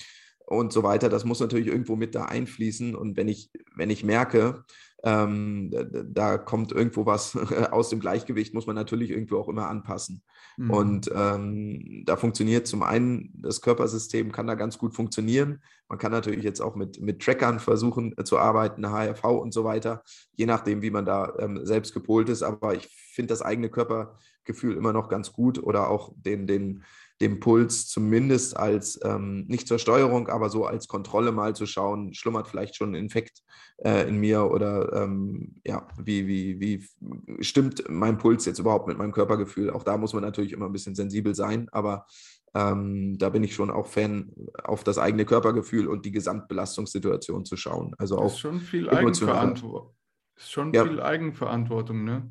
und 0.46 0.74
so 0.74 0.82
weiter. 0.82 1.10
Das 1.10 1.26
muss 1.26 1.40
natürlich 1.40 1.68
irgendwo 1.68 1.96
mit 1.96 2.16
da 2.16 2.26
einfließen. 2.26 2.96
Und 2.96 3.18
wenn 3.18 3.28
ich, 3.28 3.52
wenn 3.76 3.90
ich 3.90 4.04
merke, 4.04 4.64
ähm, 5.08 5.72
da 6.12 6.38
kommt 6.38 6.74
irgendwo 6.74 7.06
was 7.06 7.36
aus 7.72 7.90
dem 7.90 8.02
Gleichgewicht, 8.02 8.54
muss 8.54 8.68
man 8.68 8.76
natürlich 8.76 9.10
irgendwo 9.12 9.38
auch 9.38 9.48
immer 9.48 9.70
anpassen. 9.70 10.22
Mhm. 10.58 10.70
Und 10.70 11.12
ähm, 11.16 12.04
da 12.06 12.18
funktioniert 12.18 12.68
zum 12.68 12.84
einen 12.84 13.32
das 13.34 13.62
Körpersystem, 13.62 14.34
kann 14.34 14.48
da 14.48 14.56
ganz 14.56 14.78
gut 14.78 14.94
funktionieren. 14.94 15.62
Man 15.88 15.98
kann 15.98 16.12
natürlich 16.12 16.44
jetzt 16.44 16.60
auch 16.60 16.76
mit, 16.76 17.00
mit 17.00 17.22
Trackern 17.22 17.60
versuchen 17.60 18.14
äh, 18.18 18.26
zu 18.26 18.38
arbeiten, 18.38 18.86
HRV 18.86 19.24
und 19.24 19.54
so 19.54 19.64
weiter, 19.64 20.04
je 20.36 20.46
nachdem, 20.46 20.82
wie 20.82 20.92
man 20.92 21.06
da 21.06 21.34
ähm, 21.40 21.66
selbst 21.66 21.94
gepolt 21.94 22.28
ist. 22.28 22.44
Aber 22.44 22.76
ich 22.76 22.88
finde 23.14 23.30
das 23.30 23.42
eigene 23.42 23.70
Körpergefühl 23.70 24.76
immer 24.76 24.92
noch 24.92 25.08
ganz 25.08 25.32
gut 25.32 25.64
oder 25.64 25.90
auch 25.90 26.12
den, 26.18 26.48
den 26.48 26.84
dem 27.22 27.40
Puls 27.40 27.88
zumindest 27.88 28.56
als, 28.58 29.00
ähm, 29.04 29.46
nicht 29.48 29.68
zur 29.68 29.80
Steuerung, 29.80 30.28
aber 30.28 30.50
so 30.50 30.66
als 30.66 30.88
Kontrolle 30.88 31.32
mal 31.32 31.56
zu 31.56 31.66
schauen, 31.66 32.14
schlummert 32.14 32.48
vielleicht 32.48 32.76
schon 32.76 32.92
ein 32.92 32.96
Infekt 32.96 33.42
äh, 33.78 34.08
in 34.08 34.18
mir 34.18 34.52
oder 34.52 34.94
ähm, 34.94 35.56
ja, 35.66 35.88
wie, 35.98 36.28
wie, 36.28 36.60
wie 36.60 37.44
stimmt 37.44 37.84
mein 37.90 38.18
Puls 38.18 38.46
jetzt 38.46 38.60
überhaupt 38.60 38.88
mit 38.88 38.98
meinem 38.98 39.12
Körpergefühl? 39.12 39.72
Auch 39.72 39.84
da 39.84 39.98
muss 39.98 40.14
man 40.14 40.24
natürlich 40.24 40.54
immer 40.54 40.68
ein 40.68 40.74
bisschen 40.74 40.96
sensibel 40.96 41.34
sein, 41.34 41.68
aber 41.72 42.06
ähm, 42.54 43.18
da 43.18 43.30
bin 43.30 43.44
ich 43.44 43.54
schon 43.54 43.72
auch 43.72 43.88
Fan, 43.88 44.32
auf 44.64 44.84
das 44.84 44.98
eigene 44.98 45.26
Körpergefühl 45.26 45.88
und 45.88 46.06
die 46.06 46.12
Gesamtbelastungssituation 46.12 47.46
zu 47.46 47.58
schauen. 47.58 47.94
Also 47.98 48.18
auch 48.18 48.28
ist 48.28 48.40
schon 48.40 48.60
viel 48.60 48.90
Eigenverantwortung. 48.90 49.96
Ist 50.36 50.52
schon 50.52 50.74
ja. 50.74 50.86
viel 50.86 51.02
Eigenverantwortung, 51.02 52.04
ne? 52.04 52.30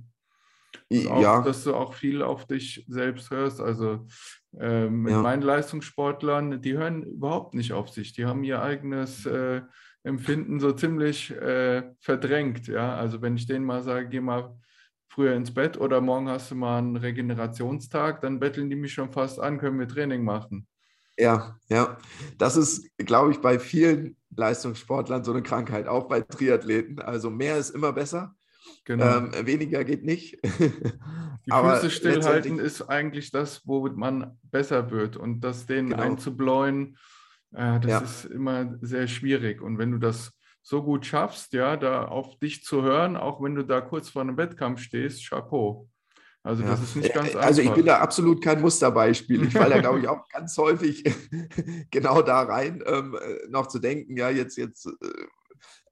Auch, 1.08 1.20
ja. 1.20 1.42
dass 1.42 1.64
du 1.64 1.74
auch 1.74 1.94
viel 1.94 2.22
auf 2.22 2.46
dich 2.46 2.84
selbst 2.88 3.30
hörst. 3.30 3.60
Also 3.60 4.06
äh, 4.58 4.88
mit 4.88 5.12
ja. 5.12 5.20
meinen 5.20 5.42
Leistungssportlern, 5.42 6.60
die 6.62 6.76
hören 6.76 7.02
überhaupt 7.02 7.54
nicht 7.54 7.72
auf 7.72 7.90
sich. 7.90 8.12
Die 8.12 8.24
haben 8.24 8.44
ihr 8.44 8.62
eigenes 8.62 9.26
äh, 9.26 9.62
Empfinden 10.02 10.60
so 10.60 10.72
ziemlich 10.72 11.30
äh, 11.32 11.82
verdrängt. 12.00 12.68
Ja? 12.68 12.96
Also 12.96 13.20
wenn 13.22 13.36
ich 13.36 13.46
denen 13.46 13.64
mal 13.64 13.82
sage, 13.82 14.08
geh 14.08 14.20
mal 14.20 14.56
früher 15.08 15.34
ins 15.34 15.52
Bett 15.52 15.78
oder 15.78 16.00
morgen 16.00 16.28
hast 16.28 16.50
du 16.50 16.54
mal 16.54 16.78
einen 16.78 16.96
Regenerationstag, 16.96 18.20
dann 18.20 18.38
betteln 18.38 18.70
die 18.70 18.76
mich 18.76 18.92
schon 18.92 19.12
fast 19.12 19.40
an, 19.40 19.58
können 19.58 19.78
wir 19.78 19.88
Training 19.88 20.24
machen. 20.24 20.66
Ja, 21.18 21.58
ja. 21.68 21.96
Das 22.38 22.56
ist, 22.56 22.88
glaube 22.98 23.32
ich, 23.32 23.40
bei 23.40 23.58
vielen 23.58 24.16
Leistungssportlern 24.36 25.24
so 25.24 25.32
eine 25.32 25.42
Krankheit, 25.42 25.88
auch 25.88 26.08
bei 26.08 26.20
Triathleten. 26.20 27.00
Also 27.00 27.30
mehr 27.30 27.56
ist 27.56 27.70
immer 27.70 27.92
besser. 27.92 28.34
Genau. 28.84 29.18
Ähm, 29.18 29.30
weniger 29.46 29.84
geht 29.84 30.04
nicht. 30.04 30.38
Die 31.46 31.52
Füße 31.52 31.90
stillhalten 31.90 32.58
ist 32.58 32.82
eigentlich 32.82 33.30
das, 33.30 33.66
wo 33.66 33.88
man 33.88 34.36
besser 34.42 34.90
wird. 34.90 35.16
Und 35.16 35.40
das 35.40 35.66
denen 35.66 35.90
genau. 35.90 36.02
einzubläuen, 36.02 36.96
äh, 37.52 37.78
das 37.80 37.90
ja. 37.90 38.00
ist 38.00 38.24
immer 38.26 38.76
sehr 38.80 39.06
schwierig. 39.06 39.62
Und 39.62 39.78
wenn 39.78 39.92
du 39.92 39.98
das 39.98 40.32
so 40.62 40.82
gut 40.82 41.06
schaffst, 41.06 41.52
ja, 41.52 41.76
da 41.76 42.06
auf 42.06 42.38
dich 42.40 42.64
zu 42.64 42.82
hören, 42.82 43.16
auch 43.16 43.40
wenn 43.40 43.54
du 43.54 43.62
da 43.62 43.80
kurz 43.80 44.08
vor 44.08 44.22
einem 44.22 44.36
Wettkampf 44.36 44.80
stehst, 44.80 45.28
Chapeau. 45.28 45.88
Also 46.42 46.62
ja. 46.62 46.70
das 46.70 46.82
ist 46.82 46.96
nicht 46.96 47.14
ganz 47.14 47.28
einfach. 47.28 47.42
Also 47.42 47.62
ich 47.62 47.72
bin 47.72 47.86
da 47.86 47.98
absolut 47.98 48.42
kein 48.42 48.60
Musterbeispiel. 48.60 49.44
Ich 49.44 49.52
falle 49.52 49.74
da, 49.74 49.80
glaube 49.80 50.00
ich, 50.00 50.08
auch 50.08 50.28
ganz 50.28 50.56
häufig 50.58 51.04
genau 51.90 52.22
da 52.22 52.42
rein, 52.42 52.82
ähm, 52.86 53.16
äh, 53.20 53.48
noch 53.48 53.68
zu 53.68 53.78
denken, 53.78 54.16
ja, 54.16 54.30
jetzt, 54.30 54.56
jetzt 54.56 54.86
äh, 54.86 54.90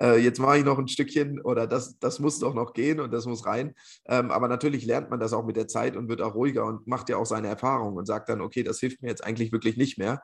äh, 0.00 0.18
jetzt 0.18 0.38
mache 0.38 0.58
ich 0.58 0.64
noch 0.64 0.78
ein 0.78 0.88
Stückchen 0.88 1.40
oder 1.40 1.66
das, 1.66 1.98
das 1.98 2.18
muss 2.20 2.38
doch 2.38 2.54
noch 2.54 2.72
gehen 2.72 3.00
und 3.00 3.12
das 3.12 3.26
muss 3.26 3.46
rein. 3.46 3.74
Ähm, 4.06 4.30
aber 4.30 4.48
natürlich 4.48 4.84
lernt 4.84 5.10
man 5.10 5.20
das 5.20 5.32
auch 5.32 5.44
mit 5.44 5.56
der 5.56 5.68
Zeit 5.68 5.96
und 5.96 6.08
wird 6.08 6.22
auch 6.22 6.34
ruhiger 6.34 6.64
und 6.64 6.86
macht 6.86 7.08
ja 7.08 7.16
auch 7.16 7.26
seine 7.26 7.48
Erfahrung 7.48 7.96
und 7.96 8.06
sagt 8.06 8.28
dann, 8.28 8.40
okay, 8.40 8.62
das 8.62 8.80
hilft 8.80 9.02
mir 9.02 9.08
jetzt 9.08 9.24
eigentlich 9.24 9.52
wirklich 9.52 9.76
nicht 9.76 9.98
mehr. 9.98 10.22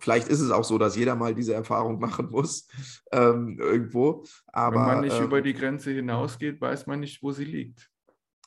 Vielleicht 0.00 0.28
ist 0.28 0.40
es 0.40 0.50
auch 0.50 0.64
so, 0.64 0.78
dass 0.78 0.96
jeder 0.96 1.14
mal 1.14 1.34
diese 1.34 1.54
Erfahrung 1.54 2.00
machen 2.00 2.30
muss 2.30 2.66
ähm, 3.12 3.58
irgendwo. 3.60 4.24
Aber, 4.48 4.76
Wenn 4.76 4.86
man 4.86 5.00
nicht 5.02 5.18
ähm, 5.18 5.24
über 5.24 5.42
die 5.42 5.54
Grenze 5.54 5.90
hinausgeht, 5.92 6.60
weiß 6.60 6.86
man 6.86 7.00
nicht, 7.00 7.22
wo 7.22 7.32
sie 7.32 7.44
liegt. 7.44 7.90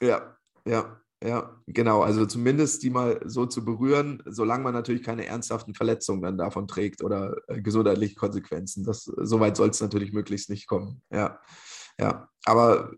Ja, 0.02 0.36
ja. 0.66 1.00
Ja, 1.24 1.61
genau. 1.68 2.01
Also 2.01 2.26
zumindest 2.26 2.84
die 2.84 2.89
mal 2.89 3.20
so 3.26 3.45
zu 3.45 3.63
berühren, 3.63 4.22
solange 4.26 4.63
man 4.63 4.74
natürlich 4.74 5.03
keine 5.03 5.26
ernsthaften 5.26 5.74
Verletzungen 5.74 6.22
dann 6.22 6.38
davon 6.38 6.68
trägt 6.68 7.03
oder 7.03 7.36
äh, 7.47 7.61
gesundheitliche 7.61 8.16
Konsequenzen. 8.16 8.84
Das, 8.84 9.03
so 9.03 9.39
weit 9.39 9.55
soll 9.57 9.70
es 9.70 9.82
natürlich 9.82 10.13
möglichst 10.13 10.49
nicht 10.49 10.68
kommen. 10.68 11.01
Ja, 11.11 11.39
ja. 11.99 12.30
Aber 12.45 12.91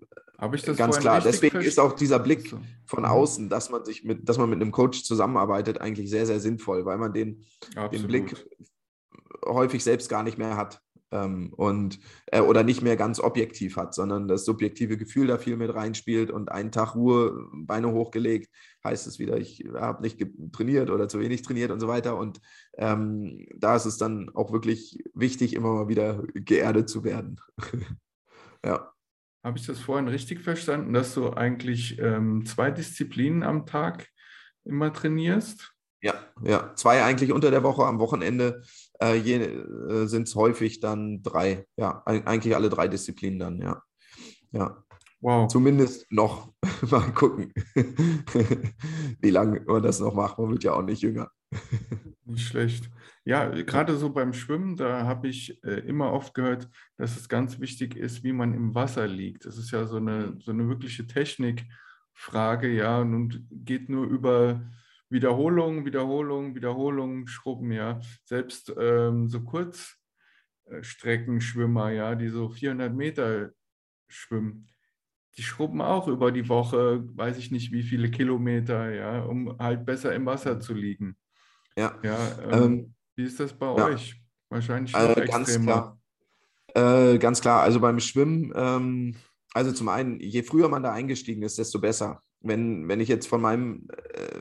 ganz 0.76 1.00
klar, 1.00 1.22
deswegen 1.22 1.62
ist 1.62 1.80
auch 1.80 1.94
dieser 1.94 2.20
Blick 2.20 2.54
von 2.86 3.00
mhm. 3.00 3.06
außen, 3.06 3.50
dass 3.50 3.70
man 3.70 3.86
sich 3.86 4.04
mit, 4.04 4.28
dass 4.28 4.38
man 4.38 4.50
mit 4.50 4.62
einem 4.62 4.72
Coach 4.72 5.04
zusammenarbeitet, 5.04 5.80
eigentlich 5.80 6.10
sehr, 6.10 6.26
sehr 6.26 6.40
sinnvoll, 6.40 6.86
weil 6.86 6.98
man 6.98 7.14
den, 7.14 7.46
den 7.92 8.08
Blick 8.08 8.36
häufig 9.46 9.84
selbst 9.84 10.10
gar 10.10 10.24
nicht 10.24 10.38
mehr 10.38 10.58
hat 10.58 10.82
ähm, 11.12 11.54
und 11.54 12.00
äh, 12.28 12.42
oder 12.42 12.64
nicht 12.64 12.82
mehr 12.82 12.98
ganz 12.98 13.20
objektiv 13.20 13.78
hat, 13.78 13.94
sondern 13.94 14.28
das 14.28 14.46
subjektive 14.46 14.98
Gefühl 14.98 15.28
da 15.28 15.38
viel 15.38 15.58
mit 15.58 15.74
reinspielt 15.74 16.32
und 16.32 16.52
einen 16.52 16.72
Tag 16.72 16.96
Ruhe, 16.96 17.48
Beine 17.54 17.92
hochgelegt, 17.92 18.50
heißt 18.84 19.08
es 19.08 19.20
wieder, 19.20 19.38
ich 19.38 19.66
habe 19.74 20.02
nicht 20.02 20.24
trainiert 20.52 20.90
oder 20.90 21.08
zu 21.08 21.20
wenig 21.20 21.42
trainiert 21.42 21.72
und 21.72 21.80
so 21.80 21.88
weiter. 21.88 22.18
Und 22.18 22.40
ähm, 22.78 23.48
da 23.56 23.76
ist 23.76 23.86
es 23.86 23.98
dann 23.98 24.30
auch 24.34 24.52
wirklich 24.52 25.04
wichtig, 25.14 25.54
immer 25.54 25.74
mal 25.74 25.88
wieder 25.88 26.24
geerdet 26.34 26.90
zu 26.90 27.04
werden. 27.04 27.40
ja. 28.66 28.92
Habe 29.44 29.58
ich 29.58 29.66
das 29.66 29.80
vorhin 29.80 30.08
richtig 30.08 30.42
verstanden, 30.42 30.94
dass 30.94 31.14
du 31.14 31.30
eigentlich 31.30 32.00
ähm, 32.00 32.46
zwei 32.46 32.70
Disziplinen 32.70 33.44
am 33.44 33.66
Tag 33.66 34.08
immer 34.66 34.92
trainierst? 34.92 35.74
Ja, 36.02 36.14
ja, 36.44 36.76
zwei 36.76 37.04
eigentlich 37.04 37.32
unter 37.32 37.50
der 37.50 37.64
Woche, 37.64 37.86
am 37.86 38.00
Wochenende 38.00 38.62
äh, 39.02 39.18
äh, 39.18 40.06
sind 40.08 40.28
es 40.28 40.36
häufig 40.36 40.80
dann 40.80 41.22
drei. 41.24 41.66
Ja, 41.78 42.04
eigentlich 42.06 42.56
alle 42.56 42.70
drei 42.70 42.88
Disziplinen 42.88 43.40
dann, 43.40 43.62
ja. 43.62 43.82
Ja. 44.52 44.84
Wow. 45.20 45.48
Zumindest 45.48 46.12
noch. 46.12 46.54
Mal 46.92 47.12
gucken, 47.14 47.52
wie 49.22 49.30
lange 49.30 49.62
man 49.62 49.84
das 49.84 50.00
noch 50.00 50.14
macht. 50.14 50.38
Man 50.38 50.52
wird 50.52 50.64
ja 50.64 50.74
auch 50.74 50.84
nicht 50.84 51.02
jünger. 51.02 51.32
Nicht 52.26 52.48
schlecht. 52.48 52.90
Ja, 53.24 53.50
gerade 53.50 53.98
so 53.98 54.12
beim 54.12 54.34
Schwimmen, 54.34 54.76
da 54.76 55.06
habe 55.06 55.28
ich 55.28 55.62
äh, 55.64 55.80
immer 55.80 56.14
oft 56.14 56.34
gehört, 56.34 56.70
dass 56.98 57.18
es 57.18 57.30
ganz 57.30 57.60
wichtig 57.60 57.96
ist, 57.96 58.24
wie 58.24 58.34
man 58.34 58.54
im 58.54 58.76
Wasser 58.76 59.08
liegt. 59.08 59.46
Das 59.46 59.58
ist 59.58 59.72
ja 59.72 59.86
so 59.86 59.98
eine, 59.98 60.38
so 60.40 60.52
eine 60.52 60.68
wirkliche 60.68 61.08
Technikfrage, 61.08 62.70
ja, 62.70 63.00
und 63.00 63.46
geht 63.52 63.90
nur 63.90 64.06
über 64.06 64.62
Wiederholung, 65.10 65.86
Wiederholung, 65.86 66.56
Wiederholung, 66.56 67.28
Schrubben, 67.28 67.72
ja. 67.72 68.00
Selbst 68.26 68.74
ähm, 68.78 69.28
so 69.28 69.44
Kurzstreckenschwimmer, 69.44 71.92
ja, 71.92 72.16
die 72.16 72.30
so 72.30 72.50
400 72.50 72.94
Meter 72.94 73.52
schwimmen, 74.08 74.68
die 75.38 75.44
schrubben 75.44 75.82
auch 75.82 76.08
über 76.08 76.32
die 76.32 76.50
Woche, 76.50 77.04
weiß 77.16 77.38
ich 77.38 77.52
nicht 77.52 77.72
wie 77.72 77.84
viele 77.84 78.10
Kilometer, 78.10 78.92
ja, 78.92 79.22
um 79.22 79.56
halt 79.60 79.86
besser 79.86 80.16
im 80.16 80.26
Wasser 80.26 80.60
zu 80.60 80.74
liegen. 80.74 81.16
Ja. 81.78 81.96
ja 82.04 82.18
ähm, 82.52 82.64
ähm, 82.64 82.94
wie 83.16 83.24
ist 83.24 83.40
das 83.40 83.54
bei 83.54 83.68
ja. 83.68 83.86
euch? 83.86 84.20
Wahrscheinlich 84.50 84.94
noch 84.94 85.16
äh, 85.16 85.26
ganz 85.26 85.50
extremer. 85.50 86.00
Klar. 86.74 87.14
Äh, 87.14 87.18
ganz 87.20 87.42
klar. 87.42 87.62
Also 87.62 87.80
beim 87.80 88.00
Schwimmen, 88.00 88.52
ähm, 88.56 89.16
also 89.54 89.72
zum 89.72 89.90
einen, 89.90 90.20
je 90.20 90.44
früher 90.44 90.70
man 90.70 90.84
da 90.84 90.92
eingestiegen 90.92 91.44
ist, 91.44 91.58
desto 91.58 91.80
besser. 91.80 92.24
Wenn, 92.40 92.88
wenn 92.88 93.00
ich 93.00 93.10
jetzt 93.10 93.28
von 93.28 93.42
meinem 93.42 93.88
äh, 94.14 94.40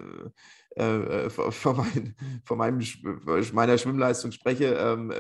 äh 0.76 1.30
von, 1.30 1.76
mein, 1.76 2.14
von 2.44 2.58
meinem, 2.58 2.80
meiner 3.52 3.78
Schwimmleistung 3.78 4.32
spreche, 4.32 4.74
ähm, 4.74 5.12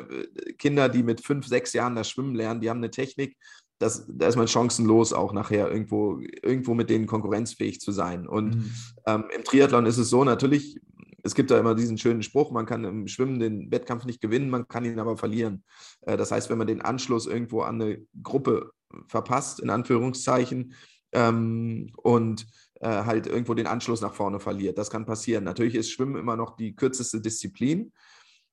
Kinder, 0.58 0.88
die 0.88 1.02
mit 1.02 1.20
fünf, 1.20 1.46
sechs 1.46 1.72
Jahren 1.72 1.96
das 1.96 2.10
Schwimmen 2.10 2.34
lernen, 2.34 2.60
die 2.60 2.70
haben 2.70 2.78
eine 2.78 2.90
Technik, 2.90 3.36
das, 3.78 4.06
da 4.08 4.26
ist 4.26 4.36
man 4.36 4.48
chancenlos, 4.48 5.12
auch 5.12 5.32
nachher 5.32 5.70
irgendwo, 5.70 6.20
irgendwo 6.42 6.74
mit 6.74 6.88
denen 6.88 7.06
konkurrenzfähig 7.06 7.80
zu 7.80 7.92
sein. 7.92 8.26
Und 8.26 8.56
mhm. 8.56 8.70
ähm, 9.06 9.24
im 9.34 9.44
Triathlon 9.44 9.86
ist 9.86 9.98
es 9.98 10.08
so, 10.08 10.24
natürlich, 10.24 10.80
es 11.22 11.34
gibt 11.34 11.50
da 11.50 11.58
immer 11.58 11.74
diesen 11.74 11.98
schönen 11.98 12.22
Spruch, 12.22 12.50
man 12.50 12.66
kann 12.66 12.84
im 12.84 13.06
Schwimmen 13.06 13.38
den 13.38 13.70
Wettkampf 13.70 14.04
nicht 14.04 14.20
gewinnen, 14.20 14.48
man 14.48 14.68
kann 14.68 14.84
ihn 14.84 14.98
aber 14.98 15.16
verlieren. 15.16 15.64
Äh, 16.02 16.16
das 16.16 16.30
heißt, 16.30 16.48
wenn 16.48 16.58
man 16.58 16.66
den 16.66 16.80
Anschluss 16.80 17.26
irgendwo 17.26 17.62
an 17.62 17.80
eine 17.80 18.02
Gruppe 18.22 18.70
verpasst, 19.08 19.60
in 19.60 19.70
Anführungszeichen, 19.70 20.74
ähm, 21.12 21.90
und 21.96 22.46
äh, 22.80 22.88
halt 22.88 23.26
irgendwo 23.26 23.54
den 23.54 23.66
Anschluss 23.66 24.00
nach 24.00 24.14
vorne 24.14 24.40
verliert. 24.40 24.78
Das 24.78 24.90
kann 24.90 25.06
passieren. 25.06 25.44
Natürlich 25.44 25.74
ist 25.74 25.90
Schwimmen 25.90 26.16
immer 26.16 26.36
noch 26.36 26.56
die 26.56 26.74
kürzeste 26.74 27.20
Disziplin. 27.20 27.92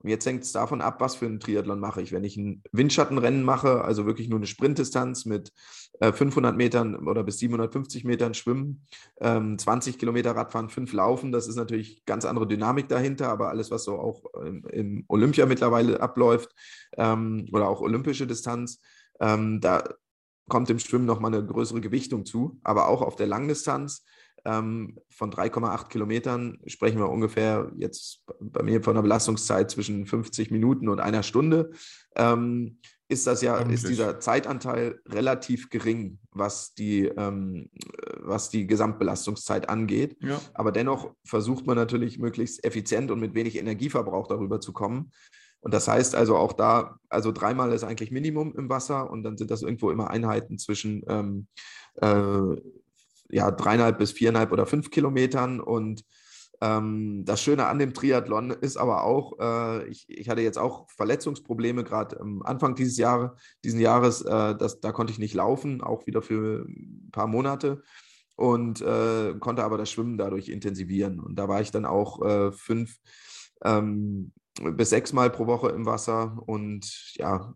Und 0.04 0.10
jetzt 0.10 0.26
hängt 0.26 0.44
es 0.44 0.52
davon 0.52 0.82
ab, 0.82 1.00
was 1.00 1.16
für 1.16 1.26
einen 1.26 1.40
Triathlon 1.40 1.80
mache 1.80 2.02
ich. 2.02 2.12
Wenn 2.12 2.26
ich 2.26 2.36
ein 2.36 2.62
Windschattenrennen 2.74 3.42
mache, 3.44 3.86
also 3.86 4.06
wirklich 4.06 4.28
nur 4.28 4.38
eine 4.38 4.48
Sprintdistanz 4.48 5.24
mit 5.24 5.54
äh, 6.02 6.12
500 6.12 6.58
Metern 6.58 7.08
oder 7.08 7.24
bis 7.24 7.40
750 7.40 8.04
Metern 8.04 8.34
Schwimmen, 8.34 8.86
ähm, 9.22 9.58
20 9.58 9.98
Kilometer 9.98 10.36
Radfahren, 10.36 10.70
5 10.70 10.92
Laufen, 10.92 11.32
das 11.32 11.48
ist 11.48 11.56
natürlich 11.56 12.04
ganz 12.06 12.26
andere 12.26 12.48
Dynamik 12.48 12.90
dahinter, 12.90 13.30
aber 13.30 13.48
alles, 13.48 13.72
was 13.72 13.86
so 13.86 13.98
auch 13.98 14.26
im, 14.46 14.66
im 14.68 15.06
Olympia 15.08 15.46
mittlerweile 15.46 16.02
abläuft 16.02 16.54
ähm, 16.98 17.48
oder 17.54 17.70
auch 17.70 17.80
olympische 17.80 18.28
Distanz, 18.28 18.82
ähm, 19.22 19.62
da 19.62 19.86
kommt 20.50 20.70
dem 20.70 20.80
Schwimmen 20.80 21.06
nochmal 21.06 21.34
eine 21.34 21.46
größere 21.46 21.82
Gewichtung 21.82 22.26
zu, 22.26 22.60
aber 22.64 22.88
auch 22.88 23.02
auf 23.02 23.16
der 23.16 23.28
Langdistanz 23.28 24.06
ähm, 24.46 25.00
von 25.10 25.32
3,8 25.32 25.88
Kilometern 25.88 26.60
sprechen 26.68 26.98
wir 26.98 27.10
ungefähr 27.10 27.72
jetzt 27.78 28.26
bei 28.40 28.62
mir 28.64 28.84
von 28.84 28.94
einer 28.94 29.04
Belastungszeit 29.04 29.72
zwischen 29.72 30.06
50 30.06 30.52
Minuten 30.52 30.90
und 30.90 31.00
einer 31.00 31.24
Stunde. 31.24 31.72
Ähm, 32.16 32.80
ist 33.10 33.28
das 33.28 33.42
ja, 33.42 33.58
ist 33.58 33.88
dieser 33.88 34.20
Zeitanteil 34.20 35.00
relativ 35.08 35.70
gering, 35.70 36.20
was 36.32 36.74
die, 36.74 37.06
ähm, 37.06 37.70
was 38.20 38.50
die 38.50 38.66
Gesamtbelastungszeit 38.66 39.70
angeht. 39.70 40.18
Ja. 40.22 40.42
Aber 40.54 40.72
dennoch 40.72 41.14
versucht 41.24 41.68
man 41.68 41.76
natürlich 41.78 42.18
möglichst 42.18 42.66
effizient 42.66 43.12
und 43.12 43.20
mit 43.20 43.36
wenig 43.36 43.58
Energieverbrauch 43.58 44.28
darüber 44.28 44.60
zu 44.60 44.74
kommen. 44.74 45.12
Und 45.64 45.74
das 45.74 45.88
heißt 45.88 46.14
also 46.14 46.36
auch 46.36 46.52
da, 46.52 46.98
also 47.10 47.32
dreimal 47.32 47.72
ist 47.72 47.86
eigentlich 47.86 48.12
Minimum 48.12 48.54
im 48.56 48.70
Wasser 48.70 49.10
und 49.10 49.24
dann 49.24 49.38
sind 49.38 49.50
das 49.50 49.62
irgendwo 49.62 49.92
immer 49.92 50.10
Einheiten 50.10 50.58
zwischen 50.58 51.04
ähm, 51.08 51.48
äh, 52.02 52.62
ja, 53.30 53.50
dreieinhalb 53.50 53.98
bis 53.98 54.12
viereinhalb 54.12 54.52
oder 54.52 54.66
fünf 54.66 54.92
Kilometern. 54.92 55.62
Und 55.62 56.04
ähm, 56.60 57.24
das 57.24 57.42
Schöne 57.42 57.68
an 57.68 57.80
dem 57.80 57.94
Triathlon 57.94 58.52
ist 58.52 58.76
aber 58.76 59.06
auch, 59.06 59.40
äh, 59.40 59.88
ich, 59.88 60.06
ich, 60.10 60.28
hatte 60.28 60.42
jetzt 60.42 60.60
auch 60.60 60.90
Verletzungsprobleme 60.92 61.86
gerade 61.86 62.20
Anfang 62.44 62.76
dieses 62.76 62.98
Jahres, 62.98 63.32
diesen 63.64 63.80
Jahres, 63.80 64.22
äh, 64.22 64.56
das, 64.56 64.82
da 64.82 64.92
konnte 64.92 65.14
ich 65.14 65.20
nicht 65.20 65.34
laufen, 65.34 65.82
auch 65.82 66.06
wieder 66.08 66.22
für 66.22 66.66
ein 66.68 67.10
paar 67.14 67.28
Monate 67.28 67.84
und 68.36 68.82
äh, 68.82 69.34
konnte 69.40 69.64
aber 69.64 69.78
das 69.78 69.90
Schwimmen 69.90 70.18
dadurch 70.18 70.50
intensivieren. 70.50 71.22
Und 71.22 71.36
da 71.38 71.48
war 71.48 71.62
ich 71.62 71.72
dann 71.72 71.86
auch 71.86 72.22
äh, 72.22 72.52
fünf, 72.52 72.98
ähm, 73.64 74.34
bis 74.62 74.90
sechs 74.90 75.14
Mal 75.14 75.30
pro 75.30 75.48
Woche 75.48 75.70
im 75.70 75.86
Wasser 75.86 76.38
und 76.46 77.14
ja, 77.16 77.54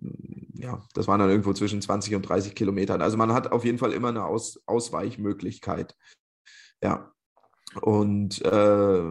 ja, 0.56 0.82
das 0.94 1.08
waren 1.08 1.20
dann 1.20 1.30
irgendwo 1.30 1.54
zwischen 1.54 1.82
20 1.82 2.16
und 2.16 2.24
30 2.24 2.56
Kilometern. 2.56 3.02
Also 3.02 3.18
man 3.18 3.34
hat 3.34 3.52
auf 3.52 3.66
jeden 3.66 3.78
Fall 3.78 3.94
immer 3.94 4.10
eine 4.10 4.26
Aus 4.26 4.60
Ausweichmöglichkeit. 4.66 5.96
Ja. 6.84 7.12
Und 7.82 8.42
äh, 8.44 9.04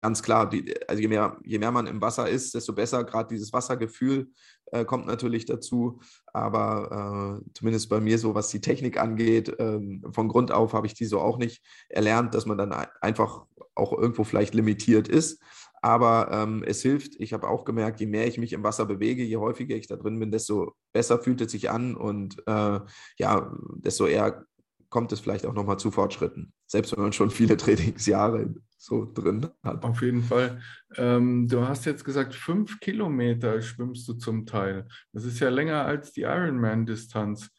ganz 0.00 0.22
klar, 0.22 0.48
die, 0.48 0.74
also 0.88 1.00
je 1.00 1.08
mehr, 1.08 1.38
je 1.44 1.58
mehr 1.58 1.70
man 1.70 1.86
im 1.86 2.00
Wasser 2.00 2.28
ist, 2.28 2.54
desto 2.54 2.72
besser. 2.72 3.04
Gerade 3.04 3.28
dieses 3.28 3.52
Wassergefühl 3.52 4.30
äh, 4.66 4.84
kommt 4.84 5.06
natürlich 5.06 5.44
dazu. 5.44 6.00
Aber 6.32 7.40
äh, 7.42 7.50
zumindest 7.54 7.88
bei 7.88 8.00
mir 8.00 8.18
so, 8.18 8.34
was 8.34 8.48
die 8.48 8.60
Technik 8.60 8.98
angeht, 8.98 9.48
äh, 9.58 9.80
von 10.12 10.28
Grund 10.28 10.52
auf 10.52 10.72
habe 10.72 10.86
ich 10.86 10.94
die 10.94 11.06
so 11.06 11.20
auch 11.20 11.38
nicht 11.38 11.62
erlernt, 11.88 12.34
dass 12.34 12.46
man 12.46 12.58
dann 12.58 12.72
einfach 13.00 13.46
auch 13.74 13.92
irgendwo 13.92 14.24
vielleicht 14.24 14.54
limitiert 14.54 15.08
ist. 15.08 15.42
Aber 15.84 16.30
ähm, 16.32 16.64
es 16.66 16.80
hilft. 16.80 17.20
Ich 17.20 17.34
habe 17.34 17.46
auch 17.46 17.66
gemerkt, 17.66 18.00
je 18.00 18.06
mehr 18.06 18.26
ich 18.26 18.38
mich 18.38 18.54
im 18.54 18.62
Wasser 18.62 18.86
bewege, 18.86 19.22
je 19.22 19.36
häufiger 19.36 19.76
ich 19.76 19.86
da 19.86 19.96
drin 19.96 20.18
bin, 20.18 20.30
desto 20.30 20.72
besser 20.94 21.18
fühlt 21.18 21.42
es 21.42 21.52
sich 21.52 21.70
an 21.70 21.94
und 21.94 22.38
äh, 22.46 22.80
ja, 23.18 23.52
desto 23.76 24.06
eher 24.06 24.46
kommt 24.88 25.12
es 25.12 25.20
vielleicht 25.20 25.44
auch 25.44 25.52
nochmal 25.52 25.78
zu 25.78 25.90
Fortschritten. 25.90 26.54
Selbst 26.66 26.96
wenn 26.96 27.02
man 27.02 27.12
schon 27.12 27.30
viele 27.30 27.56
Trainingsjahre 27.58 28.54
so 28.78 29.12
drin 29.12 29.46
hat. 29.62 29.84
Auf 29.84 30.00
jeden 30.00 30.22
Fall. 30.22 30.62
Ähm, 30.96 31.48
du 31.48 31.68
hast 31.68 31.84
jetzt 31.84 32.06
gesagt, 32.06 32.34
fünf 32.34 32.80
Kilometer 32.80 33.60
schwimmst 33.60 34.08
du 34.08 34.14
zum 34.14 34.46
Teil. 34.46 34.88
Das 35.12 35.26
ist 35.26 35.38
ja 35.38 35.50
länger 35.50 35.84
als 35.84 36.12
die 36.12 36.22
Ironman-Distanz. 36.22 37.50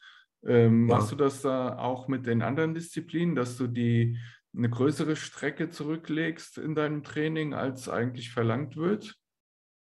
Ähm, 0.47 0.89
ja. 0.89 0.95
Machst 0.95 1.11
du 1.11 1.15
das 1.15 1.43
da 1.43 1.77
auch 1.77 2.07
mit 2.07 2.25
den 2.25 2.41
anderen 2.41 2.73
Disziplinen, 2.73 3.35
dass 3.35 3.55
du 3.55 3.67
die 3.67 4.17
eine 4.55 4.69
größere 4.69 5.15
Strecke 5.15 5.69
zurücklegst 5.69 6.57
in 6.57 6.75
deinem 6.75 7.03
Training, 7.03 7.53
als 7.53 7.89
eigentlich 7.89 8.31
verlangt 8.31 8.75
wird? 8.77 9.15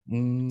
Hm, 0.08 0.48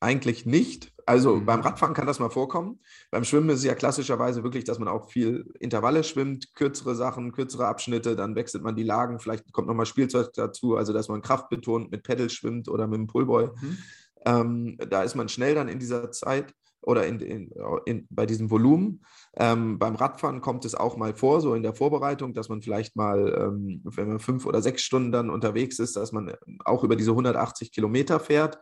eigentlich 0.00 0.46
nicht. 0.46 0.92
Also 1.06 1.36
mhm. 1.36 1.46
beim 1.46 1.60
Radfahren 1.60 1.94
kann 1.94 2.06
das 2.06 2.18
mal 2.18 2.28
vorkommen. 2.28 2.80
Beim 3.10 3.24
Schwimmen 3.24 3.48
ist 3.48 3.60
es 3.60 3.64
ja 3.64 3.74
klassischerweise 3.74 4.44
wirklich, 4.44 4.64
dass 4.64 4.78
man 4.78 4.88
auch 4.88 5.10
viel 5.10 5.50
Intervalle 5.58 6.04
schwimmt, 6.04 6.54
kürzere 6.54 6.94
Sachen, 6.94 7.32
kürzere 7.32 7.66
Abschnitte, 7.66 8.14
dann 8.14 8.34
wechselt 8.34 8.62
man 8.62 8.76
die 8.76 8.82
Lagen, 8.82 9.18
vielleicht 9.18 9.50
kommt 9.52 9.68
nochmal 9.68 9.86
Spielzeug 9.86 10.32
dazu, 10.34 10.76
also 10.76 10.92
dass 10.92 11.08
man 11.08 11.22
kraftbetont 11.22 11.90
mit 11.90 12.02
Pedal 12.02 12.30
schwimmt 12.30 12.68
oder 12.68 12.86
mit 12.86 12.98
dem 12.98 13.06
Pullboy. 13.06 13.48
Mhm. 13.60 13.78
Ähm, 14.26 14.78
da 14.90 15.02
ist 15.02 15.14
man 15.14 15.28
schnell 15.28 15.54
dann 15.54 15.68
in 15.68 15.78
dieser 15.78 16.10
Zeit 16.10 16.52
oder 16.82 17.06
in, 17.06 17.20
in, 17.20 17.52
in, 17.86 18.06
bei 18.10 18.26
diesem 18.26 18.50
Volumen. 18.50 19.04
Ähm, 19.36 19.78
beim 19.78 19.94
Radfahren 19.94 20.40
kommt 20.40 20.64
es 20.64 20.74
auch 20.74 20.96
mal 20.96 21.14
vor, 21.14 21.40
so 21.40 21.54
in 21.54 21.62
der 21.62 21.74
Vorbereitung, 21.74 22.34
dass 22.34 22.48
man 22.48 22.62
vielleicht 22.62 22.96
mal, 22.96 23.34
ähm, 23.38 23.82
wenn 23.84 24.08
man 24.08 24.18
fünf 24.18 24.46
oder 24.46 24.62
sechs 24.62 24.82
Stunden 24.82 25.12
dann 25.12 25.30
unterwegs 25.30 25.78
ist, 25.78 25.96
dass 25.96 26.12
man 26.12 26.32
auch 26.64 26.84
über 26.84 26.96
diese 26.96 27.10
180 27.10 27.72
Kilometer 27.72 28.20
fährt. 28.20 28.58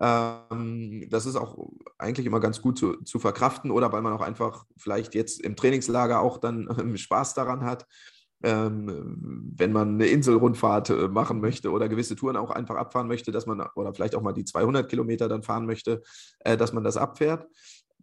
Ähm, 0.00 1.06
das 1.10 1.26
ist 1.26 1.36
auch 1.36 1.70
eigentlich 1.98 2.26
immer 2.26 2.40
ganz 2.40 2.60
gut 2.60 2.78
zu, 2.78 3.02
zu 3.02 3.18
verkraften 3.18 3.70
oder 3.70 3.92
weil 3.92 4.02
man 4.02 4.12
auch 4.12 4.20
einfach 4.20 4.64
vielleicht 4.76 5.14
jetzt 5.14 5.40
im 5.40 5.56
Trainingslager 5.56 6.20
auch 6.20 6.38
dann 6.38 6.96
Spaß 6.96 7.34
daran 7.34 7.64
hat 7.64 7.86
ähm, 8.42 9.52
wenn 9.56 9.72
man 9.72 9.94
eine 9.94 10.06
Inselrundfahrt 10.06 10.90
äh, 10.90 11.08
machen 11.08 11.40
möchte 11.40 11.70
oder 11.70 11.88
gewisse 11.88 12.16
Touren 12.16 12.36
auch 12.36 12.50
einfach 12.50 12.76
abfahren 12.76 13.08
möchte, 13.08 13.32
dass 13.32 13.46
man, 13.46 13.62
oder 13.74 13.94
vielleicht 13.94 14.14
auch 14.14 14.22
mal 14.22 14.32
die 14.32 14.44
200 14.44 14.88
Kilometer 14.88 15.28
dann 15.28 15.42
fahren 15.42 15.66
möchte, 15.66 16.02
äh, 16.40 16.56
dass 16.56 16.72
man 16.72 16.84
das 16.84 16.96
abfährt. 16.96 17.46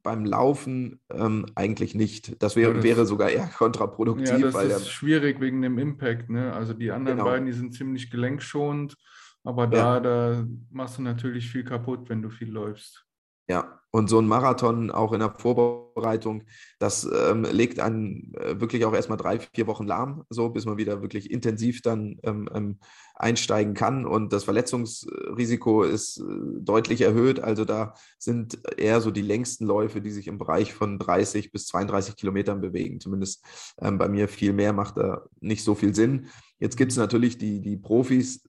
Beim 0.01 0.25
Laufen 0.25 0.99
ähm, 1.11 1.45
eigentlich 1.55 1.95
nicht. 1.95 2.41
Das 2.43 2.57
wäre, 2.57 2.71
ja, 2.71 2.75
das, 2.75 2.84
wäre 2.84 3.05
sogar 3.05 3.29
eher 3.29 3.47
kontraproduktiv. 3.57 4.27
Ja, 4.27 4.38
das 4.39 4.53
weil 4.53 4.69
ist 4.69 4.89
schwierig 4.89 5.39
wegen 5.39 5.61
dem 5.61 5.77
Impact. 5.77 6.29
Ne? 6.29 6.51
Also 6.51 6.73
die 6.73 6.91
anderen 6.91 7.19
genau. 7.19 7.29
beiden, 7.29 7.45
die 7.45 7.53
sind 7.53 7.73
ziemlich 7.73 8.11
gelenkschonend, 8.11 8.97
aber 9.43 9.67
da, 9.67 9.95
ja. 9.95 9.99
da 9.99 10.47
machst 10.71 10.97
du 10.97 11.03
natürlich 11.03 11.49
viel 11.49 11.63
kaputt, 11.63 12.09
wenn 12.09 12.21
du 12.21 12.29
viel 12.29 12.51
läufst. 12.51 13.05
Ja, 13.48 13.80
und 13.96 14.10
so 14.10 14.20
ein 14.20 14.28
Marathon 14.28 14.89
auch 14.89 15.14
in 15.14 15.20
der 15.20 15.36
Vorbereitung, 15.38 16.46
das 16.80 17.04
ähm, 17.04 17.44
legt 17.44 17.80
einen 17.80 18.34
äh, 18.36 18.60
wirklich 18.60 18.86
auch 18.86 18.94
erstmal 18.94 19.20
drei, 19.20 19.38
vier 19.38 19.68
Wochen 19.68 19.86
lahm, 19.86 20.24
so 20.30 20.50
bis 20.50 20.66
man 20.66 20.78
wieder 20.78 21.04
wirklich 21.04 21.30
intensiv 21.30 21.84
dann 21.84 22.18
ähm, 22.24 22.50
ähm, 22.56 22.80
einsteigen 23.14 23.76
kann. 23.76 24.08
Und 24.08 24.34
das 24.34 24.46
Verletzungsrisiko 24.46 25.84
ist 25.84 26.18
äh, 26.18 26.24
deutlich 26.62 27.02
erhöht. 27.02 27.39
Also 27.41 27.66
da 27.66 27.94
sind 28.18 28.58
eher 28.80 29.00
so 29.00 29.12
die 29.12 29.22
längsten 29.22 29.66
Läufe, 29.66 30.02
die 30.02 30.12
sich 30.12 30.28
im 30.28 30.39
Bereich 30.39 30.74
von 30.74 30.98
30 30.98 31.52
bis 31.52 31.68
32 31.68 32.16
Kilometern 32.16 32.62
bewegen. 32.62 33.00
Zumindest 33.00 33.46
ähm, 33.80 34.00
bei 34.00 34.08
mir 34.08 34.28
viel 34.28 34.54
mehr 34.54 34.74
macht 34.74 34.98
da 34.98 35.26
nicht 35.39 35.64
so 35.64 35.76
viel 35.76 35.94
Sinn. 35.94 36.30
Jetzt 36.58 36.78
gibt 36.78 36.94
es 36.94 36.98
natürlich 36.98 37.38
die, 37.38 37.62
die 37.62 37.78
Profis, 37.78 38.41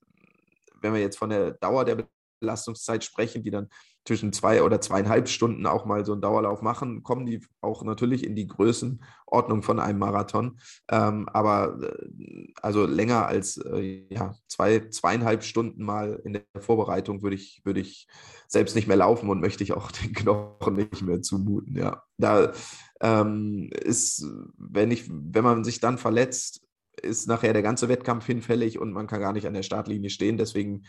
wenn 0.80 0.94
wir 0.94 1.00
jetzt 1.00 1.18
von 1.18 1.28
der 1.28 1.50
Dauer 1.50 1.84
der 1.84 2.06
Belastungszeit 2.40 3.04
sprechen, 3.04 3.42
die 3.42 3.50
dann 3.50 3.68
zwischen 4.04 4.32
zwei 4.32 4.62
oder 4.62 4.80
zweieinhalb 4.80 5.28
Stunden 5.28 5.66
auch 5.66 5.86
mal 5.86 6.04
so 6.04 6.12
einen 6.12 6.20
Dauerlauf 6.20 6.60
machen, 6.60 7.02
kommen 7.02 7.24
die 7.24 7.40
auch 7.60 7.82
natürlich 7.84 8.24
in 8.24 8.36
die 8.36 8.46
Größenordnung 8.46 9.62
von 9.62 9.80
einem 9.80 9.98
Marathon. 9.98 10.58
Ähm, 10.90 11.28
aber 11.30 11.78
äh, 11.82 12.52
also 12.60 12.84
länger 12.84 13.26
als 13.26 13.56
äh, 13.56 14.04
ja, 14.10 14.34
zwei, 14.46 14.88
zweieinhalb 14.90 15.42
Stunden 15.42 15.84
mal 15.84 16.20
in 16.24 16.34
der 16.34 16.44
Vorbereitung 16.60 17.22
würde 17.22 17.36
ich, 17.36 17.62
würde 17.64 17.80
ich 17.80 18.06
selbst 18.46 18.76
nicht 18.76 18.88
mehr 18.88 18.96
laufen 18.96 19.30
und 19.30 19.40
möchte 19.40 19.64
ich 19.64 19.72
auch 19.72 19.90
den 20.02 20.12
Knochen 20.12 20.74
nicht 20.74 21.02
mehr 21.02 21.22
zumuten. 21.22 21.76
Ja, 21.76 22.02
da 22.18 22.52
ähm, 23.00 23.70
ist, 23.72 24.26
wenn 24.58 24.90
ich, 24.90 25.10
wenn 25.10 25.44
man 25.44 25.64
sich 25.64 25.80
dann 25.80 25.98
verletzt, 25.98 26.60
ist 27.00 27.26
nachher 27.26 27.52
der 27.52 27.62
ganze 27.62 27.88
Wettkampf 27.88 28.26
hinfällig 28.26 28.78
und 28.78 28.92
man 28.92 29.06
kann 29.06 29.20
gar 29.20 29.32
nicht 29.32 29.46
an 29.46 29.54
der 29.54 29.62
Startlinie 29.62 30.10
stehen. 30.10 30.36
Deswegen 30.36 30.84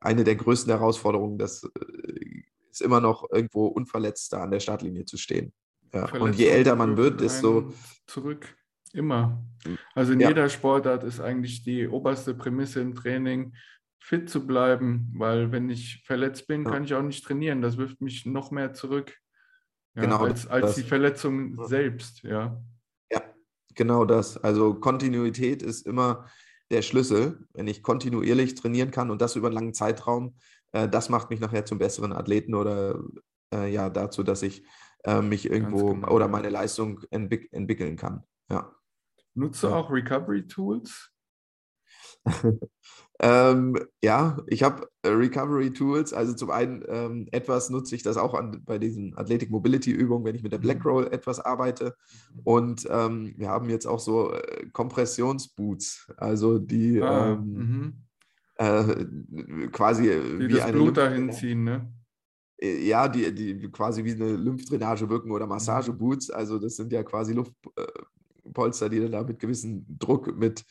eine 0.00 0.24
der 0.24 0.36
größten 0.36 0.72
Herausforderungen, 0.72 1.38
das 1.38 1.64
äh, 1.64 2.41
ist 2.72 2.82
immer 2.82 3.00
noch 3.00 3.30
irgendwo 3.30 3.66
unverletzt 3.66 4.32
da 4.32 4.42
an 4.42 4.50
der 4.50 4.60
Startlinie 4.60 5.04
zu 5.04 5.16
stehen. 5.16 5.52
Ja. 5.92 6.10
Und 6.14 6.36
je 6.36 6.46
älter 6.46 6.74
man 6.74 6.96
wird, 6.96 7.20
desto 7.20 7.72
zurück. 8.06 8.56
Immer. 8.94 9.42
Also 9.94 10.12
in 10.12 10.20
ja. 10.20 10.28
jeder 10.28 10.48
Sportart 10.48 11.04
ist 11.04 11.20
eigentlich 11.20 11.64
die 11.64 11.88
oberste 11.88 12.34
Prämisse 12.34 12.80
im 12.80 12.94
Training, 12.94 13.54
fit 13.98 14.28
zu 14.28 14.46
bleiben, 14.46 15.12
weil 15.14 15.52
wenn 15.52 15.70
ich 15.70 16.02
verletzt 16.04 16.46
bin, 16.46 16.64
kann 16.64 16.84
ich 16.84 16.94
auch 16.94 17.02
nicht 17.02 17.24
trainieren. 17.24 17.62
Das 17.62 17.76
wirft 17.76 18.00
mich 18.00 18.26
noch 18.26 18.50
mehr 18.50 18.74
zurück. 18.74 19.16
Ja, 19.94 20.02
genau, 20.02 20.18
als, 20.18 20.46
als 20.46 20.66
das, 20.66 20.74
die 20.74 20.82
Verletzung 20.82 21.64
selbst, 21.66 22.22
ja. 22.22 22.60
Ja, 23.10 23.22
genau 23.74 24.04
das. 24.04 24.36
Also 24.36 24.74
Kontinuität 24.74 25.62
ist 25.62 25.86
immer 25.86 26.26
der 26.70 26.82
Schlüssel. 26.82 27.46
Wenn 27.52 27.68
ich 27.68 27.82
kontinuierlich 27.82 28.54
trainieren 28.54 28.90
kann 28.90 29.10
und 29.10 29.22
das 29.22 29.36
über 29.36 29.48
einen 29.48 29.54
langen 29.54 29.74
Zeitraum, 29.74 30.34
äh, 30.72 30.88
das 30.88 31.08
macht 31.08 31.30
mich 31.30 31.40
nachher 31.40 31.64
zum 31.64 31.78
besseren 31.78 32.12
Athleten 32.12 32.54
oder 32.54 33.00
äh, 33.52 33.72
ja 33.72 33.90
dazu, 33.90 34.22
dass 34.22 34.42
ich 34.42 34.64
äh, 35.04 35.22
mich 35.22 35.50
irgendwo 35.50 35.94
genau. 35.94 36.10
oder 36.10 36.28
meine 36.28 36.48
Leistung 36.48 37.00
entwick 37.10 37.52
entwickeln 37.52 37.96
kann. 37.96 38.24
Ja. 38.50 38.74
Nutzt 39.34 39.62
du 39.62 39.68
ja. 39.68 39.76
auch 39.76 39.90
Recovery 39.90 40.46
Tools? 40.46 41.10
ähm, 43.20 43.78
ja, 44.02 44.38
ich 44.46 44.62
habe 44.62 44.88
äh, 45.02 45.08
Recovery 45.08 45.72
Tools. 45.72 46.12
Also 46.12 46.34
zum 46.34 46.50
einen 46.50 46.84
ähm, 46.86 47.28
etwas 47.32 47.70
nutze 47.70 47.94
ich 47.96 48.02
das 48.02 48.16
auch 48.16 48.34
an, 48.34 48.62
bei 48.64 48.78
diesen 48.78 49.16
Athletic 49.16 49.50
Mobility 49.50 49.90
Übungen, 49.90 50.24
wenn 50.24 50.34
ich 50.34 50.42
mit 50.42 50.52
der 50.52 50.58
Black 50.58 50.84
mhm. 50.84 50.90
Roll 50.90 51.06
etwas 51.08 51.40
arbeite. 51.40 51.96
Mhm. 52.34 52.40
Und 52.44 52.88
ähm, 52.90 53.34
wir 53.36 53.48
haben 53.48 53.70
jetzt 53.70 53.86
auch 53.86 54.00
so 54.00 54.32
äh, 54.32 54.66
Kompressionsboots, 54.72 56.12
also 56.16 56.58
die 56.58 57.02
ah, 57.02 57.32
ähm, 57.32 58.04
äh, 58.62 59.68
quasi 59.72 60.04
die 60.04 60.48
wie 60.48 60.52
das 60.52 60.62
eine 60.62 60.72
Blut 60.72 60.96
dahin 60.96 61.32
ziehen, 61.32 61.64
ne? 61.64 61.92
Äh, 62.62 62.86
ja, 62.86 63.08
die, 63.08 63.34
die 63.34 63.70
quasi 63.70 64.04
wie 64.04 64.12
eine 64.12 64.36
Lymphdrainage 64.36 65.08
wirken 65.08 65.30
oder 65.30 65.46
mhm. 65.46 65.50
Massageboots. 65.50 66.30
Also 66.30 66.58
das 66.58 66.76
sind 66.76 66.92
ja 66.92 67.02
quasi 67.02 67.32
Luft, 67.32 67.52
äh, 67.76 68.90
die 68.90 69.00
dann 69.00 69.12
da 69.12 69.22
mit 69.22 69.38
gewissem 69.38 69.84
Druck 69.98 70.36
mit 70.36 70.64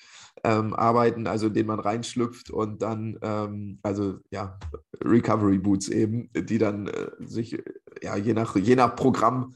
ähm, 0.44 0.74
arbeiten, 0.74 1.28
also 1.28 1.50
den 1.50 1.68
man 1.68 1.80
reinschlüpft 1.80 2.50
und 2.50 2.82
dann, 2.82 3.18
ähm, 3.22 3.80
also 3.82 4.20
ja, 4.30 4.60
Recovery 5.04 5.58
Boots 5.58 5.88
eben, 5.88 6.30
die 6.34 6.58
dann 6.58 6.88
äh, 6.88 7.12
sich 7.20 7.58
ja 8.02 8.16
je 8.18 8.34
nach, 8.34 8.56
je 8.56 8.76
nach 8.76 8.96
Programm 8.96 9.54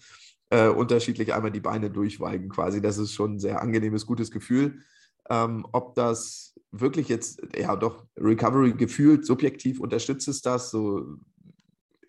äh, 0.50 0.70
unterschiedlich 0.70 1.34
einmal 1.34 1.52
die 1.52 1.60
Beine 1.60 1.90
durchweigen 1.90 2.50
quasi. 2.50 2.82
Das 2.82 2.98
ist 2.98 3.14
schon 3.14 3.36
ein 3.36 3.40
sehr 3.40 3.62
angenehmes, 3.62 4.06
gutes 4.06 4.32
Gefühl. 4.32 4.80
Ähm, 5.30 5.66
ob 5.72 5.96
das 5.96 6.54
wirklich 6.72 7.08
jetzt, 7.08 7.42
ja 7.56 7.76
doch, 7.76 8.06
Recovery 8.18 8.74
gefühlt, 8.74 9.26
subjektiv 9.26 9.80
unterstützt 9.80 10.28
es 10.28 10.42
das, 10.42 10.72
so 10.72 11.18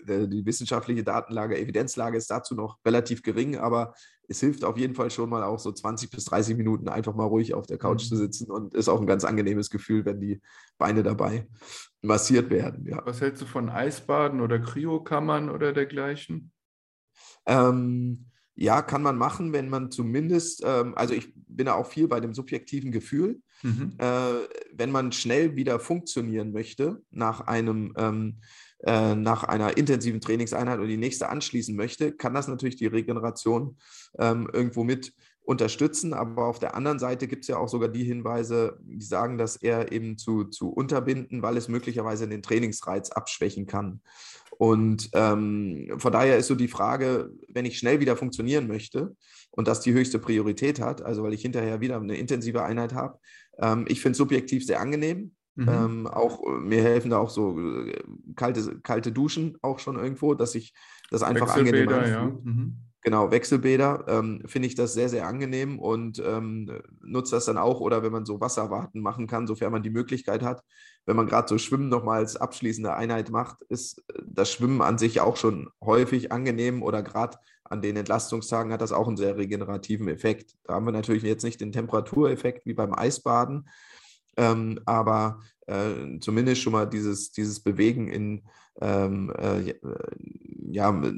die 0.08 0.46
wissenschaftliche 0.46 1.02
Datenlage, 1.02 1.58
Evidenzlage 1.58 2.16
ist 2.16 2.30
dazu 2.30 2.54
noch 2.54 2.78
relativ 2.84 3.22
gering, 3.22 3.56
aber 3.56 3.94
es 4.28 4.40
hilft 4.40 4.64
auf 4.64 4.76
jeden 4.76 4.94
Fall 4.94 5.10
schon 5.10 5.28
mal 5.28 5.42
auch 5.42 5.58
so 5.58 5.72
20 5.72 6.10
bis 6.10 6.24
30 6.26 6.56
Minuten 6.56 6.88
einfach 6.88 7.14
mal 7.14 7.26
ruhig 7.26 7.54
auf 7.54 7.66
der 7.66 7.78
Couch 7.78 8.04
mhm. 8.04 8.08
zu 8.08 8.16
sitzen 8.16 8.50
und 8.50 8.74
ist 8.74 8.88
auch 8.88 9.00
ein 9.00 9.06
ganz 9.06 9.24
angenehmes 9.24 9.70
Gefühl, 9.70 10.04
wenn 10.04 10.20
die 10.20 10.40
Beine 10.78 11.02
dabei 11.02 11.48
massiert 12.02 12.50
werden. 12.50 12.86
Ja. 12.86 13.02
Was 13.04 13.20
hältst 13.20 13.42
du 13.42 13.46
von 13.46 13.68
Eisbaden 13.68 14.40
oder 14.40 14.58
Kryokammern 14.58 15.50
oder 15.50 15.72
dergleichen? 15.72 16.52
Ähm, 17.46 18.26
ja, 18.56 18.82
kann 18.82 19.02
man 19.02 19.18
machen, 19.18 19.52
wenn 19.52 19.68
man 19.68 19.90
zumindest, 19.90 20.62
ähm, 20.64 20.94
also 20.96 21.14
ich 21.14 21.32
bin 21.34 21.66
da 21.66 21.74
auch 21.74 21.86
viel 21.86 22.08
bei 22.08 22.20
dem 22.20 22.34
subjektiven 22.34 22.90
Gefühl, 22.90 23.40
mhm. 23.62 23.92
äh, 23.98 24.32
wenn 24.72 24.90
man 24.90 25.12
schnell 25.12 25.56
wieder 25.56 25.78
funktionieren 25.78 26.52
möchte 26.52 27.02
nach 27.10 27.42
einem 27.42 27.92
ähm, 27.96 28.38
äh, 28.84 29.14
nach 29.14 29.44
einer 29.44 29.76
intensiven 29.78 30.20
Trainingseinheit 30.20 30.78
oder 30.78 30.88
die 30.88 30.98
nächste 30.98 31.30
anschließen 31.30 31.74
möchte, 31.74 32.12
kann 32.12 32.34
das 32.34 32.46
natürlich 32.46 32.76
die 32.76 32.86
Regeneration 32.86 33.78
ähm, 34.18 34.50
irgendwo 34.52 34.84
mit 34.84 35.14
unterstützen. 35.46 36.12
Aber 36.12 36.46
auf 36.46 36.58
der 36.58 36.74
anderen 36.74 36.98
Seite 36.98 37.26
gibt 37.26 37.44
es 37.44 37.48
ja 37.48 37.56
auch 37.56 37.68
sogar 37.68 37.88
die 37.88 38.04
Hinweise, 38.04 38.78
die 38.82 39.04
sagen, 39.04 39.38
dass 39.38 39.56
er 39.56 39.92
eben 39.92 40.18
zu, 40.18 40.44
zu 40.44 40.68
unterbinden, 40.68 41.40
weil 41.40 41.56
es 41.56 41.68
möglicherweise 41.68 42.28
den 42.28 42.42
Trainingsreiz 42.42 43.10
abschwächen 43.10 43.66
kann. 43.66 44.02
Und 44.58 45.10
ähm, 45.12 45.92
von 45.98 46.12
daher 46.12 46.38
ist 46.38 46.46
so 46.46 46.54
die 46.54 46.68
Frage, 46.68 47.30
wenn 47.48 47.66
ich 47.66 47.78
schnell 47.78 48.00
wieder 48.00 48.16
funktionieren 48.16 48.66
möchte 48.66 49.14
und 49.50 49.68
das 49.68 49.80
die 49.80 49.92
höchste 49.92 50.18
Priorität 50.18 50.80
hat, 50.80 51.02
also 51.02 51.22
weil 51.22 51.34
ich 51.34 51.42
hinterher 51.42 51.80
wieder 51.80 51.96
eine 51.96 52.16
intensive 52.16 52.62
Einheit 52.62 52.94
habe, 52.94 53.18
ähm, 53.58 53.84
ich 53.88 54.00
finde 54.00 54.12
es 54.12 54.18
subjektiv 54.18 54.64
sehr 54.64 54.80
angenehm. 54.80 55.32
Mhm. 55.56 55.68
Ähm, 55.68 56.06
auch 56.06 56.42
äh, 56.42 56.60
mir 56.60 56.82
helfen 56.82 57.10
da 57.10 57.18
auch 57.18 57.30
so 57.30 57.58
äh, 57.58 57.98
kalte, 58.34 58.78
kalte 58.82 59.12
Duschen 59.12 59.56
auch 59.62 59.78
schon 59.78 59.96
irgendwo, 59.96 60.34
dass 60.34 60.54
ich 60.54 60.74
das 61.10 61.22
einfach 61.22 61.54
angenehm 61.56 61.88
ja. 61.88 62.24
Mhm. 62.24 62.76
Genau, 63.06 63.30
Wechselbäder 63.30 64.04
ähm, 64.08 64.42
finde 64.46 64.66
ich 64.66 64.74
das 64.74 64.92
sehr, 64.92 65.08
sehr 65.08 65.28
angenehm 65.28 65.78
und 65.78 66.18
ähm, 66.18 66.82
nutze 67.02 67.36
das 67.36 67.44
dann 67.44 67.56
auch 67.56 67.78
oder 67.78 68.02
wenn 68.02 68.10
man 68.10 68.26
so 68.26 68.40
Wasserwarten 68.40 69.00
machen 69.00 69.28
kann, 69.28 69.46
sofern 69.46 69.70
man 69.70 69.84
die 69.84 69.90
Möglichkeit 69.90 70.42
hat. 70.42 70.64
Wenn 71.04 71.14
man 71.14 71.28
gerade 71.28 71.46
so 71.46 71.56
Schwimmen 71.56 71.88
nochmal 71.88 72.18
als 72.18 72.34
abschließende 72.34 72.94
Einheit 72.94 73.30
macht, 73.30 73.62
ist 73.68 74.02
äh, 74.08 74.22
das 74.26 74.50
Schwimmen 74.50 74.82
an 74.82 74.98
sich 74.98 75.20
auch 75.20 75.36
schon 75.36 75.70
häufig 75.80 76.32
angenehm 76.32 76.82
oder 76.82 77.04
gerade 77.04 77.38
an 77.62 77.80
den 77.80 77.96
Entlastungstagen 77.96 78.72
hat 78.72 78.80
das 78.80 78.90
auch 78.90 79.06
einen 79.06 79.16
sehr 79.16 79.36
regenerativen 79.36 80.08
Effekt. 80.08 80.56
Da 80.64 80.74
haben 80.74 80.86
wir 80.86 80.90
natürlich 80.90 81.22
jetzt 81.22 81.44
nicht 81.44 81.60
den 81.60 81.70
Temperatureffekt 81.70 82.66
wie 82.66 82.74
beim 82.74 82.92
Eisbaden, 82.92 83.68
ähm, 84.36 84.80
aber 84.84 85.42
äh, 85.68 86.18
zumindest 86.18 86.60
schon 86.60 86.72
mal 86.72 86.86
dieses, 86.86 87.30
dieses 87.30 87.60
Bewegen 87.60 88.08
in 88.08 88.42
ähm, 88.80 89.32
äh, 89.38 89.74
ja, 90.70 90.90
äh, 90.90 91.12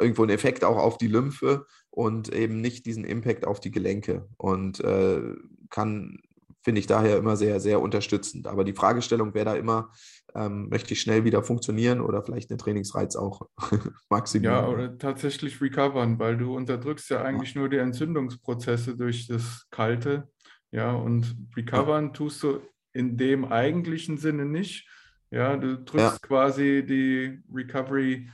irgendwo 0.00 0.22
einen 0.22 0.30
Effekt 0.30 0.64
auch 0.64 0.76
auf 0.76 0.98
die 0.98 1.08
Lymphe 1.08 1.66
und 1.90 2.32
eben 2.32 2.60
nicht 2.60 2.86
diesen 2.86 3.04
Impact 3.04 3.46
auf 3.46 3.60
die 3.60 3.70
Gelenke 3.70 4.28
und 4.36 4.80
äh, 4.80 5.34
kann, 5.70 6.18
finde 6.62 6.80
ich 6.80 6.86
daher 6.86 7.16
immer 7.16 7.36
sehr, 7.36 7.60
sehr 7.60 7.80
unterstützend. 7.80 8.46
Aber 8.46 8.64
die 8.64 8.74
Fragestellung 8.74 9.34
wäre 9.34 9.46
da 9.46 9.54
immer, 9.54 9.90
ähm, 10.34 10.68
möchte 10.68 10.94
ich 10.94 11.00
schnell 11.00 11.24
wieder 11.24 11.42
funktionieren 11.42 12.00
oder 12.00 12.22
vielleicht 12.22 12.50
den 12.50 12.58
Trainingsreiz 12.58 13.16
auch 13.16 13.42
maximieren? 14.10 14.54
Ja, 14.54 14.68
oder 14.68 14.96
tatsächlich 14.96 15.60
recovern, 15.60 16.18
weil 16.18 16.36
du 16.36 16.56
unterdrückst 16.56 17.10
ja 17.10 17.22
eigentlich 17.22 17.54
ja. 17.54 17.60
nur 17.60 17.68
die 17.68 17.78
Entzündungsprozesse 17.78 18.96
durch 18.96 19.26
das 19.26 19.66
Kalte 19.70 20.28
ja, 20.70 20.92
und 20.92 21.36
recovern 21.56 22.06
ja. 22.06 22.12
tust 22.12 22.42
du 22.42 22.60
in 22.94 23.16
dem 23.16 23.44
eigentlichen 23.44 24.18
Sinne 24.18 24.46
nicht. 24.46 24.88
Ja, 25.32 25.56
du 25.56 25.78
drückst 25.78 26.20
ja. 26.22 26.28
quasi 26.28 26.84
die 26.86 27.42
Recovery 27.50 28.30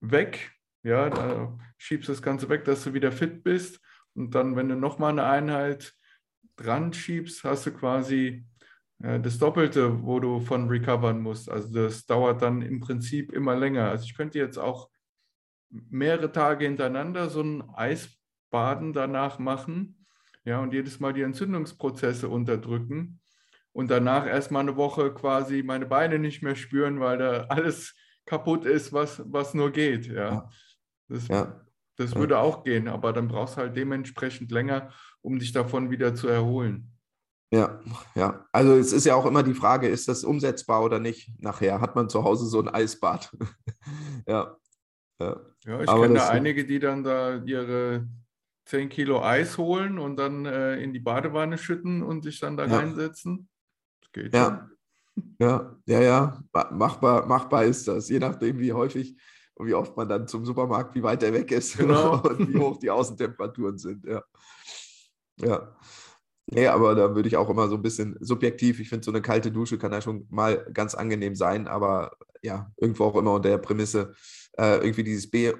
weg. 0.00 0.52
Ja, 0.82 1.08
da 1.08 1.58
schiebst 1.78 2.10
das 2.10 2.20
Ganze 2.20 2.48
weg, 2.50 2.64
dass 2.66 2.84
du 2.84 2.92
wieder 2.92 3.10
fit 3.10 3.42
bist. 3.42 3.80
Und 4.14 4.34
dann, 4.34 4.54
wenn 4.54 4.68
du 4.68 4.76
nochmal 4.76 5.12
eine 5.12 5.24
Einheit 5.24 5.94
dran 6.56 6.92
schiebst, 6.92 7.42
hast 7.44 7.64
du 7.64 7.72
quasi 7.72 8.44
äh, 9.02 9.18
das 9.18 9.38
Doppelte, 9.38 10.02
wo 10.02 10.20
du 10.20 10.40
von 10.40 10.68
recovern 10.68 11.22
musst. 11.22 11.50
Also 11.50 11.72
das 11.72 12.04
dauert 12.04 12.42
dann 12.42 12.60
im 12.60 12.80
Prinzip 12.80 13.32
immer 13.32 13.56
länger. 13.56 13.88
Also 13.88 14.04
ich 14.04 14.14
könnte 14.14 14.38
jetzt 14.38 14.58
auch 14.58 14.90
mehrere 15.70 16.32
Tage 16.32 16.66
hintereinander 16.66 17.30
so 17.30 17.40
ein 17.40 17.62
Eisbaden 17.74 18.92
danach 18.92 19.38
machen 19.38 20.04
ja, 20.44 20.60
und 20.60 20.74
jedes 20.74 21.00
Mal 21.00 21.14
die 21.14 21.22
Entzündungsprozesse 21.22 22.28
unterdrücken 22.28 23.21
und 23.72 23.90
danach 23.90 24.26
erstmal 24.26 24.62
eine 24.62 24.76
Woche 24.76 25.12
quasi 25.14 25.62
meine 25.62 25.86
Beine 25.86 26.18
nicht 26.18 26.42
mehr 26.42 26.56
spüren, 26.56 27.00
weil 27.00 27.18
da 27.18 27.44
alles 27.48 27.94
kaputt 28.26 28.64
ist, 28.64 28.92
was, 28.92 29.22
was 29.26 29.54
nur 29.54 29.70
geht. 29.70 30.06
Ja. 30.06 30.48
Das, 31.08 31.28
ja. 31.28 31.60
das 31.96 32.14
würde 32.14 32.38
auch 32.38 32.64
gehen, 32.64 32.88
aber 32.88 33.12
dann 33.12 33.28
brauchst 33.28 33.56
du 33.56 33.62
halt 33.62 33.76
dementsprechend 33.76 34.50
länger, 34.50 34.90
um 35.20 35.38
dich 35.38 35.52
davon 35.52 35.90
wieder 35.90 36.14
zu 36.14 36.28
erholen. 36.28 36.92
Ja, 37.52 37.80
ja. 38.14 38.46
Also 38.50 38.76
es 38.76 38.92
ist 38.92 39.04
ja 39.04 39.14
auch 39.14 39.26
immer 39.26 39.42
die 39.42 39.52
Frage, 39.52 39.88
ist 39.88 40.08
das 40.08 40.24
umsetzbar 40.24 40.82
oder 40.82 40.98
nicht? 40.98 41.30
Nachher 41.38 41.82
hat 41.82 41.94
man 41.94 42.08
zu 42.08 42.24
Hause 42.24 42.46
so 42.46 42.60
ein 42.60 42.68
Eisbad. 42.68 43.30
ja. 44.26 44.56
ja. 45.20 45.40
Ja, 45.64 45.80
ich 45.80 45.86
kenne 45.86 46.14
da 46.14 46.28
einige, 46.30 46.64
die 46.64 46.80
dann 46.80 47.04
da 47.04 47.36
ihre 47.44 48.08
10 48.64 48.88
Kilo 48.88 49.22
Eis 49.22 49.58
holen 49.58 49.98
und 49.98 50.16
dann 50.16 50.46
äh, 50.46 50.76
in 50.76 50.92
die 50.92 51.00
Badewanne 51.00 51.58
schütten 51.58 52.02
und 52.02 52.22
sich 52.22 52.40
dann 52.40 52.56
da 52.56 52.66
ja. 52.66 52.78
reinsetzen. 52.78 53.48
Geht 54.12 54.34
ja. 54.34 54.68
Ja, 55.38 55.76
ja, 55.86 56.00
ja. 56.00 56.42
Machbar, 56.70 57.26
machbar 57.26 57.64
ist 57.64 57.86
das, 57.86 58.08
je 58.08 58.18
nachdem, 58.18 58.58
wie 58.58 58.72
häufig 58.72 59.16
und 59.54 59.66
wie 59.66 59.74
oft 59.74 59.96
man 59.96 60.08
dann 60.08 60.26
zum 60.26 60.44
Supermarkt, 60.44 60.94
wie 60.94 61.02
weit 61.02 61.22
der 61.22 61.32
weg 61.32 61.50
ist 61.52 61.76
genau. 61.78 62.22
und 62.22 62.48
wie 62.48 62.58
hoch 62.58 62.78
die 62.78 62.90
Außentemperaturen 62.90 63.78
sind. 63.78 64.06
Ja. 64.06 64.22
Ja. 65.40 65.76
Nee, 66.46 66.66
aber 66.66 66.94
da 66.94 67.14
würde 67.14 67.28
ich 67.28 67.36
auch 67.36 67.48
immer 67.48 67.68
so 67.68 67.76
ein 67.76 67.82
bisschen 67.82 68.16
subjektiv, 68.20 68.80
ich 68.80 68.88
finde, 68.88 69.04
so 69.04 69.10
eine 69.10 69.22
kalte 69.22 69.52
Dusche 69.52 69.78
kann 69.78 69.92
ja 69.92 70.00
schon 70.00 70.26
mal 70.28 70.66
ganz 70.72 70.94
angenehm 70.94 71.36
sein, 71.36 71.68
aber 71.68 72.16
ja, 72.42 72.70
irgendwo 72.76 73.04
auch 73.04 73.16
immer 73.16 73.32
unter 73.34 73.48
der 73.48 73.58
Prämisse, 73.58 74.14
äh, 74.58 74.78
irgendwie 74.78 75.04
dieses 75.04 75.30
Be 75.30 75.54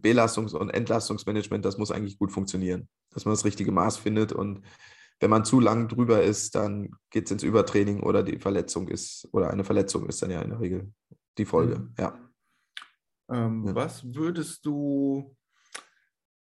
Belastungs- 0.00 0.54
und 0.54 0.70
Entlastungsmanagement, 0.70 1.64
das 1.64 1.76
muss 1.76 1.90
eigentlich 1.90 2.18
gut 2.18 2.30
funktionieren, 2.32 2.88
dass 3.10 3.24
man 3.24 3.34
das 3.34 3.44
richtige 3.44 3.72
Maß 3.72 3.96
findet 3.96 4.32
und 4.32 4.62
wenn 5.20 5.30
man 5.30 5.44
zu 5.44 5.60
lang 5.60 5.88
drüber 5.88 6.22
ist, 6.22 6.54
dann 6.54 6.90
geht 7.10 7.26
es 7.26 7.30
ins 7.32 7.42
Übertraining 7.42 8.02
oder 8.02 8.22
die 8.22 8.38
Verletzung 8.38 8.88
ist, 8.88 9.28
oder 9.32 9.50
eine 9.50 9.64
Verletzung 9.64 10.06
ist 10.08 10.22
dann 10.22 10.30
ja 10.30 10.42
in 10.42 10.50
der 10.50 10.60
Regel 10.60 10.92
die 11.38 11.44
Folge. 11.44 11.78
Mhm. 11.78 11.94
Ja. 11.98 12.18
Ähm, 13.30 13.64
ja. 13.66 13.74
Was 13.74 14.14
würdest 14.14 14.64
du, 14.64 15.36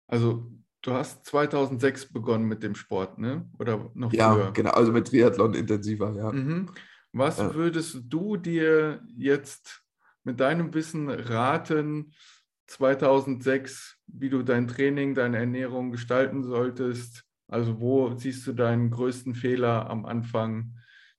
also 0.07 0.51
du 0.81 0.91
hast 0.91 1.25
2006 1.25 2.11
begonnen 2.11 2.45
mit 2.45 2.63
dem 2.63 2.75
Sport, 2.75 3.17
ne? 3.17 3.49
Oder 3.57 3.91
noch 3.93 4.13
ja, 4.13 4.33
früher? 4.33 4.45
Ja, 4.45 4.49
genau, 4.51 4.71
also 4.71 4.91
mit 4.91 5.07
Triathlon 5.07 5.53
intensiver, 5.53 6.13
ja. 6.15 6.31
Mhm. 6.31 6.69
Was 7.11 7.37
ja. 7.37 7.53
würdest 7.55 8.01
du 8.09 8.35
dir 8.35 9.01
jetzt 9.15 9.83
mit 10.23 10.39
deinem 10.39 10.73
Wissen 10.73 11.09
raten, 11.09 12.13
2006, 12.67 13.97
wie 14.07 14.29
du 14.29 14.43
dein 14.43 14.67
Training, 14.67 15.15
deine 15.15 15.37
Ernährung 15.37 15.91
gestalten 15.91 16.43
solltest? 16.43 17.23
Also 17.47 17.79
wo 17.79 18.15
siehst 18.15 18.45
du 18.47 18.53
deinen 18.53 18.89
größten 18.89 19.35
Fehler 19.35 19.89
am 19.89 20.05
Anfang, 20.05 20.75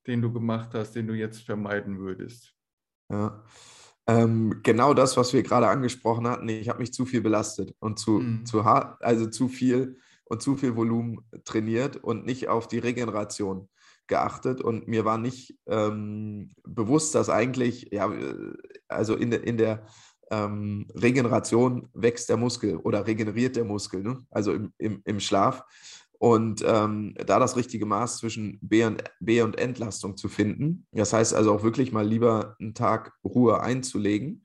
den 0.06 0.22
du 0.22 0.32
gemacht 0.32 0.70
hast, 0.74 0.92
den 0.92 1.06
du 1.06 1.14
jetzt 1.14 1.42
vermeiden 1.42 1.98
würdest? 1.98 2.54
Ja, 3.10 3.44
ähm, 4.08 4.60
genau 4.62 4.94
das, 4.94 5.16
was 5.16 5.32
wir 5.32 5.42
gerade 5.42 5.68
angesprochen 5.68 6.28
hatten. 6.28 6.48
Ich 6.48 6.68
habe 6.68 6.80
mich 6.80 6.92
zu 6.92 7.06
viel 7.06 7.20
belastet 7.20 7.74
und 7.80 7.98
zu, 7.98 8.18
mhm. 8.18 8.46
zu 8.46 8.64
hart, 8.64 9.02
also 9.04 9.26
zu 9.26 9.48
viel 9.48 9.98
und 10.24 10.42
zu 10.42 10.56
viel 10.56 10.76
Volumen 10.76 11.20
trainiert 11.44 11.96
und 11.96 12.24
nicht 12.24 12.48
auf 12.48 12.68
die 12.68 12.78
Regeneration 12.78 13.68
geachtet. 14.06 14.60
Und 14.60 14.86
mir 14.86 15.04
war 15.04 15.18
nicht 15.18 15.58
ähm, 15.66 16.52
bewusst, 16.64 17.14
dass 17.14 17.30
eigentlich, 17.30 17.88
ja, 17.92 18.12
also 18.88 19.16
in, 19.16 19.32
in 19.32 19.56
der 19.56 19.86
ähm, 20.30 20.86
Regeneration 20.94 21.88
wächst 21.94 22.28
der 22.28 22.36
Muskel 22.36 22.76
oder 22.76 23.06
regeneriert 23.06 23.56
der 23.56 23.64
Muskel, 23.64 24.02
ne? 24.02 24.24
also 24.30 24.52
im, 24.52 24.72
im, 24.78 25.02
im 25.04 25.20
Schlaf. 25.20 25.64
Und 26.18 26.64
ähm, 26.66 27.14
da 27.26 27.38
das 27.38 27.56
richtige 27.56 27.86
Maß 27.86 28.18
zwischen 28.18 28.58
B 28.62 28.84
und, 28.84 29.04
B 29.20 29.42
und 29.42 29.58
Entlastung 29.58 30.16
zu 30.16 30.28
finden. 30.28 30.86
Das 30.92 31.12
heißt 31.12 31.34
also 31.34 31.52
auch 31.54 31.62
wirklich 31.62 31.92
mal 31.92 32.06
lieber 32.06 32.56
einen 32.58 32.74
Tag 32.74 33.12
Ruhe 33.22 33.60
einzulegen. 33.60 34.44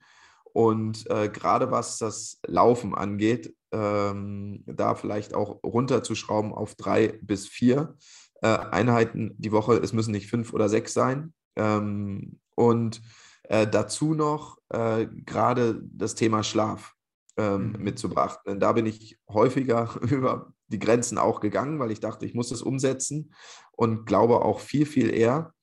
Und 0.52 1.10
äh, 1.10 1.30
gerade 1.30 1.70
was 1.70 1.98
das 1.98 2.40
Laufen 2.46 2.94
angeht, 2.94 3.54
ähm, 3.72 4.64
da 4.66 4.94
vielleicht 4.94 5.34
auch 5.34 5.62
runterzuschrauben 5.62 6.52
auf 6.52 6.74
drei 6.74 7.18
bis 7.22 7.48
vier 7.48 7.96
äh, 8.42 8.48
Einheiten 8.48 9.34
die 9.38 9.52
Woche. 9.52 9.74
Es 9.74 9.94
müssen 9.94 10.12
nicht 10.12 10.28
fünf 10.28 10.52
oder 10.52 10.68
sechs 10.68 10.92
sein. 10.92 11.32
Ähm, 11.56 12.38
und 12.54 13.00
äh, 13.44 13.66
dazu 13.66 14.14
noch 14.14 14.58
äh, 14.68 15.06
gerade 15.06 15.80
das 15.82 16.14
Thema 16.14 16.42
Schlaf 16.42 16.94
ähm, 17.36 17.72
mhm. 17.72 17.82
mitzubrachten. 17.82 18.42
Denn 18.46 18.60
da 18.60 18.72
bin 18.72 18.86
ich 18.86 19.18
häufiger 19.28 19.90
über 20.10 20.52
die 20.72 20.78
Grenzen 20.78 21.18
auch 21.18 21.40
gegangen, 21.40 21.78
weil 21.78 21.90
ich 21.90 22.00
dachte, 22.00 22.26
ich 22.26 22.34
muss 22.34 22.50
es 22.50 22.62
umsetzen 22.62 23.34
und 23.72 24.06
glaube 24.06 24.44
auch 24.44 24.60
viel, 24.60 24.86
viel 24.86 25.14
eher, 25.14 25.54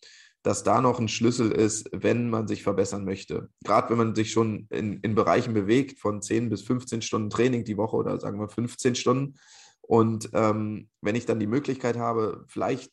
dass 0.43 0.63
da 0.63 0.81
noch 0.81 0.99
ein 0.99 1.09
Schlüssel 1.09 1.51
ist, 1.51 1.89
wenn 1.91 2.29
man 2.29 2.47
sich 2.47 2.63
verbessern 2.63 3.03
möchte. 3.03 3.49
Gerade 3.63 3.89
wenn 3.89 3.97
man 3.97 4.15
sich 4.15 4.31
schon 4.31 4.67
in, 4.69 4.99
in 5.01 5.15
Bereichen 5.15 5.53
bewegt 5.53 5.99
von 5.99 6.21
10 6.21 6.49
bis 6.49 6.61
15 6.61 7.01
Stunden 7.01 7.29
Training 7.29 7.65
die 7.65 7.77
Woche 7.77 7.97
oder 7.97 8.19
sagen 8.19 8.39
wir 8.39 8.47
15 8.47 8.95
Stunden. 8.95 9.35
Und 9.81 10.29
ähm, 10.33 10.87
wenn 11.01 11.15
ich 11.15 11.25
dann 11.25 11.39
die 11.39 11.47
Möglichkeit 11.47 11.97
habe, 11.97 12.45
vielleicht 12.47 12.91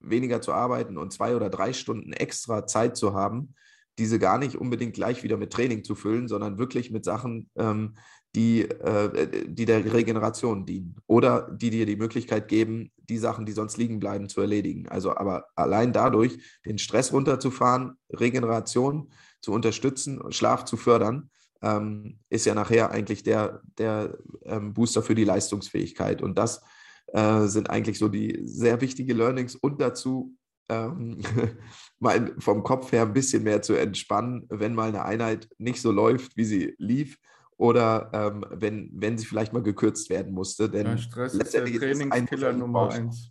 weniger 0.00 0.40
zu 0.40 0.52
arbeiten 0.52 0.96
und 0.96 1.12
zwei 1.12 1.36
oder 1.36 1.50
drei 1.50 1.72
Stunden 1.72 2.12
extra 2.12 2.66
Zeit 2.66 2.96
zu 2.96 3.14
haben, 3.14 3.54
diese 3.98 4.18
gar 4.18 4.38
nicht 4.38 4.56
unbedingt 4.56 4.94
gleich 4.94 5.22
wieder 5.22 5.36
mit 5.36 5.52
Training 5.52 5.84
zu 5.84 5.94
füllen, 5.94 6.28
sondern 6.28 6.58
wirklich 6.58 6.90
mit 6.90 7.04
Sachen, 7.04 7.50
ähm, 7.56 7.96
die, 8.34 8.62
äh, 8.62 9.46
die 9.48 9.64
der 9.64 9.92
Regeneration 9.92 10.66
dienen 10.66 10.96
oder 11.06 11.50
die 11.50 11.70
dir 11.70 11.86
die 11.86 11.96
Möglichkeit 11.96 12.48
geben, 12.48 12.92
die 13.08 13.18
Sachen, 13.18 13.46
die 13.46 13.52
sonst 13.52 13.78
liegen 13.78 13.98
bleiben, 13.98 14.28
zu 14.28 14.40
erledigen. 14.40 14.88
Also 14.88 15.16
aber 15.16 15.46
allein 15.56 15.92
dadurch, 15.92 16.38
den 16.66 16.78
Stress 16.78 17.12
runterzufahren, 17.12 17.94
Regeneration 18.10 19.10
zu 19.40 19.52
unterstützen 19.52 20.20
Schlaf 20.30 20.64
zu 20.64 20.76
fördern, 20.76 21.30
ähm, 21.62 22.18
ist 22.28 22.46
ja 22.46 22.54
nachher 22.54 22.90
eigentlich 22.90 23.22
der, 23.22 23.62
der 23.78 24.16
ähm, 24.44 24.74
Booster 24.74 25.02
für 25.02 25.14
die 25.14 25.24
Leistungsfähigkeit. 25.24 26.22
Und 26.22 26.38
das 26.38 26.62
äh, 27.08 27.46
sind 27.46 27.70
eigentlich 27.70 27.98
so 27.98 28.08
die 28.08 28.40
sehr 28.44 28.80
wichtigen 28.80 29.16
Learnings 29.16 29.56
und 29.56 29.80
dazu 29.80 30.34
ähm, 30.68 31.18
mal 31.98 32.34
vom 32.38 32.62
Kopf 32.62 32.92
her 32.92 33.02
ein 33.02 33.14
bisschen 33.14 33.42
mehr 33.42 33.62
zu 33.62 33.74
entspannen, 33.74 34.46
wenn 34.50 34.74
mal 34.74 34.90
eine 34.90 35.04
Einheit 35.04 35.48
nicht 35.58 35.80
so 35.80 35.90
läuft, 35.90 36.36
wie 36.36 36.44
sie 36.44 36.74
lief 36.78 37.18
oder 37.58 38.08
ähm, 38.14 38.46
wenn, 38.50 38.90
wenn 38.94 39.18
sie 39.18 39.26
vielleicht 39.26 39.52
mal 39.52 39.62
gekürzt 39.62 40.08
werden 40.08 40.32
musste. 40.32 40.70
Denn 40.70 40.86
ja, 40.86 40.96
Stress 40.96 41.34
ist 41.34 41.52
der 41.52 41.64
Trainingskiller 41.66 42.52
Nummer 42.52 42.90
eins. 42.90 43.30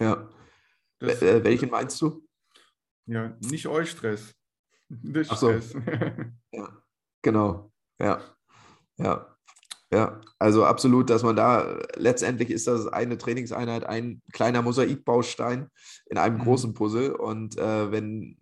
Ja. 0.00 0.28
Das, 0.98 1.22
äh, 1.22 1.44
welchen 1.44 1.70
meinst 1.70 2.00
du? 2.00 2.26
Ja, 3.06 3.36
nicht 3.40 3.66
euch 3.68 3.90
Stress. 3.90 4.34
Nicht 4.88 5.30
Ach 5.30 5.36
so. 5.36 5.48
Stress. 5.50 5.76
ja, 6.52 6.82
genau. 7.22 7.72
Ja. 8.00 8.20
Ja. 8.96 9.32
Ja, 9.92 10.20
also 10.40 10.64
absolut, 10.64 11.10
dass 11.10 11.22
man 11.22 11.36
da 11.36 11.80
letztendlich 11.94 12.50
ist 12.50 12.66
das 12.66 12.88
eine 12.88 13.18
Trainingseinheit 13.18 13.84
ein 13.84 14.20
kleiner 14.32 14.60
Mosaikbaustein 14.60 15.70
in 16.06 16.18
einem 16.18 16.38
mhm. 16.38 16.42
großen 16.42 16.74
Puzzle 16.74 17.12
und 17.12 17.56
äh, 17.56 17.92
wenn 17.92 18.36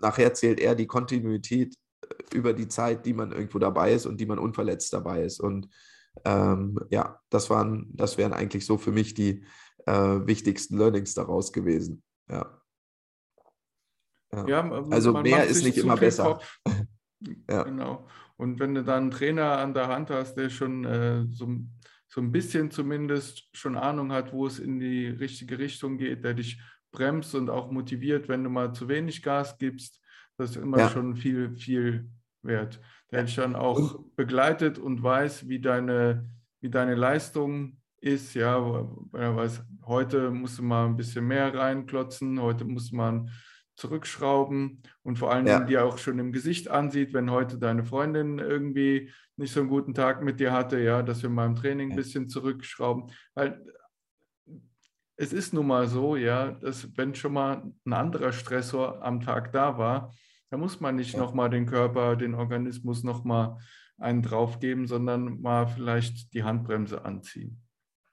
nachher 0.00 0.34
zählt 0.34 0.58
eher 0.58 0.74
die 0.74 0.88
Kontinuität 0.88 1.74
äh, 1.74 1.78
über 2.32 2.52
die 2.52 2.68
Zeit, 2.68 3.04
die 3.04 3.12
man 3.12 3.32
irgendwo 3.32 3.58
dabei 3.58 3.92
ist 3.92 4.06
und 4.06 4.20
die 4.20 4.26
man 4.26 4.38
unverletzt 4.38 4.92
dabei 4.92 5.22
ist 5.24 5.40
und 5.40 5.68
ähm, 6.24 6.78
ja, 6.90 7.20
das 7.30 7.50
waren, 7.50 7.88
das 7.92 8.18
wären 8.18 8.32
eigentlich 8.32 8.64
so 8.66 8.78
für 8.78 8.92
mich 8.92 9.14
die 9.14 9.44
äh, 9.86 9.92
wichtigsten 9.92 10.78
Learnings 10.78 11.14
daraus 11.14 11.52
gewesen. 11.52 12.02
Ja. 12.30 12.60
ja. 14.32 14.48
ja 14.48 14.70
also 14.90 15.12
mehr 15.12 15.44
ist 15.44 15.64
nicht 15.64 15.78
immer 15.78 15.96
besser. 15.96 16.40
ja. 17.50 17.64
Genau. 17.64 18.06
Und 18.36 18.58
wenn 18.60 18.74
du 18.74 18.84
dann 18.84 19.04
einen 19.04 19.10
Trainer 19.10 19.58
an 19.58 19.74
der 19.74 19.88
Hand 19.88 20.10
hast, 20.10 20.34
der 20.34 20.50
schon 20.50 20.84
äh, 20.84 21.26
so, 21.30 21.48
so 22.08 22.20
ein 22.20 22.32
bisschen 22.32 22.70
zumindest 22.70 23.48
schon 23.52 23.76
Ahnung 23.76 24.12
hat, 24.12 24.32
wo 24.32 24.46
es 24.46 24.58
in 24.58 24.80
die 24.80 25.06
richtige 25.06 25.58
Richtung 25.58 25.98
geht, 25.98 26.24
der 26.24 26.34
dich 26.34 26.60
bremst 26.90 27.34
und 27.34 27.50
auch 27.50 27.70
motiviert, 27.70 28.28
wenn 28.28 28.44
du 28.44 28.50
mal 28.50 28.72
zu 28.72 28.88
wenig 28.88 29.22
Gas 29.22 29.58
gibst, 29.58 30.00
das 30.36 30.50
ist 30.50 30.56
immer 30.56 30.78
ja. 30.78 30.88
schon 30.90 31.16
viel, 31.16 31.54
viel 31.56 32.10
wert. 32.42 32.80
Der 33.10 33.22
dich 33.22 33.36
dann 33.36 33.54
auch 33.54 34.00
begleitet 34.16 34.78
und 34.78 35.02
weiß, 35.02 35.48
wie 35.48 35.60
deine, 35.60 36.28
wie 36.60 36.70
deine 36.70 36.94
Leistung 36.94 37.78
ist. 38.00 38.34
Ja, 38.34 38.60
weil 38.60 39.22
er 39.22 39.36
weiß, 39.36 39.62
heute 39.86 40.30
musst 40.30 40.58
du 40.58 40.62
mal 40.62 40.86
ein 40.86 40.96
bisschen 40.96 41.26
mehr 41.26 41.54
reinklotzen, 41.54 42.40
heute 42.40 42.64
muss 42.64 42.92
man 42.92 43.30
zurückschrauben 43.76 44.82
und 45.02 45.18
vor 45.18 45.32
allen 45.32 45.46
ja. 45.46 45.56
Dingen 45.56 45.66
dir 45.66 45.84
auch 45.84 45.98
schon 45.98 46.18
im 46.18 46.32
Gesicht 46.32 46.68
ansieht, 46.68 47.12
wenn 47.12 47.30
heute 47.30 47.58
deine 47.58 47.84
Freundin 47.84 48.38
irgendwie 48.38 49.10
nicht 49.36 49.52
so 49.52 49.60
einen 49.60 49.68
guten 49.68 49.94
Tag 49.94 50.22
mit 50.22 50.38
dir 50.38 50.52
hatte, 50.52 50.78
ja, 50.78 51.02
dass 51.02 51.22
wir 51.22 51.30
mal 51.30 51.46
im 51.46 51.56
Training 51.56 51.90
ein 51.90 51.96
bisschen 51.96 52.28
zurückschrauben. 52.28 53.10
Weil 53.34 53.64
es 55.16 55.32
ist 55.32 55.52
nun 55.52 55.66
mal 55.66 55.88
so, 55.88 56.16
ja, 56.16 56.52
dass 56.52 56.96
wenn 56.96 57.14
schon 57.14 57.32
mal 57.32 57.62
ein 57.84 57.92
anderer 57.92 58.32
Stressor 58.32 59.02
am 59.02 59.20
Tag 59.20 59.52
da 59.52 59.78
war, 59.78 60.12
da 60.50 60.56
muss 60.56 60.80
man 60.80 60.96
nicht 60.96 61.14
ja. 61.14 61.20
nochmal 61.20 61.50
den 61.50 61.66
Körper, 61.66 62.16
den 62.16 62.34
Organismus 62.34 63.02
nochmal 63.02 63.58
einen 63.98 64.22
draufgeben, 64.22 64.86
sondern 64.86 65.40
mal 65.40 65.66
vielleicht 65.66 66.32
die 66.34 66.42
Handbremse 66.42 67.04
anziehen. 67.04 67.62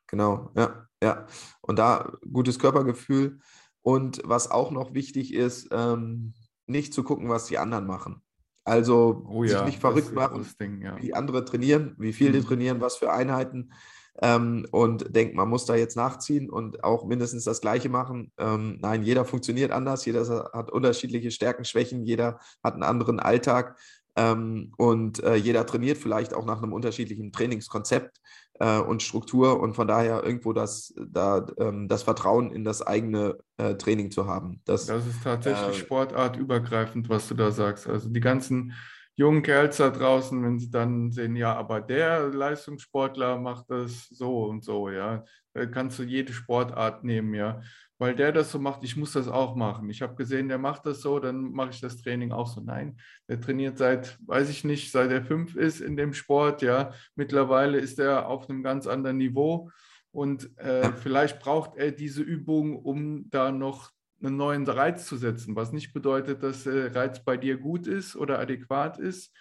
Genau, 0.07 0.51
ja, 0.55 0.87
ja. 1.01 1.25
Und 1.61 1.79
da 1.79 2.11
gutes 2.31 2.59
Körpergefühl, 2.59 3.39
und 3.81 4.21
was 4.23 4.49
auch 4.49 4.71
noch 4.71 4.93
wichtig 4.93 5.33
ist, 5.33 5.69
ähm, 5.71 6.33
nicht 6.67 6.93
zu 6.93 7.03
gucken, 7.03 7.29
was 7.29 7.47
die 7.47 7.57
anderen 7.57 7.87
machen. 7.87 8.21
Also 8.63 9.25
oh 9.27 9.43
ja, 9.43 9.59
sich 9.59 9.65
nicht 9.65 9.79
verrückt 9.79 10.13
machen, 10.13 10.45
Ding, 10.59 10.81
ja. 10.83 11.01
wie 11.01 11.15
andere 11.15 11.43
trainieren, 11.45 11.95
wie 11.97 12.13
viel 12.13 12.29
mhm. 12.29 12.33
die 12.33 12.41
trainieren, 12.41 12.81
was 12.81 12.97
für 12.97 13.11
Einheiten. 13.11 13.73
Ähm, 14.21 14.67
und 14.71 15.15
denkt, 15.15 15.35
man 15.35 15.49
muss 15.49 15.65
da 15.65 15.75
jetzt 15.75 15.95
nachziehen 15.95 16.49
und 16.49 16.83
auch 16.83 17.05
mindestens 17.05 17.45
das 17.45 17.61
Gleiche 17.61 17.89
machen. 17.89 18.31
Ähm, 18.37 18.77
nein, 18.81 19.03
jeder 19.03 19.25
funktioniert 19.25 19.71
anders, 19.71 20.05
jeder 20.05 20.49
hat 20.53 20.71
unterschiedliche 20.71 21.31
Stärken, 21.31 21.65
Schwächen, 21.65 22.03
jeder 22.03 22.39
hat 22.63 22.73
einen 22.73 22.83
anderen 22.83 23.19
Alltag. 23.19 23.77
Ähm, 24.15 24.73
und 24.77 25.23
äh, 25.23 25.35
jeder 25.35 25.65
trainiert 25.65 25.97
vielleicht 25.97 26.33
auch 26.33 26.45
nach 26.45 26.61
einem 26.61 26.73
unterschiedlichen 26.73 27.31
Trainingskonzept 27.31 28.19
äh, 28.59 28.79
und 28.79 29.01
Struktur 29.01 29.59
und 29.59 29.73
von 29.73 29.87
daher 29.87 30.23
irgendwo 30.23 30.53
das, 30.53 30.93
da, 30.97 31.45
ähm, 31.57 31.87
das 31.87 32.03
Vertrauen 32.03 32.51
in 32.51 32.65
das 32.65 32.81
eigene 32.81 33.37
äh, 33.57 33.75
Training 33.75 34.11
zu 34.11 34.27
haben. 34.27 34.61
Das, 34.65 34.85
das 34.85 35.07
ist 35.07 35.23
tatsächlich 35.23 35.77
äh, 35.77 35.79
sportartübergreifend, 35.79 37.07
was 37.07 37.27
du 37.29 37.35
da 37.35 37.51
sagst. 37.51 37.87
Also 37.87 38.09
die 38.09 38.19
ganzen 38.19 38.73
jungen 39.15 39.43
Kerls 39.43 39.77
da 39.77 39.89
draußen, 39.89 40.43
wenn 40.43 40.59
sie 40.59 40.71
dann 40.71 41.11
sehen, 41.11 41.35
ja, 41.35 41.55
aber 41.55 41.81
der 41.81 42.29
Leistungssportler 42.29 43.37
macht 43.37 43.69
das 43.69 44.07
so 44.09 44.45
und 44.45 44.63
so, 44.63 44.89
ja, 44.89 45.23
da 45.53 45.65
kannst 45.65 45.99
du 45.99 46.03
jede 46.03 46.33
Sportart 46.33 47.03
nehmen, 47.03 47.33
ja 47.33 47.61
weil 48.01 48.15
der 48.15 48.31
das 48.31 48.51
so 48.51 48.57
macht, 48.57 48.83
ich 48.83 48.97
muss 48.97 49.11
das 49.11 49.27
auch 49.27 49.55
machen. 49.55 49.87
Ich 49.91 50.01
habe 50.01 50.15
gesehen, 50.15 50.49
der 50.49 50.57
macht 50.57 50.87
das 50.87 51.01
so, 51.01 51.19
dann 51.19 51.51
mache 51.51 51.69
ich 51.69 51.81
das 51.81 52.01
Training 52.01 52.31
auch 52.31 52.47
so. 52.47 52.59
Nein, 52.59 52.97
der 53.29 53.39
trainiert 53.39 53.77
seit, 53.77 54.17
weiß 54.25 54.49
ich 54.49 54.63
nicht, 54.63 54.91
seit 54.91 55.11
er 55.11 55.23
fünf 55.23 55.55
ist 55.55 55.81
in 55.81 55.95
dem 55.95 56.13
Sport, 56.13 56.63
ja. 56.63 56.93
Mittlerweile 57.13 57.77
ist 57.77 57.99
er 57.99 58.27
auf 58.27 58.49
einem 58.49 58.63
ganz 58.63 58.87
anderen 58.87 59.17
Niveau 59.17 59.69
Und 60.09 60.49
äh, 60.57 60.91
vielleicht 60.93 61.39
braucht 61.39 61.77
er 61.77 61.91
diese 61.91 62.23
Übung, 62.23 62.75
um 62.75 63.29
da 63.29 63.51
noch 63.51 63.91
einen 64.23 64.37
neuen 64.37 64.67
Reiz 64.67 65.05
zu 65.05 65.17
setzen, 65.17 65.55
was 65.55 65.71
nicht 65.71 65.93
bedeutet, 65.93 66.43
dass 66.43 66.63
der 66.63 66.95
Reiz 66.95 67.23
bei 67.23 67.37
dir 67.37 67.57
gut 67.57 67.87
ist 67.87 68.15
oder 68.15 68.39
adäquat 68.39 68.99
ist. 68.99 69.33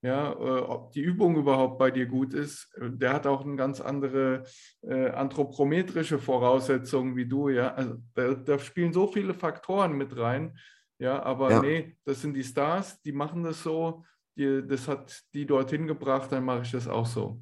Ja, 0.00 0.30
äh, 0.30 0.60
ob 0.60 0.92
die 0.92 1.00
Übung 1.00 1.36
überhaupt 1.36 1.78
bei 1.78 1.90
dir 1.90 2.06
gut 2.06 2.32
ist, 2.32 2.72
der 2.80 3.14
hat 3.14 3.26
auch 3.26 3.44
eine 3.44 3.56
ganz 3.56 3.80
andere 3.80 4.44
äh, 4.82 5.10
anthropometrische 5.10 6.20
Voraussetzungen 6.20 7.16
wie 7.16 7.26
du. 7.26 7.48
Ja, 7.48 7.74
also 7.74 7.96
da, 8.14 8.34
da, 8.34 8.58
spielen 8.60 8.92
so 8.92 9.08
viele 9.08 9.34
Faktoren 9.34 9.96
mit 9.96 10.16
rein. 10.16 10.56
Ja, 11.00 11.20
aber 11.22 11.50
ja. 11.50 11.62
nee, 11.62 11.96
das 12.04 12.22
sind 12.22 12.34
die 12.34 12.44
Stars, 12.44 13.02
die 13.02 13.12
machen 13.12 13.42
das 13.42 13.62
so. 13.62 14.04
Die, 14.36 14.64
das 14.64 14.86
hat 14.86 15.20
die 15.34 15.46
dorthin 15.46 15.88
gebracht, 15.88 16.30
dann 16.30 16.44
mache 16.44 16.62
ich 16.62 16.70
das 16.70 16.86
auch 16.86 17.06
so. 17.06 17.40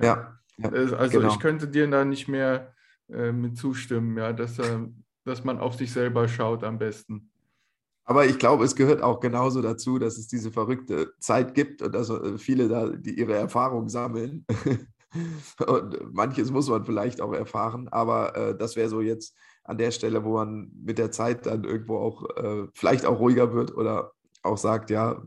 Ja. 0.00 0.38
ja 0.56 0.70
also 0.70 1.20
genau. 1.20 1.28
ich 1.28 1.40
könnte 1.40 1.68
dir 1.68 1.86
da 1.90 2.06
nicht 2.06 2.26
mehr 2.26 2.74
äh, 3.10 3.32
mit 3.32 3.58
zustimmen, 3.58 4.16
ja, 4.16 4.32
dass 4.32 4.58
äh, 4.58 4.78
dass 5.24 5.44
man 5.44 5.58
auf 5.58 5.74
sich 5.74 5.92
selber 5.92 6.28
schaut 6.28 6.64
am 6.64 6.78
besten. 6.78 7.30
Aber 8.04 8.26
ich 8.26 8.38
glaube, 8.38 8.64
es 8.64 8.74
gehört 8.74 9.02
auch 9.02 9.20
genauso 9.20 9.62
dazu, 9.62 9.98
dass 9.98 10.18
es 10.18 10.26
diese 10.26 10.50
verrückte 10.50 11.12
Zeit 11.20 11.54
gibt 11.54 11.82
und 11.82 11.94
dass 11.94 12.10
äh, 12.10 12.36
viele 12.36 12.68
da 12.68 12.88
die 12.88 13.18
ihre 13.18 13.34
Erfahrungen 13.34 13.88
sammeln. 13.88 14.44
und 15.66 16.12
manches 16.12 16.50
muss 16.50 16.68
man 16.68 16.84
vielleicht 16.84 17.20
auch 17.20 17.32
erfahren, 17.32 17.88
aber 17.88 18.36
äh, 18.36 18.56
das 18.56 18.76
wäre 18.76 18.88
so 18.88 19.00
jetzt 19.00 19.36
an 19.64 19.78
der 19.78 19.92
Stelle, 19.92 20.24
wo 20.24 20.34
man 20.34 20.72
mit 20.74 20.98
der 20.98 21.12
Zeit 21.12 21.46
dann 21.46 21.64
irgendwo 21.64 21.96
auch 21.98 22.28
äh, 22.36 22.66
vielleicht 22.74 23.06
auch 23.06 23.20
ruhiger 23.20 23.52
wird 23.52 23.76
oder 23.76 24.12
auch 24.42 24.58
sagt, 24.58 24.90
ja, 24.90 25.22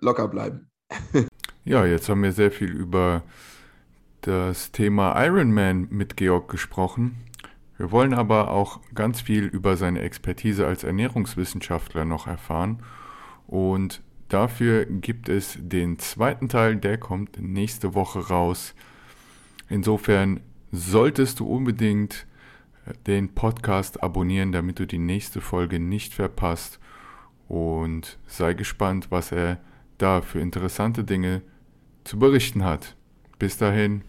locker 0.00 0.28
bleiben. 0.28 0.70
ja, 1.64 1.84
jetzt 1.84 2.08
haben 2.08 2.22
wir 2.22 2.32
sehr 2.32 2.50
viel 2.50 2.70
über 2.70 3.22
das 4.22 4.72
Thema 4.72 5.22
Ironman 5.22 5.88
mit 5.90 6.16
Georg 6.16 6.48
gesprochen. 6.48 7.16
Wir 7.78 7.90
wollen 7.90 8.14
aber 8.14 8.50
auch 8.50 8.80
ganz 8.94 9.20
viel 9.20 9.44
über 9.44 9.76
seine 9.76 10.00
Expertise 10.00 10.66
als 10.66 10.82
Ernährungswissenschaftler 10.84 12.04
noch 12.04 12.26
erfahren 12.26 12.82
und 13.46 14.02
dafür 14.28 14.86
gibt 14.86 15.28
es 15.28 15.58
den 15.60 15.98
zweiten 15.98 16.48
Teil, 16.48 16.76
der 16.76 16.98
kommt 16.98 17.38
nächste 17.40 17.94
Woche 17.94 18.28
raus. 18.28 18.74
Insofern 19.68 20.40
solltest 20.72 21.40
du 21.40 21.46
unbedingt 21.46 22.26
äh, 22.86 22.92
den 23.06 23.34
Podcast 23.34 24.02
abonnieren, 24.02 24.52
damit 24.52 24.78
du 24.78 24.86
die 24.86 24.98
nächste 24.98 25.40
Folge 25.40 25.78
nicht 25.78 26.14
verpasst 26.14 26.80
und 27.48 28.18
sei 28.26 28.54
gespannt, 28.54 29.08
was 29.10 29.32
er 29.32 29.58
da 29.98 30.20
für 30.22 30.40
interessante 30.40 31.04
Dinge 31.04 31.42
zu 32.04 32.18
berichten 32.18 32.64
hat. 32.64 32.96
Bis 33.38 33.56
dahin. 33.56 34.02